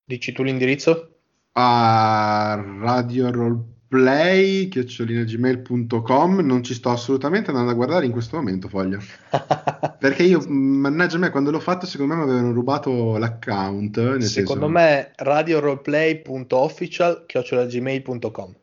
Dici 0.05 0.33
tu 0.33 0.43
l'indirizzo? 0.43 1.12
A 1.53 2.63
Radio 2.81 3.31
Roleplay 3.31 4.69
gmail.com 4.69 6.41
non 6.41 6.63
ci 6.63 6.75
sto 6.75 6.91
assolutamente 6.91 7.51
andando 7.51 7.71
a 7.71 7.75
guardare 7.75 8.07
in 8.07 8.13
questo 8.13 8.37
momento 8.37 8.69
Foglia 8.69 8.99
perché 9.99 10.23
io 10.23 10.43
mannaggia 10.49 11.19
me 11.19 11.31
quando 11.31 11.51
l'ho 11.51 11.61
fatto 11.61 11.85
secondo 11.85 12.15
me 12.15 12.25
mi 12.25 12.31
avevano 12.31 12.53
rubato 12.53 13.19
l'account 13.19 14.19
secondo 14.19 14.67
senso... 14.67 14.69
me 14.69 15.13
radioroleplay.official 15.17 17.27
gmail.com 17.27 18.55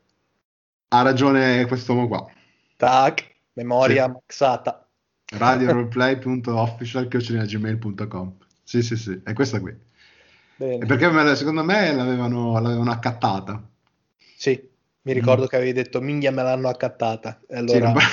ha 0.91 1.03
ragione 1.03 1.67
quest'uomo 1.67 2.07
qua. 2.07 2.25
Tac 2.75 3.35
memoria 3.53 4.05
sì. 4.05 4.11
maxata. 4.11 4.87
Radioroleplay.official 5.31 7.07
gmail.com 7.07 8.33
sì 8.63 8.81
sì 8.81 8.95
sì 8.95 9.21
è 9.23 9.33
questa 9.33 9.59
qui 9.59 9.75
Bene. 10.59 10.85
Perché 10.85 11.35
secondo 11.37 11.63
me 11.63 11.93
l'avevano, 11.93 12.59
l'avevano 12.59 12.91
accattata. 12.91 13.65
Sì, 14.35 14.61
mi 15.03 15.13
ricordo 15.13 15.43
mm. 15.43 15.45
che 15.45 15.55
avevi 15.55 15.71
detto 15.71 16.01
minchia 16.01 16.33
me 16.33 16.43
l'hanno 16.43 16.67
accattata. 16.67 17.39
Allora... 17.51 17.93
Sì, 17.97 18.05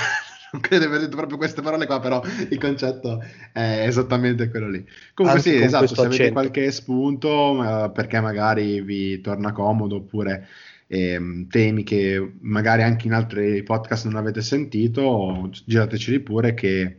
non, 0.52 0.60
credo 0.60 0.84
di 0.84 0.88
aver 0.88 1.00
detto 1.00 1.16
proprio 1.16 1.38
queste 1.38 1.60
parole 1.60 1.86
qua, 1.86 1.98
però 1.98 2.22
il 2.48 2.56
concetto 2.58 3.20
è 3.52 3.82
esattamente 3.84 4.48
quello 4.48 4.68
lì. 4.68 4.86
Comunque 5.12 5.40
Anche 5.40 5.58
sì, 5.58 5.60
esatto, 5.60 5.92
se 5.92 6.00
avete 6.02 6.30
qualche 6.30 6.70
spunto, 6.70 7.90
perché 7.92 8.20
magari 8.20 8.80
vi 8.80 9.20
torna 9.20 9.50
comodo, 9.50 9.96
oppure 9.96 10.46
eh, 10.86 11.46
temi 11.50 11.82
che 11.82 12.32
magari 12.42 12.84
anche 12.84 13.08
in 13.08 13.12
altri 13.12 13.64
podcast 13.64 14.04
non 14.04 14.14
avete 14.14 14.40
sentito, 14.40 15.50
girateceli 15.64 16.20
pure 16.20 16.54
che, 16.54 16.96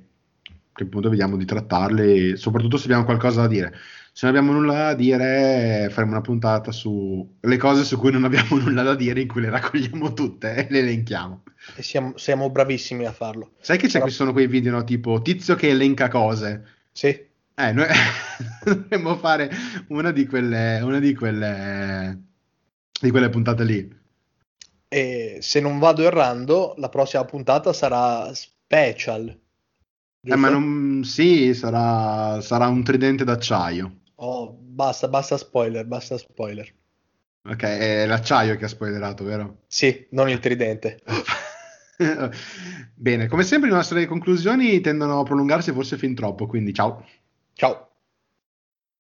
che 0.74 0.84
appunto 0.84 1.10
vediamo 1.10 1.38
di 1.38 1.46
trattarli, 1.46 2.36
soprattutto 2.36 2.76
se 2.76 2.84
abbiamo 2.84 3.06
qualcosa 3.06 3.40
da 3.40 3.48
dire 3.48 3.74
se 4.18 4.26
non 4.26 4.36
abbiamo 4.36 4.58
nulla 4.58 4.74
da 4.74 4.94
dire, 4.96 5.90
faremo 5.92 6.14
una 6.14 6.22
puntata 6.22 6.72
sulle 6.72 7.58
cose 7.60 7.84
su 7.84 8.00
cui 8.00 8.12
non 8.12 8.24
abbiamo 8.24 8.58
nulla 8.58 8.82
da 8.82 8.96
dire, 8.96 9.22
in 9.22 9.28
cui 9.28 9.42
le 9.42 9.52
raccogliamo 9.52 10.14
tutte 10.14 10.56
e 10.56 10.68
le 10.72 10.80
elenchiamo. 10.80 11.44
E 11.76 11.84
siamo, 11.84 12.18
siamo 12.18 12.50
bravissimi 12.50 13.06
a 13.06 13.12
farlo. 13.12 13.52
Sai 13.60 13.78
che 13.78 13.88
Però... 13.88 14.08
sono 14.08 14.32
quei 14.32 14.48
video, 14.48 14.72
no, 14.72 14.84
tipo 14.84 15.22
tizio 15.22 15.54
che 15.54 15.70
elenca 15.70 16.08
cose? 16.08 16.66
Sì. 16.92 17.10
Eh, 17.10 17.72
noi 17.72 17.86
dovremmo 18.66 19.18
fare 19.18 19.52
una 19.90 20.10
di 20.10 20.26
quelle, 20.26 20.80
una 20.82 20.98
di 20.98 21.14
quelle, 21.14 22.20
di 23.00 23.12
quelle 23.12 23.30
puntate 23.30 23.64
lì. 23.66 24.00
E 24.88 25.38
se 25.42 25.60
non 25.60 25.78
vado 25.78 26.02
errando, 26.02 26.74
la 26.78 26.90
prossima 26.90 27.24
puntata 27.24 27.72
sarà 27.72 28.34
special. 28.34 29.40
Eh, 30.24 30.36
ma 30.36 30.50
non, 30.50 31.04
sì, 31.04 31.54
sarà, 31.54 32.42
sarà 32.42 32.68
un 32.68 32.84
tridente 32.84 33.24
d'acciaio. 33.24 34.06
Oh, 34.20 34.52
basta, 34.52 35.08
basta 35.08 35.38
spoiler, 35.38 35.86
basta 35.86 36.18
spoiler. 36.18 36.74
Ok, 37.44 37.64
è 37.64 38.06
l'acciaio 38.06 38.58
che 38.58 38.66
ha 38.66 38.68
spoilerato, 38.68 39.24
vero? 39.24 39.60
Sì, 39.68 40.08
non 40.12 40.30
il 40.30 40.40
tridente. 40.40 41.00
Bene, 42.94 43.28
come 43.28 43.44
sempre 43.44 43.70
le 43.70 43.76
nostre 43.76 44.06
conclusioni 44.06 44.82
tendono 44.82 45.20
a 45.20 45.24
prolungarsi 45.24 45.72
forse 45.72 45.98
fin 45.98 46.14
troppo, 46.14 46.46
quindi 46.46 46.74
ciao. 46.74 47.06
Ciao. 47.54 47.90